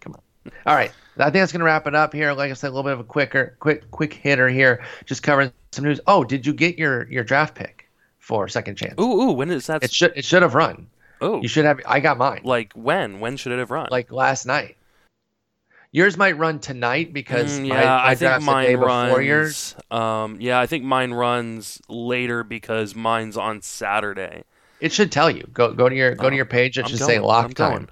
come 0.00 0.14
on. 0.14 0.52
All 0.66 0.74
right, 0.74 0.90
I 1.18 1.24
think 1.24 1.34
that's 1.34 1.52
gonna 1.52 1.64
wrap 1.64 1.86
it 1.86 1.94
up 1.94 2.12
here. 2.12 2.32
Like 2.32 2.50
I 2.50 2.54
said, 2.54 2.68
a 2.68 2.70
little 2.70 2.84
bit 2.84 2.92
of 2.94 3.00
a 3.00 3.04
quicker, 3.04 3.56
quick, 3.60 3.90
quick 3.90 4.14
hitter 4.14 4.48
here. 4.48 4.82
Just 5.04 5.22
covering 5.22 5.52
some 5.72 5.84
news. 5.84 6.00
Oh, 6.06 6.24
did 6.24 6.46
you 6.46 6.52
get 6.54 6.78
your 6.78 7.06
your 7.10 7.22
draft 7.22 7.54
pick 7.54 7.88
for 8.18 8.48
second 8.48 8.76
chance? 8.76 8.94
Ooh, 9.00 9.20
ooh. 9.22 9.32
When 9.32 9.50
is 9.50 9.66
that? 9.66 9.82
It 9.84 9.92
should 9.92 10.12
it 10.16 10.24
should 10.24 10.42
have 10.42 10.54
run. 10.54 10.86
Oh, 11.20 11.40
You 11.42 11.48
should 11.48 11.64
have. 11.64 11.80
I 11.86 12.00
got 12.00 12.18
mine 12.18 12.40
like 12.44 12.72
when? 12.74 13.20
When 13.20 13.36
should 13.36 13.52
it 13.52 13.58
have 13.58 13.70
run? 13.70 13.88
like 13.90 14.10
last 14.12 14.46
night. 14.46 14.76
Yours 15.92 16.16
might 16.16 16.38
run 16.38 16.60
tonight 16.60 17.12
because 17.12 17.58
Mm, 17.58 17.66
yeah, 17.68 17.74
my 17.74 18.04
I 18.06 18.08
think 18.10 18.18
draft's 18.20 18.46
the 18.46 18.52
day 18.62 18.76
mine 18.76 18.78
runs. 19.16 19.26
yours. 19.26 19.74
Um, 19.90 20.36
yeah, 20.40 20.60
I 20.60 20.66
think 20.66 20.84
mine 20.84 21.12
runs 21.12 21.80
later 21.88 22.44
because 22.44 22.94
mine's 22.94 23.36
on 23.36 23.60
Saturday. 23.62 24.44
It 24.78 24.92
should 24.92 25.10
tell 25.10 25.28
you. 25.30 25.44
Go 25.52 25.72
go 25.72 25.88
to 25.88 25.94
your 25.94 26.14
go 26.14 26.28
Oh, 26.28 26.30
to 26.30 26.36
your 26.36 26.44
page. 26.44 26.78
It 26.78 26.84
I'm 26.84 26.90
should 26.90 27.00
going, 27.00 27.10
say 27.10 27.18
lock 27.18 27.44
I'm 27.46 27.52
time. 27.54 27.70
going. 27.72 27.88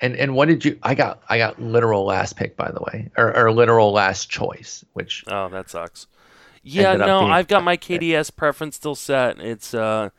And 0.00 0.14
and 0.16 0.34
what 0.36 0.46
did 0.46 0.64
you? 0.64 0.78
I 0.84 0.94
got 0.94 1.20
I 1.28 1.36
got 1.36 1.60
literal 1.60 2.04
last 2.04 2.36
pick 2.36 2.56
by 2.56 2.70
the 2.70 2.80
way, 2.80 3.10
or 3.18 3.36
or 3.36 3.50
literal 3.52 3.92
last 3.92 4.30
choice, 4.30 4.84
which 4.92 5.24
Oh, 5.26 5.48
that 5.48 5.68
sucks. 5.68 6.06
Yeah, 6.62 6.94
no, 6.94 7.20
being- 7.20 7.32
I've 7.32 7.48
got 7.48 7.64
my 7.64 7.76
KDS 7.76 8.34
preference 8.36 8.76
still 8.76 8.94
set. 8.94 9.40
It's 9.40 9.74
uh, 9.74 10.10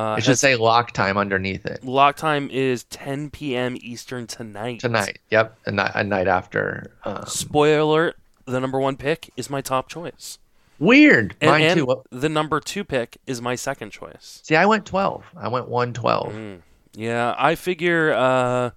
uh, 0.00 0.16
it 0.16 0.24
should 0.24 0.38
say 0.38 0.56
lock 0.56 0.92
time 0.92 1.16
underneath 1.18 1.66
it. 1.66 1.84
lock 1.84 2.16
time 2.16 2.48
is 2.50 2.84
10 2.84 3.30
p.m. 3.30 3.76
Eastern 3.80 4.26
tonight. 4.26 4.80
Tonight. 4.80 5.18
Yep. 5.30 5.58
A 5.66 5.70
night, 5.72 5.92
a 5.94 6.04
night 6.04 6.28
after. 6.28 6.92
Um, 7.04 7.24
Spoiler 7.26 7.78
alert: 7.80 8.16
the 8.46 8.60
number 8.60 8.78
one 8.80 8.96
pick 8.96 9.30
is 9.36 9.50
my 9.50 9.60
top 9.60 9.88
choice, 9.88 10.38
weird. 10.78 11.34
and, 11.40 11.50
Mine 11.50 11.62
and 11.62 11.80
too. 11.80 12.02
The 12.10 12.28
number 12.28 12.60
two 12.60 12.84
pick 12.84 13.18
is 13.26 13.40
my 13.40 13.54
second 13.54 13.90
choice. 13.90 14.40
See, 14.44 14.56
I 14.56 14.66
went 14.66 14.86
12. 14.86 15.24
I 15.36 15.48
went 15.48 15.68
112. 15.68 16.32
Mm. 16.32 16.60
Yeah, 16.94 17.34
I 17.38 17.54
figure 17.54 18.12
uh, 18.12 18.70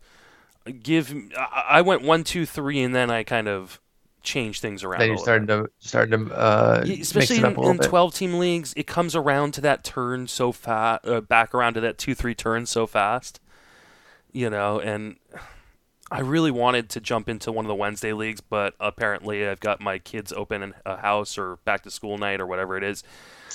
give. 0.81 1.13
I 1.37 1.63
I 1.69 1.81
went 1.81 2.03
one, 2.03 2.23
two, 2.23 2.45
three, 2.45 2.81
and 2.81 2.93
then 2.93 3.09
I 3.09 3.23
kind 3.23 3.47
of 3.47 3.79
changed 4.23 4.61
things 4.61 4.83
around. 4.83 4.99
Then 4.99 5.09
a 5.09 5.11
you 5.13 5.17
little 5.19 5.23
started 5.25 5.47
to 5.47 5.69
started 5.79 6.11
to 6.29 6.33
uh, 6.35 6.83
Yeah, 6.85 6.95
mix 6.95 7.01
especially 7.01 7.37
it 7.37 7.43
up 7.43 7.51
in, 7.51 7.57
a 7.57 7.59
little 7.59 7.71
in 7.71 7.77
bit. 7.77 7.87
12 7.89 8.13
team 8.15 8.33
leagues 8.39 8.73
it 8.77 8.87
comes 8.87 9.15
around 9.15 9.53
to 9.55 9.61
that 9.61 9.83
turn 9.83 10.27
so 10.27 10.51
fast 10.51 11.05
uh, 11.05 11.21
back 11.21 11.53
around 11.53 11.75
to 11.75 11.81
that 11.81 11.97
2-3 11.97 12.35
turn 12.35 12.65
so 12.65 12.87
fast 12.87 13.39
you 14.31 14.49
know 14.49 14.79
and 14.79 15.17
i 16.11 16.19
really 16.19 16.51
wanted 16.51 16.89
to 16.89 16.99
jump 16.99 17.29
into 17.29 17.51
one 17.51 17.65
of 17.65 17.69
the 17.69 17.75
wednesday 17.75 18.13
leagues 18.13 18.41
but 18.41 18.73
apparently 18.79 19.47
i've 19.47 19.59
got 19.59 19.79
my 19.81 19.99
kids 19.99 20.31
open 20.33 20.63
in 20.63 20.73
a 20.85 20.97
house 20.97 21.37
or 21.37 21.57
back 21.65 21.83
to 21.83 21.91
school 21.91 22.17
night 22.17 22.39
or 22.41 22.47
whatever 22.47 22.77
it 22.77 22.83
is 22.83 23.03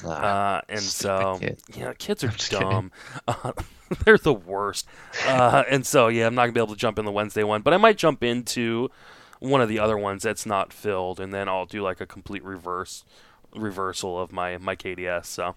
Ah, 0.04 0.58
uh, 0.58 0.60
and 0.68 0.80
so 0.80 1.38
kids. 1.40 1.64
yeah 1.74 1.92
kids 1.94 2.22
are 2.22 2.32
dumb 2.50 2.92
uh, 3.28 3.52
they're 4.04 4.16
the 4.18 4.32
worst 4.32 4.86
uh, 5.26 5.64
and 5.68 5.84
so 5.84 6.06
yeah 6.08 6.26
i'm 6.26 6.34
not 6.36 6.42
gonna 6.42 6.52
be 6.52 6.60
able 6.60 6.74
to 6.74 6.78
jump 6.78 6.98
in 7.00 7.04
the 7.04 7.10
wednesday 7.12 7.42
one 7.42 7.62
but 7.62 7.74
i 7.74 7.76
might 7.76 7.96
jump 7.98 8.22
into 8.22 8.88
one 9.40 9.60
of 9.60 9.68
the 9.68 9.78
other 9.78 9.96
ones 9.96 10.22
that's 10.22 10.46
not 10.46 10.72
filled 10.72 11.20
and 11.20 11.32
then 11.32 11.48
i'll 11.48 11.66
do 11.66 11.82
like 11.82 12.00
a 12.00 12.06
complete 12.06 12.42
reverse 12.44 13.04
reversal 13.54 14.20
of 14.20 14.32
my 14.32 14.58
my 14.58 14.76
kds 14.76 15.26
so 15.26 15.54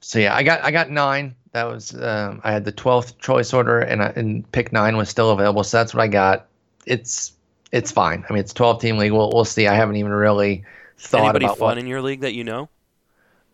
So 0.00 0.18
yeah, 0.18 0.34
I 0.34 0.42
got 0.42 0.62
I 0.64 0.70
got 0.70 0.90
nine. 0.90 1.34
That 1.52 1.64
was 1.64 1.94
um, 1.94 2.40
I 2.44 2.52
had 2.52 2.64
the 2.64 2.72
twelfth 2.72 3.18
choice 3.18 3.52
order, 3.52 3.80
and 3.80 4.02
I, 4.02 4.06
and 4.16 4.50
pick 4.52 4.72
nine 4.72 4.96
was 4.96 5.08
still 5.08 5.30
available. 5.30 5.64
So 5.64 5.76
that's 5.78 5.94
what 5.94 6.02
I 6.02 6.08
got. 6.08 6.48
It's 6.86 7.32
it's 7.72 7.92
fine. 7.92 8.24
I 8.28 8.32
mean, 8.32 8.40
it's 8.40 8.52
twelve 8.52 8.80
team 8.80 8.96
league. 8.98 9.12
We'll 9.12 9.30
we'll 9.32 9.44
see. 9.44 9.66
I 9.68 9.74
haven't 9.74 9.96
even 9.96 10.12
really 10.12 10.64
thought 10.98 11.34
anybody 11.34 11.46
about 11.46 11.58
fun 11.58 11.78
what. 11.78 11.78
in 11.78 11.86
your 11.86 12.02
league 12.02 12.20
that 12.20 12.34
you 12.34 12.44
know 12.44 12.68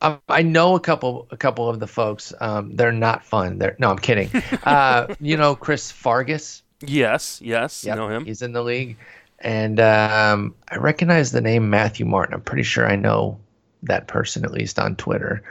I, 0.01 0.19
I 0.29 0.43
know 0.43 0.75
a 0.77 0.81
couple 0.81 1.27
a 1.31 1.37
couple 1.37 1.69
of 1.69 1.81
the 1.81 1.87
folks. 1.87 2.33
Um, 2.41 2.77
they're 2.77 2.93
not 2.93 3.25
fun. 3.25 3.59
They're 3.59 3.77
no, 3.79 3.91
I'm 3.91 3.99
kidding. 3.99 4.31
uh, 4.65 5.09
you 5.21 5.37
know 5.37 5.57
Chris 5.57 5.91
Fargus. 5.91 6.63
yes 6.81 7.41
yes 7.43 7.85
Yep, 7.85 7.97
know 7.97 8.09
him 8.09 8.25
He's 8.25 8.43
in 8.43 8.53
the 8.53 8.63
league, 8.63 8.97
and 9.41 9.79
um, 9.81 10.55
I 10.71 10.77
recognize 10.77 11.33
the 11.33 11.41
name 11.41 11.71
Matthew 11.71 12.07
Martin. 12.07 12.35
I'm 12.35 12.41
pretty 12.41 12.63
sure 12.65 12.87
I 12.89 12.97
know 12.97 13.39
that 13.85 14.09
person 14.09 14.45
at 14.45 14.51
least 14.53 14.79
on 14.79 14.97
Twitter. 14.97 15.43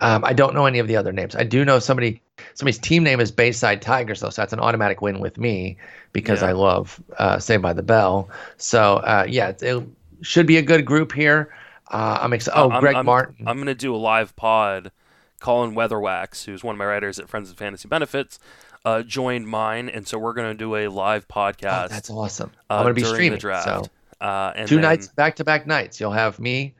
Um, 0.00 0.24
I 0.24 0.32
don't 0.32 0.54
know 0.54 0.66
any 0.66 0.78
of 0.78 0.86
the 0.88 0.96
other 0.96 1.12
names. 1.12 1.34
I 1.34 1.44
do 1.44 1.64
know 1.64 1.78
somebody. 1.78 2.22
Somebody's 2.54 2.78
team 2.78 3.02
name 3.02 3.18
is 3.20 3.32
Bayside 3.32 3.82
Tigers, 3.82 4.20
though, 4.20 4.30
so 4.30 4.42
that's 4.42 4.52
an 4.52 4.60
automatic 4.60 5.02
win 5.02 5.18
with 5.18 5.38
me 5.38 5.76
because 6.12 6.40
Yeah. 6.42 6.48
I 6.48 6.52
love 6.52 7.00
uh, 7.18 7.38
Saved 7.40 7.62
by 7.62 7.72
the 7.72 7.82
Bell. 7.82 8.28
So 8.58 8.96
uh, 8.98 9.26
yeah, 9.28 9.48
it, 9.48 9.62
it 9.62 9.84
should 10.22 10.46
be 10.46 10.56
a 10.56 10.62
good 10.62 10.84
group 10.84 11.12
here. 11.12 11.52
Uh, 11.90 12.18
I'm 12.20 12.32
excited. 12.32 12.60
Oh, 12.60 12.70
I'm- 12.70 12.80
Greg 12.80 12.94
I'm- 12.96 13.06
Martin. 13.06 13.36
I'm 13.48 13.56
going 13.56 13.66
to 13.66 13.74
do 13.74 13.94
a 13.94 13.96
live 13.98 14.36
pod. 14.36 14.92
Colin 15.40 15.72
Weatherwax, 15.74 16.44
who's 16.46 16.64
one 16.64 16.74
of 16.74 16.78
my 16.80 16.84
writers 16.84 17.20
at 17.20 17.28
Friends 17.28 17.48
of 17.48 17.56
Fantasy 17.56 17.86
Benefits, 17.86 18.40
uh, 18.84 19.02
joined 19.02 19.46
mine, 19.48 19.88
and 19.88 20.06
so 20.06 20.18
we're 20.18 20.32
going 20.32 20.50
to 20.50 20.56
do 20.58 20.76
a 20.76 20.88
live 20.88 21.26
Oh, 21.30 21.34
podcast. 21.34 21.88
that's 21.90 22.10
awesome. 22.10 22.50
uh, 22.70 22.74
I'm 22.74 22.82
gonna 22.84 22.94
be 22.94 23.04
streaming. 23.04 23.32
the 23.32 23.38
draft. 23.38 23.64
So 23.64 23.90
uh, 24.26 24.52
and 24.56 24.68
two 24.68 24.76
then- 24.76 24.82
nights 24.82 25.08
back 25.08 25.36
to 25.36 25.44
back 25.44 25.66
nights. 25.66 26.00
You'll 26.00 26.12
have 26.12 26.38
me 26.38 26.74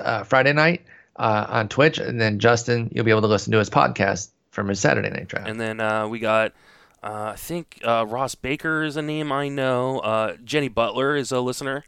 uh, 0.00 0.24
Friday 0.24 0.52
night 0.52 0.84
uh, 1.16 1.46
on 1.48 1.68
Twitch, 1.68 1.98
and 1.98 2.20
then 2.20 2.38
Justin, 2.38 2.90
you'll 2.92 3.04
be 3.04 3.10
able 3.10 3.22
to 3.22 3.26
listen 3.28 3.52
to 3.52 3.58
his 3.58 3.70
podcast 3.70 4.30
from 4.50 4.68
his 4.68 4.80
Saturday 4.80 5.10
night 5.10 5.28
draft. 5.28 5.48
And 5.48 5.60
then 5.60 5.78
uh, 5.80 6.08
we 6.08 6.18
got, 6.18 6.52
uh, 7.02 7.32
I 7.32 7.36
think 7.36 7.80
uh, 7.84 8.04
Ross 8.08 8.34
Baker 8.34 8.82
is 8.82 8.96
a 8.96 9.02
name 9.02 9.30
I 9.32 9.48
know. 9.48 9.98
Uh, 10.00 10.36
Jenny 10.44 10.68
Butler 10.68 11.16
is 11.16 11.30
a 11.32 11.40
listener. 11.40 11.84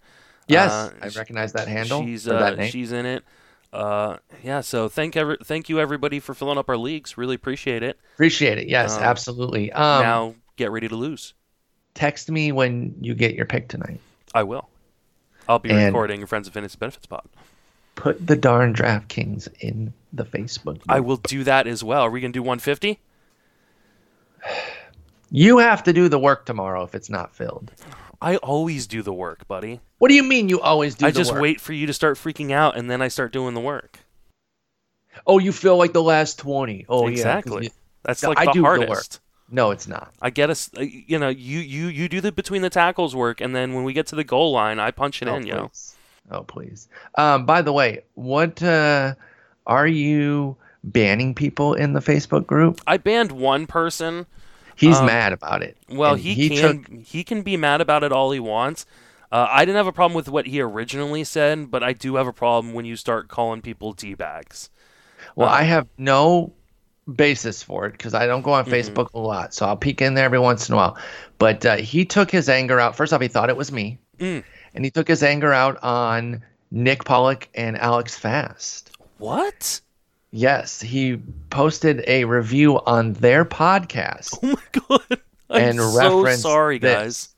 yes, 0.49 0.73
I 1.03 1.09
recognize 1.19 1.53
that 1.55 1.69
handle. 1.69 2.03
She's 2.05 2.27
uh, 2.29 2.55
that 2.57 2.71
she's 2.71 2.93
in 2.93 3.07
it. 3.07 3.25
Uh, 3.73 4.17
yeah, 4.43 4.61
so 4.61 4.89
thank 4.89 5.17
every, 5.17 5.37
thank 5.45 5.69
you 5.69 5.79
everybody 5.79 6.19
for 6.19 6.35
filling 6.35 6.59
up 6.59 6.69
our 6.69 6.77
leagues. 6.77 7.17
Really 7.17 7.37
appreciate 7.37 7.83
it. 7.83 7.99
Appreciate 8.15 8.59
it. 8.59 8.69
Yes, 8.69 8.97
um, 8.97 9.03
absolutely. 9.05 9.71
Um, 9.73 10.03
now 10.03 10.35
get 10.57 10.71
ready 10.71 10.89
to 10.89 10.97
lose. 10.97 11.35
text 11.95 12.31
me 12.31 12.51
when 12.53 12.95
you 13.01 13.15
get 13.15 13.35
your 13.35 13.47
pick 13.47 13.69
tonight. 13.69 14.01
I 14.35 14.43
will. 14.43 14.69
I'll 15.49 15.59
be 15.59 15.71
And- 15.71 15.87
recording 15.87 16.25
Friends 16.27 16.47
of 16.49 16.55
Fantasy 16.55 16.77
Benefits 16.79 17.07
pod. 17.07 17.29
Put 17.97 18.27
the 18.27 18.37
darn 18.37 18.73
DraftKings 18.75 19.49
in 19.61 19.93
the 20.13 20.25
Facebook. 20.25 20.65
Group. 20.65 20.83
I 20.89 21.01
will 21.01 21.17
do 21.19 21.45
that 21.45 21.67
as 21.67 21.85
well. 21.85 22.03
Are 22.03 22.11
we 22.11 22.21
gonna 22.21 22.33
do 22.33 22.43
150? 22.43 22.99
You 25.33 25.59
have 25.59 25.85
to 25.85 25.93
do 25.93 26.09
the 26.09 26.19
work 26.19 26.45
tomorrow 26.45 26.83
if 26.83 26.93
it's 26.93 27.09
not 27.09 27.33
filled. 27.37 27.71
I 28.21 28.35
always 28.39 28.89
do 28.89 29.01
the 29.03 29.13
work, 29.13 29.47
buddy. 29.47 29.81
What 30.01 30.09
do 30.09 30.15
you 30.15 30.23
mean 30.23 30.49
you 30.49 30.61
always 30.61 30.95
do 30.97 31.07
I 31.07 31.11
the 31.11 31.19
just 31.19 31.33
work? 31.33 31.41
wait 31.43 31.61
for 31.61 31.73
you 31.73 31.87
to 31.87 31.93
start 31.93 32.17
freaking 32.17 32.51
out, 32.53 32.77
and 32.77 32.91
then 32.91 33.01
I 33.03 33.09
start 33.09 33.33
doing 33.33 33.55
the 33.55 33.61
work. 33.61 34.01
Oh, 35.27 35.39
you 35.39 35.53
feel 35.53 35.77
like 35.77 35.93
the 35.93 36.03
last 36.03 36.39
20. 36.39 36.87
Oh, 36.89 37.07
yeah. 37.07 37.13
exactly. 37.13 37.65
you- 37.65 37.71
That's 38.03 38.23
like 38.23 38.39
I 38.39 38.47
the 38.47 38.53
do 38.53 38.61
the 38.63 38.67
hardest. 38.67 38.89
work. 38.89 39.07
no, 39.51 39.71
it's 39.73 39.87
not. 39.87 40.13
I 40.23 40.31
get 40.31 40.49
us. 40.51 40.71
uh, 40.77 40.81
You 40.81 41.19
know, 41.19 41.29
you 41.29 41.59
you 41.61 41.89
you 41.89 42.09
do 42.09 42.21
the 42.23 42.33
between 42.33 42.63
the 42.63 42.71
tackles 42.71 43.15
work, 43.15 43.41
and 43.43 43.55
then 43.55 43.75
when 43.75 43.85
we 43.85 43.93
get 43.93 44.07
to 44.09 44.17
the 44.17 44.25
goal 44.25 44.53
line, 44.53 44.79
I 44.81 44.91
punch 44.91 45.21
it 45.23 45.29
oh, 45.29 45.37
in. 45.37 45.47
You 45.47 45.53
know. 45.55 45.71
Oh, 46.31 46.43
please. 46.45 46.89
Um, 47.17 47.45
by 47.45 47.61
the 47.61 47.73
way, 47.73 48.01
what 48.15 48.63
uh, 48.63 49.15
are 49.67 49.87
you 49.87 50.57
banning 50.85 51.35
people 51.35 51.75
in 51.75 51.93
the 51.93 52.01
Facebook 52.01 52.47
group? 52.47 52.81
I 52.87 52.97
banned 52.97 53.33
one 53.33 53.67
person. 53.67 54.25
He's 54.77 54.97
Um, 54.97 55.07
mad 55.07 55.35
about 55.35 55.63
it. 55.63 55.77
Well, 55.91 56.15
he, 56.15 56.49
took- 56.59 56.87
can 56.87 57.01
he 57.05 57.23
can 57.23 57.43
be 57.43 57.59
mad 57.59 57.83
about 57.83 58.03
it 58.03 58.13
all 58.13 58.31
he 58.31 58.41
wants. 58.41 58.87
Uh, 59.33 59.47
I 59.49 59.65
didn't 59.65 59.77
have 59.77 59.87
a 59.87 59.93
problem 59.93 60.15
with 60.17 60.29
what 60.29 60.47
he 60.47 60.61
originally 60.61 61.23
said, 61.25 61.71
but 61.71 61.83
I 61.85 61.93
do 61.93 62.17
have 62.17 62.27
a 62.27 62.33
problem 62.33 62.75
when 62.75 62.85
you 62.85 62.97
start 62.97 63.29
calling 63.29 63.63
people 63.63 63.93
d 63.93 64.15
bags. 64.15 64.71
Well, 65.37 65.49
Uh, 65.49 65.53
I 65.53 65.63
have 65.63 65.87
no 65.99 66.53
basis 67.15 67.63
for 67.63 67.87
it 67.87 67.93
because 67.93 68.15
I 68.15 68.27
don't 68.27 68.43
go 68.43 68.53
on 68.53 68.65
Mm-hmm. 68.65 68.75
Facebook 68.75 69.13
a 69.15 69.19
lot, 69.19 69.55
so 69.55 69.67
I'll 69.67 69.77
peek 69.77 70.01
in 70.03 70.15
there 70.15 70.25
every 70.25 70.39
once 70.41 70.69
in 70.69 70.75
a 70.75 70.77
while. 70.77 70.99
But 71.39 71.65
uh, 71.65 71.77
he 71.77 72.05
took 72.05 72.31
his 72.31 72.49
anger 72.49 72.81
out. 72.81 72.97
First 72.97 73.13
off, 73.13 73.21
he 73.21 73.29
thought 73.29 73.49
it 73.51 73.57
was 73.57 73.71
me, 73.73 73.99
Mm. 74.19 74.43
and 74.75 74.85
he 74.85 74.91
took 74.91 75.07
his 75.09 75.23
anger 75.23 75.53
out 75.53 75.79
on 75.83 76.43
Nick 76.73 77.05
Pollack 77.05 77.49
and 77.55 77.79
Alex 77.79 78.17
Fast. 78.19 78.97
What? 79.19 79.81
Yes, 80.33 80.81
he 80.81 81.17
posted 81.51 82.05
a 82.07 82.25
review 82.25 82.81
on 82.87 83.13
their 83.15 83.45
podcast. 83.45 84.37
Oh 84.43 84.49
my 84.57 84.81
god! 84.89 85.21
I'm 85.51 85.63
And 85.63 85.79
so 85.79 85.97
reference 85.97 86.43
sorry, 86.43 86.79
this. 86.79 87.35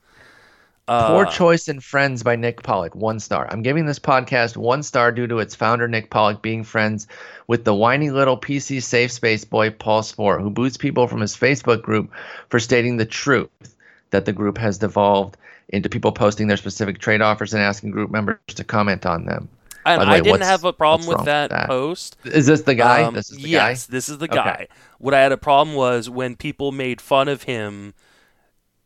Uh, 0.88 1.06
Poor 1.06 1.26
Choice 1.26 1.68
and 1.68 1.82
Friends 1.82 2.22
by 2.24 2.34
Nick 2.34 2.62
Pollack, 2.62 2.94
one 2.96 3.20
star. 3.20 3.46
I'm 3.50 3.62
giving 3.62 3.86
this 3.86 4.00
podcast 4.00 4.56
one 4.56 4.82
star 4.82 5.12
due 5.12 5.28
to 5.28 5.38
its 5.38 5.54
founder, 5.54 5.86
Nick 5.86 6.10
Pollack, 6.10 6.42
being 6.42 6.64
friends 6.64 7.06
with 7.46 7.64
the 7.64 7.74
whiny 7.74 8.10
little 8.10 8.36
PC 8.36 8.82
safe 8.82 9.12
space 9.12 9.44
boy, 9.44 9.70
Paul 9.70 10.02
Sporer, 10.02 10.40
who 10.42 10.50
boots 10.50 10.76
people 10.76 11.06
from 11.06 11.20
his 11.20 11.36
Facebook 11.36 11.82
group 11.82 12.10
for 12.48 12.58
stating 12.58 12.96
the 12.96 13.06
truth 13.06 13.48
that 14.10 14.24
the 14.24 14.32
group 14.32 14.58
has 14.58 14.78
devolved 14.78 15.36
into 15.68 15.88
people 15.88 16.12
posting 16.12 16.48
their 16.48 16.56
specific 16.56 16.98
trade 16.98 17.20
offers 17.22 17.54
and 17.54 17.62
asking 17.62 17.92
group 17.92 18.10
members 18.10 18.38
to 18.48 18.64
comment 18.64 19.06
on 19.06 19.24
them. 19.24 19.48
And 19.86 20.02
the 20.02 20.06
I 20.06 20.20
didn't 20.20 20.42
have 20.42 20.64
a 20.64 20.72
problem 20.72 21.06
with 21.06 21.18
wrong 21.18 21.24
with 21.24 21.26
that, 21.26 21.50
that? 21.50 21.66
post. 21.68 22.16
Is 22.24 22.46
this 22.46 22.62
the 22.62 22.74
guy? 22.74 23.02
Um, 23.02 23.14
this 23.14 23.30
is 23.30 23.38
the 23.40 23.48
yes, 23.48 23.86
guy? 23.86 23.92
this 23.92 24.08
is 24.08 24.18
the 24.18 24.26
Okay. 24.26 24.34
guy. 24.34 24.68
What 24.98 25.14
I 25.14 25.20
had 25.20 25.32
a 25.32 25.36
problem 25.36 25.76
was 25.76 26.10
when 26.10 26.36
people 26.36 26.72
made 26.72 27.00
fun 27.00 27.28
of 27.28 27.44
him 27.44 27.94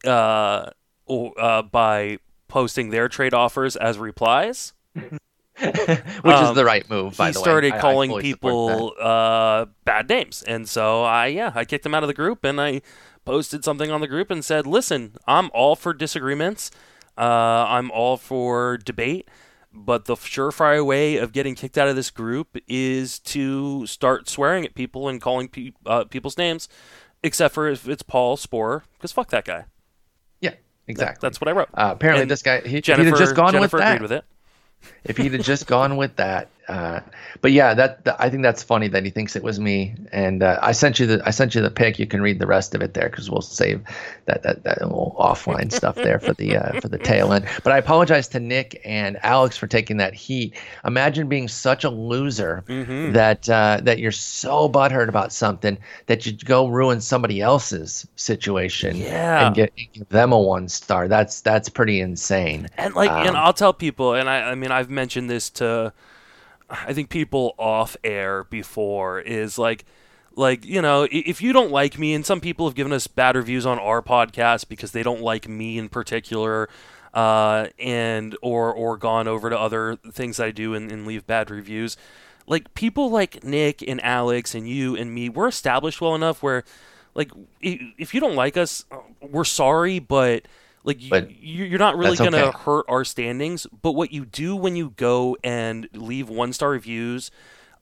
uh, 0.07 0.71
or, 1.07 1.33
uh, 1.41 1.63
by 1.63 2.19
posting 2.49 2.91
their 2.91 3.09
trade 3.09 3.35
offers 3.35 3.77
as 3.77 3.99
replies. 3.99 4.73
Which 4.95 5.19
Um, 6.25 6.45
is 6.51 6.55
the 6.55 6.65
right 6.67 6.89
move, 6.91 7.17
by 7.17 7.29
he 7.29 7.33
the 7.33 7.41
way. 7.41 7.45
started 7.45 7.73
I- 7.73 7.79
I 7.79 7.81
calling 7.81 8.11
support 8.11 8.23
that. 8.23 8.29
people 8.29 8.93
uh, 9.01 9.67
bad 9.87 10.09
names, 10.09 10.43
and 10.43 10.69
so 10.69 11.03
I 11.03 11.29
yeah 11.29 11.53
I 11.55 11.65
kicked 11.65 11.87
him 11.87 11.95
out 11.95 12.03
of 12.03 12.09
the 12.09 12.15
group, 12.15 12.45
and 12.45 12.61
I 12.61 12.83
posted 13.25 13.65
something 13.65 13.91
on 13.91 14.03
the 14.03 14.07
group 14.07 14.31
and 14.31 14.45
said, 14.45 14.67
"Listen, 14.67 15.15
I'm 15.27 15.51
all 15.55 15.75
for 15.75 15.95
disagreements. 15.95 16.71
Uh, 17.17 17.65
I'm 17.69 17.91
all 17.91 18.19
for 18.19 18.77
debate." 18.77 19.29
But 19.73 20.05
the 20.07 20.15
surefire 20.15 20.85
way 20.85 21.17
of 21.17 21.33
getting 21.33 21.55
kicked 21.55 21.77
out 21.79 21.89
of 21.89 21.97
this 21.97 22.11
group 22.11 22.57
is 22.69 23.19
to 23.21 23.87
start 23.87 24.29
swearing 24.29 24.65
at 24.65 24.75
people 24.75 25.07
and 25.09 25.21
calling 25.21 25.49
pe- 25.49 25.73
uh, 25.87 26.05
people's 26.05 26.37
names, 26.39 26.67
except 27.23 27.55
for 27.55 27.69
if 27.69 27.87
it's 27.89 28.03
Paul 28.03 28.37
Sporer, 28.39 28.83
because 28.95 29.13
fuck 29.13 29.29
that 29.31 29.45
guy. 29.47 29.65
Exactly. 30.89 31.19
That's 31.27 31.41
what 31.41 31.49
I 31.49 31.53
wrote. 31.53 31.69
Uh, 31.75 31.91
apparently, 31.95 32.23
And 32.23 32.31
this 32.31 32.43
guy 32.43 32.61
he, 32.61 32.81
Jennifer, 32.81 33.03
he'd 33.05 33.11
have 33.11 33.19
just 33.19 33.35
gone 33.35 33.53
Jennifer 33.53 33.77
with 33.77 33.83
that. 33.85 33.95
agreed 33.97 34.03
with 34.03 34.13
it. 34.13 34.25
if 35.05 35.17
he'd 35.17 35.33
have 35.33 35.43
just 35.45 35.67
gone 35.67 35.97
with 35.97 36.17
that. 36.17 36.49
Uh, 36.69 37.01
but 37.43 37.53
yeah, 37.53 37.75
that, 37.75 38.05
that- 38.05 38.17
I 38.19 38.29
think 38.29 38.43
that's 38.43 38.63
funny 38.63 38.89
that 38.89 39.05
he 39.05 39.11
thinks 39.11 39.37
it 39.37 39.43
was 39.43 39.61
me. 39.61 39.95
And 40.13 40.43
uh, 40.43 40.59
I 40.63 40.73
sent 40.73 40.99
you 40.99 41.07
the 41.07 41.23
I 41.25 41.31
sent 41.31 41.55
you 41.55 41.61
the 41.63 41.71
pic. 41.71 41.99
You 41.99 42.07
can 42.07 42.21
read 42.21 42.39
the 42.41 42.47
rest 42.47 42.75
of 42.75 42.83
it 42.83 42.95
there 42.95 43.09
because 43.09 43.31
we'll 43.31 43.41
save 43.43 43.83
that 44.25 44.43
that 44.43 44.65
that 44.65 44.81
little 44.83 45.15
offline 45.19 45.71
stuff 45.81 45.95
there 45.95 46.19
for 46.19 46.35
the 46.35 46.57
uh, 46.57 46.81
for 46.81 46.89
the 46.89 46.99
tail 46.99 47.33
end. 47.33 47.47
But 47.63 47.73
I 47.73 47.79
apologize 47.79 48.27
to 48.29 48.41
Nick 48.41 48.81
and 48.85 49.17
Alex 49.23 49.57
for 49.57 49.67
taking 49.69 49.97
that 49.99 50.15
heat. 50.15 50.55
Imagine 50.85 51.29
being 51.29 51.47
such 51.49 51.85
a 51.85 51.91
loser 51.91 52.65
Mhm. 52.69 53.13
that 53.13 53.49
uh, 53.49 53.81
that 53.83 53.99
you're 54.01 54.11
so 54.13 54.69
butthurt 54.69 55.09
about 55.09 55.33
something 55.33 55.79
that 56.07 56.27
you 56.27 56.33
go 56.33 56.67
ruin 56.67 57.01
somebody 57.01 57.41
else's 57.41 58.07
situation 58.17 58.97
Yeah. 58.97 59.47
and 59.47 59.55
get 59.55 59.73
give 59.93 60.09
them 60.09 60.33
a 60.33 60.39
one 60.41 60.69
star. 60.69 61.07
That's 61.07 61.41
that's 61.43 61.69
pretty 61.69 62.01
insane. 62.01 62.67
And 62.77 62.95
like, 62.95 63.11
and 63.11 63.31
Um, 63.31 63.37
I'll 63.37 63.53
tell 63.53 63.73
people, 63.73 64.15
and 64.15 64.29
I, 64.29 64.51
I 64.51 64.55
mean, 64.55 64.71
I've 64.73 64.91
mentioned 64.91 65.31
this 65.31 65.49
to, 65.51 65.93
I 66.69 66.93
think 66.93 67.09
people 67.09 67.55
off 67.59 67.97
air 68.03 68.45
before 68.45 69.21
is 69.21 69.59
like, 69.59 69.85
like 70.37 70.65
you 70.65 70.83
know 70.83 71.09
if 71.11 71.41
you 71.41 71.53
don't 71.53 71.71
like 71.71 71.99
me 71.99 72.15
and 72.15 72.25
some 72.25 72.41
people 72.41 72.67
have 72.67 72.75
given 72.75 72.93
us 72.93 73.07
bad 73.07 73.37
reviews 73.37 73.65
on 73.65 73.79
our 73.79 74.03
podcast 74.03 74.69
because 74.69 74.93
they 74.93 75.03
don't 75.03 75.23
like 75.23 75.49
me 75.49 75.79
in 75.79 75.89
particular 75.89 76.69
uh, 77.15 77.69
and 77.79 78.37
or 78.43 78.73
or 78.73 78.99
gone 78.99 79.27
over 79.27 79.49
to 79.49 79.59
other 79.59 79.97
things 79.97 80.39
I 80.39 80.51
do 80.51 80.75
and, 80.75 80.93
and 80.93 81.07
leave 81.07 81.27
bad 81.27 81.51
reviews 81.51 81.97
like 82.47 82.75
people 82.75 83.11
like 83.11 83.43
Nick 83.43 83.83
and 83.83 84.03
Alex 84.05 84.55
and 84.55 84.69
you 84.69 84.95
and 84.95 85.13
me 85.13 85.31
we're 85.31 85.49
established 85.49 86.01
well 86.01 86.15
enough 86.15 86.43
where 86.43 86.65
like 87.15 87.31
if 87.61 88.13
you 88.13 88.21
don't 88.21 88.37
like 88.37 88.59
us 88.59 88.85
we're 89.21 89.45
sorry 89.45 89.99
but 89.99 90.47
like 90.87 90.99
but 91.11 91.31
you're 91.43 91.79
not 91.79 91.99
really 91.99 92.17
going 92.17 92.33
to 92.33 92.47
okay. 92.47 92.59
hurt 92.61 92.87
our 92.89 93.05
standings 93.05 93.67
but 93.83 93.93
what 93.93 94.13
you 94.13 94.25
do 94.25 94.57
when 94.57 94.77
you 94.77 94.95
go 94.97 95.37
and 95.45 95.89
leave 95.93 96.31
one 96.31 96.55
star 96.55 96.71
reviews 96.71 97.31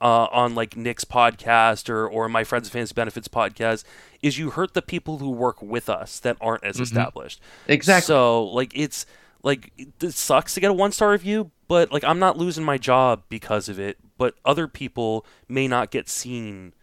uh, 0.01 0.27
on 0.33 0.55
like 0.55 0.77
Nick's 0.77 1.05
podcast 1.05 1.89
or, 1.89 2.07
or 2.07 2.29
my 2.29 2.45
Friends 2.45 2.67
of 2.67 2.73
Fantasy 2.73 2.93
Benefits 2.93 3.29
podcast 3.29 3.85
is 4.23 4.39
you 4.39 4.51
hurt 4.51 4.75
the 4.75 4.83
people 4.83 5.19
who 5.19 5.31
work 5.31 5.63
with 5.63 5.89
us 5.89 6.21
that 6.21 6.37
aren't 6.41 6.65
as 6.65 6.77
mm-hmm. 6.77 6.83
established. 6.83 7.41
Exactly. 7.69 8.07
So 8.09 8.45
like 8.45 8.73
it's 8.75 9.07
like 9.43 9.73
it 9.77 10.13
sucks 10.13 10.55
to 10.55 10.61
get 10.61 10.71
a 10.71 10.75
one 10.75 10.93
star 10.93 11.11
review, 11.11 11.51
but 11.69 11.91
like 11.91 12.05
I'm 12.05 12.19
not 12.19 12.37
losing 12.37 12.65
my 12.65 12.77
job 12.77 13.23
because 13.29 13.69
of 13.69 13.79
it. 13.79 13.99
But 14.19 14.35
other 14.45 14.69
people 14.69 15.25
may 15.49 15.67
not 15.69 15.91
get 15.91 16.09
seen 16.09 16.75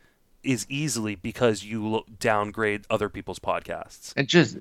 as 0.45 0.65
easily 0.69 1.15
because 1.15 1.63
you 1.63 2.03
downgrade 2.19 2.85
other 2.89 3.07
people's 3.07 3.39
podcasts. 3.39 4.13
It 4.17 4.27
just 4.27 4.57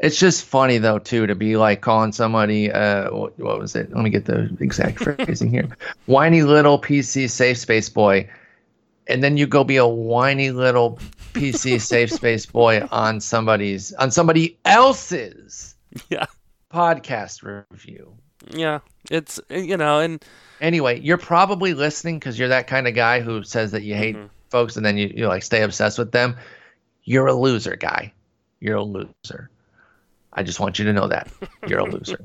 it's 0.00 0.18
just 0.18 0.44
funny 0.44 0.78
though 0.78 0.98
too 0.98 1.26
to 1.26 1.34
be 1.34 1.56
like 1.56 1.82
calling 1.82 2.12
somebody 2.12 2.72
uh 2.72 3.10
what, 3.10 3.38
what 3.38 3.58
was 3.58 3.76
it? 3.76 3.92
Let 3.92 4.02
me 4.02 4.10
get 4.10 4.24
the 4.24 4.54
exact 4.60 4.98
phrasing 5.04 5.50
here. 5.50 5.68
Whiny 6.06 6.42
little 6.42 6.80
PC 6.80 7.30
safe 7.30 7.58
space 7.58 7.88
boy, 7.88 8.28
and 9.06 9.22
then 9.22 9.36
you 9.36 9.46
go 9.46 9.62
be 9.62 9.76
a 9.76 9.86
whiny 9.86 10.50
little 10.50 10.98
PC 11.34 11.80
safe 11.80 12.10
space 12.10 12.46
boy 12.46 12.86
on 12.90 13.20
somebody's 13.20 13.92
on 13.94 14.10
somebody 14.10 14.58
else's 14.64 15.74
yeah 16.08 16.26
podcast 16.72 17.64
review. 17.70 18.16
Yeah, 18.48 18.80
it's 19.10 19.38
you 19.50 19.76
know, 19.76 20.00
and 20.00 20.24
anyway, 20.60 20.98
you're 21.00 21.18
probably 21.18 21.74
listening 21.74 22.18
because 22.18 22.38
you're 22.38 22.48
that 22.48 22.66
kind 22.66 22.88
of 22.88 22.94
guy 22.94 23.20
who 23.20 23.42
says 23.42 23.72
that 23.72 23.82
you 23.82 23.94
hate 23.94 24.16
mm-hmm. 24.16 24.28
folks 24.48 24.76
and 24.76 24.86
then 24.86 24.96
you 24.96 25.12
you 25.14 25.28
like 25.28 25.42
stay 25.42 25.62
obsessed 25.62 25.98
with 25.98 26.12
them. 26.12 26.36
You're 27.04 27.26
a 27.26 27.34
loser, 27.34 27.76
guy. 27.76 28.12
You're 28.60 28.76
a 28.76 28.82
loser. 28.82 29.50
I 30.32 30.42
just 30.42 30.60
want 30.60 30.78
you 30.78 30.84
to 30.84 30.92
know 30.92 31.08
that 31.08 31.28
you're 31.66 31.80
a 31.80 31.84
loser. 31.90 32.18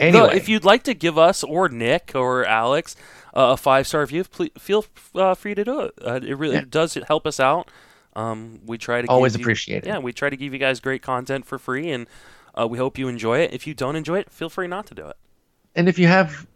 Anyway, 0.00 0.18
no, 0.18 0.24
if 0.26 0.48
you'd 0.48 0.64
like 0.64 0.84
to 0.84 0.94
give 0.94 1.18
us 1.18 1.44
or 1.44 1.68
Nick 1.68 2.12
or 2.14 2.46
Alex 2.46 2.96
uh, 3.34 3.52
a 3.52 3.56
five 3.56 3.86
star 3.86 4.00
review, 4.00 4.24
please 4.24 4.50
feel 4.58 4.84
uh, 5.14 5.34
free 5.34 5.54
to 5.54 5.64
do 5.64 5.80
it. 5.80 5.94
Uh, 6.04 6.20
it 6.22 6.36
really 6.36 6.56
yeah. 6.56 6.64
does 6.68 6.94
help 6.94 7.26
us 7.26 7.40
out. 7.40 7.70
Um, 8.14 8.60
we 8.66 8.78
try 8.78 9.02
to 9.02 9.08
always 9.08 9.36
you, 9.36 9.42
appreciate 9.42 9.84
it. 9.84 9.86
Yeah, 9.86 9.98
we 9.98 10.12
try 10.12 10.30
to 10.30 10.36
give 10.36 10.52
you 10.52 10.58
guys 10.58 10.80
great 10.80 11.02
content 11.02 11.46
for 11.46 11.58
free, 11.58 11.90
and 11.90 12.06
uh, 12.58 12.66
we 12.66 12.78
hope 12.78 12.98
you 12.98 13.08
enjoy 13.08 13.38
it. 13.38 13.52
If 13.52 13.66
you 13.66 13.74
don't 13.74 13.96
enjoy 13.96 14.18
it, 14.18 14.30
feel 14.30 14.50
free 14.50 14.66
not 14.66 14.86
to 14.86 14.94
do 14.94 15.06
it. 15.06 15.16
And 15.74 15.88
if 15.88 15.98
you 15.98 16.06
have 16.06 16.46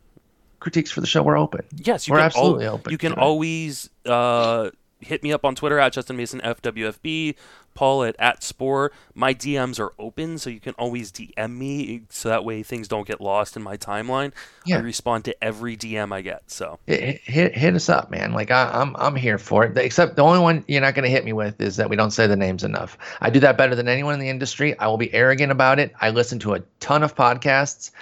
critiques 0.60 0.90
for 0.90 1.00
the 1.00 1.06
show, 1.06 1.22
we're 1.22 1.38
open. 1.38 1.64
Yes, 1.74 2.08
we're 2.08 2.18
absolutely 2.18 2.66
al- 2.66 2.74
open. 2.74 2.92
You 2.92 2.98
can 2.98 3.14
always 3.14 3.88
uh, 4.04 4.70
hit 5.00 5.22
me 5.22 5.32
up 5.32 5.44
on 5.44 5.54
Twitter 5.54 5.78
at 5.78 5.92
Justin 5.92 6.16
Mason 6.16 6.40
FWFB. 6.40 7.36
Paul 7.76 8.02
at, 8.04 8.16
at 8.18 8.42
Spore. 8.42 8.90
My 9.14 9.32
DMs 9.32 9.78
are 9.78 9.92
open, 9.98 10.38
so 10.38 10.50
you 10.50 10.58
can 10.58 10.74
always 10.74 11.12
DM 11.12 11.56
me, 11.56 12.02
so 12.08 12.28
that 12.28 12.44
way 12.44 12.64
things 12.64 12.88
don't 12.88 13.06
get 13.06 13.20
lost 13.20 13.56
in 13.56 13.62
my 13.62 13.76
timeline. 13.76 14.32
Yeah. 14.64 14.78
I 14.78 14.80
respond 14.80 15.24
to 15.26 15.44
every 15.44 15.76
DM 15.76 16.12
I 16.12 16.22
get. 16.22 16.50
So 16.50 16.80
hit 16.86 17.20
hit, 17.22 17.56
hit 17.56 17.74
us 17.74 17.88
up, 17.88 18.10
man. 18.10 18.32
Like 18.32 18.50
I, 18.50 18.64
am 18.82 18.96
I'm, 18.96 18.96
I'm 18.96 19.16
here 19.16 19.38
for 19.38 19.64
it. 19.64 19.76
Except 19.76 20.16
the 20.16 20.22
only 20.22 20.40
one 20.40 20.64
you're 20.66 20.80
not 20.80 20.94
going 20.94 21.04
to 21.04 21.10
hit 21.10 21.24
me 21.24 21.32
with 21.32 21.60
is 21.60 21.76
that 21.76 21.88
we 21.88 21.94
don't 21.94 22.10
say 22.10 22.26
the 22.26 22.36
names 22.36 22.64
enough. 22.64 22.98
I 23.20 23.30
do 23.30 23.38
that 23.40 23.56
better 23.56 23.76
than 23.76 23.88
anyone 23.88 24.14
in 24.14 24.20
the 24.20 24.30
industry. 24.30 24.76
I 24.78 24.88
will 24.88 24.96
be 24.96 25.12
arrogant 25.14 25.52
about 25.52 25.78
it. 25.78 25.92
I 26.00 26.10
listen 26.10 26.38
to 26.40 26.54
a 26.54 26.60
ton 26.80 27.02
of 27.02 27.14
podcasts. 27.14 27.92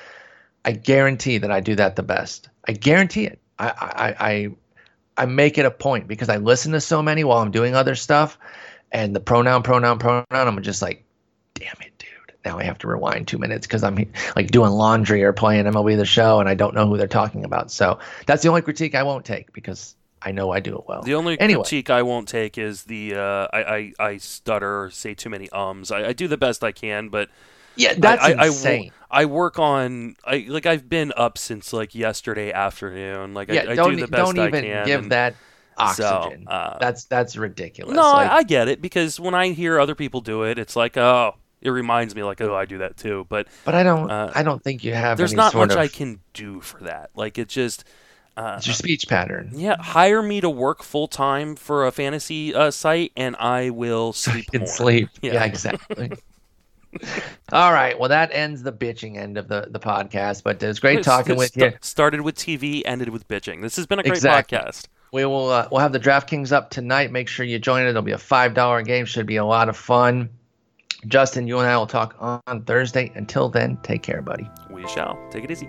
I 0.65 0.73
guarantee 0.73 1.39
that 1.39 1.51
I 1.51 1.61
do 1.61 1.75
that 1.75 1.97
the 1.97 2.03
best. 2.03 2.49
I 2.67 2.73
guarantee 2.73 3.27
it. 3.27 3.39
I, 3.59 3.69
I, 3.69 4.29
I 4.31 4.51
I 5.17 5.27
make 5.27 5.59
it 5.59 5.67
a 5.67 5.71
point 5.71 6.09
because 6.09 6.29
I 6.29 6.39
listen 6.39 6.73
to 6.73 6.81
so 6.81 7.03
many 7.03 7.25
while 7.25 7.39
I'm 7.39 7.51
doing 7.51 7.75
other 7.75 7.95
stuff 7.95 8.39
and 8.95 9.15
the 9.15 9.21
pronoun, 9.21 9.63
pronoun, 9.63 9.99
pronoun. 9.99 10.25
I'm 10.31 10.63
just 10.63 10.81
like, 10.81 11.05
damn 11.55 11.75
it, 11.81 11.93
dude. 11.99 12.09
Now 12.45 12.59
I 12.59 12.63
have 12.63 12.79
to 12.79 12.87
rewind 12.87 13.27
two 13.27 13.39
minutes 13.39 13.67
because 13.67 13.83
I'm 13.83 13.97
like 14.37 14.51
doing 14.51 14.71
laundry 14.71 15.23
or 15.25 15.33
playing 15.33 15.65
MLB 15.65 15.97
the 15.97 16.07
show 16.07 16.41
and 16.41 16.49
I 16.49 16.55
don't 16.55 16.75
know 16.75 16.87
who 16.87 16.97
they're 16.97 17.09
talking 17.09 17.45
about. 17.45 17.71
So 17.71 17.99
that's 18.27 18.43
the 18.43 18.49
only 18.49 18.63
critique 18.63 18.95
I 18.95 19.03
won't 19.03 19.25
take 19.25 19.53
because 19.53 19.97
I 20.23 20.31
know 20.31 20.53
I 20.53 20.61
do 20.61 20.77
it 20.77 20.85
well. 20.87 21.03
The 21.03 21.17
only 21.17 21.39
anyway. 21.41 21.63
critique 21.63 21.91
I 21.91 22.03
won't 22.03 22.29
take 22.29 22.57
is 22.57 22.85
the 22.85 23.17
uh, 23.17 23.49
I, 23.53 23.63
I, 23.63 23.93
I 23.99 24.17
stutter, 24.19 24.91
say 24.91 25.15
too 25.15 25.29
many 25.29 25.51
ums. 25.51 25.91
I, 25.91 26.09
I 26.09 26.13
do 26.13 26.29
the 26.29 26.39
best 26.39 26.63
I 26.63 26.71
can, 26.71 27.09
but 27.09 27.29
yeah, 27.77 27.95
that's 27.99 28.23
I, 28.23 28.47
insane. 28.47 28.93
I, 29.11 29.23
I, 29.23 29.25
work 29.25 29.59
on 29.59 30.15
I 30.25 30.47
like 30.49 30.67
I've 30.67 30.89
been 30.89 31.13
up 31.17 31.37
since 31.37 31.73
like 31.73 31.95
yesterday 31.95 32.53
afternoon. 32.53 33.35
Like 33.35 33.49
yeah, 33.49 33.63
I, 33.69 33.75
don't, 33.75 33.97
do 33.97 34.03
the 34.03 34.07
best 34.07 34.35
don't 34.35 34.47
even 34.47 34.65
I 34.65 34.69
can. 34.69 34.87
Give 34.87 35.03
and, 35.03 35.13
that 35.13 35.35
oxygen. 35.77 36.45
So, 36.47 36.51
uh, 36.51 36.79
that's 36.79 37.05
that's 37.05 37.37
ridiculous. 37.37 37.95
No, 37.95 38.03
like, 38.03 38.31
I, 38.31 38.37
I 38.37 38.43
get 38.43 38.69
it 38.69 38.81
because 38.81 39.19
when 39.19 39.35
I 39.35 39.49
hear 39.49 39.81
other 39.81 39.95
people 39.95 40.21
do 40.21 40.43
it, 40.45 40.59
it's 40.59 40.77
like 40.77 40.97
oh, 40.97 41.35
it 41.61 41.71
reminds 41.71 42.15
me 42.15 42.23
like 42.23 42.41
oh 42.41 42.55
I 42.55 42.65
do 42.65 42.79
that 42.79 42.97
too. 42.97 43.27
But 43.29 43.49
but 43.65 43.75
I 43.75 43.83
don't 43.83 44.11
uh, 44.11 44.33
I 44.35 44.43
don't 44.43 44.63
think 44.63 44.85
you 44.85 44.95
have. 44.95 45.19
There's 45.19 45.35
not 45.35 45.55
much 45.55 45.73
of, 45.73 45.79
I 45.79 45.89
can 45.89 46.21
do 46.33 46.61
for 46.61 46.85
that. 46.85 47.11
Like 47.15 47.39
it 47.39 47.49
just. 47.49 47.85
Uh, 48.37 48.55
it's 48.57 48.67
your 48.67 48.75
speech 48.75 49.07
pattern. 49.07 49.53
Yeah, 49.55 49.81
hire 49.81 50.21
me 50.21 50.41
to 50.41 50.51
work 50.51 50.83
full 50.83 51.07
time 51.07 51.55
for 51.55 51.87
a 51.87 51.93
fantasy 51.93 52.53
uh, 52.53 52.73
site, 52.73 53.13
and 53.17 53.37
I 53.37 53.71
will 53.71 54.13
sleep. 54.13 54.47
So 54.53 54.65
sleep. 54.65 55.09
Yeah, 55.23 55.35
yeah 55.35 55.45
exactly. 55.45 56.11
All 57.53 57.73
right. 57.73 57.99
Well, 57.99 58.09
that 58.09 58.31
ends 58.33 58.63
the 58.63 58.73
bitching 58.73 59.17
end 59.17 59.39
of 59.39 59.49
the, 59.49 59.67
the 59.71 59.81
podcast, 59.81 60.43
but 60.43 60.63
it 60.63 60.67
was 60.67 60.81
great 60.81 61.03
talking 61.03 61.37
with 61.37 61.53
st- 61.53 61.73
you. 61.73 61.79
Started 61.81 62.21
with 62.21 62.37
TV, 62.37 62.83
ended 62.85 63.09
with 63.09 63.27
bitching. 63.29 63.63
This 63.63 63.77
has 63.77 63.87
been 63.87 63.99
a 63.99 64.03
great 64.03 64.15
exactly. 64.15 64.59
podcast. 64.59 64.87
We 65.15 65.25
will 65.25 65.49
uh, 65.49 65.69
we'll 65.71 65.81
have 65.81 65.93
the 65.93 66.01
DraftKings 66.01 66.51
up 66.51 66.71
tonight. 66.71 67.13
Make 67.13 67.29
sure 67.29 67.47
you 67.47 67.61
join 67.61 67.87
it. 67.87 67.91
It'll 67.91 68.03
be 68.03 68.11
a 68.11 68.19
five 68.19 68.53
dollar 68.53 68.83
game. 68.83 69.05
Should 69.05 69.27
be 69.27 69.37
a 69.37 69.45
lot 69.45 69.69
of 69.69 69.77
fun. 69.77 70.29
Justin, 71.07 71.47
you 71.47 71.61
and 71.61 71.69
I 71.69 71.77
will 71.77 71.87
talk 71.87 72.17
on 72.19 72.65
Thursday. 72.65 73.13
Until 73.15 73.49
then, 73.49 73.79
take 73.85 74.03
care, 74.03 74.23
buddy. 74.23 74.51
We 74.71 74.89
shall. 74.89 75.17
Take 75.31 75.45
it 75.45 75.53
easy. 75.53 75.69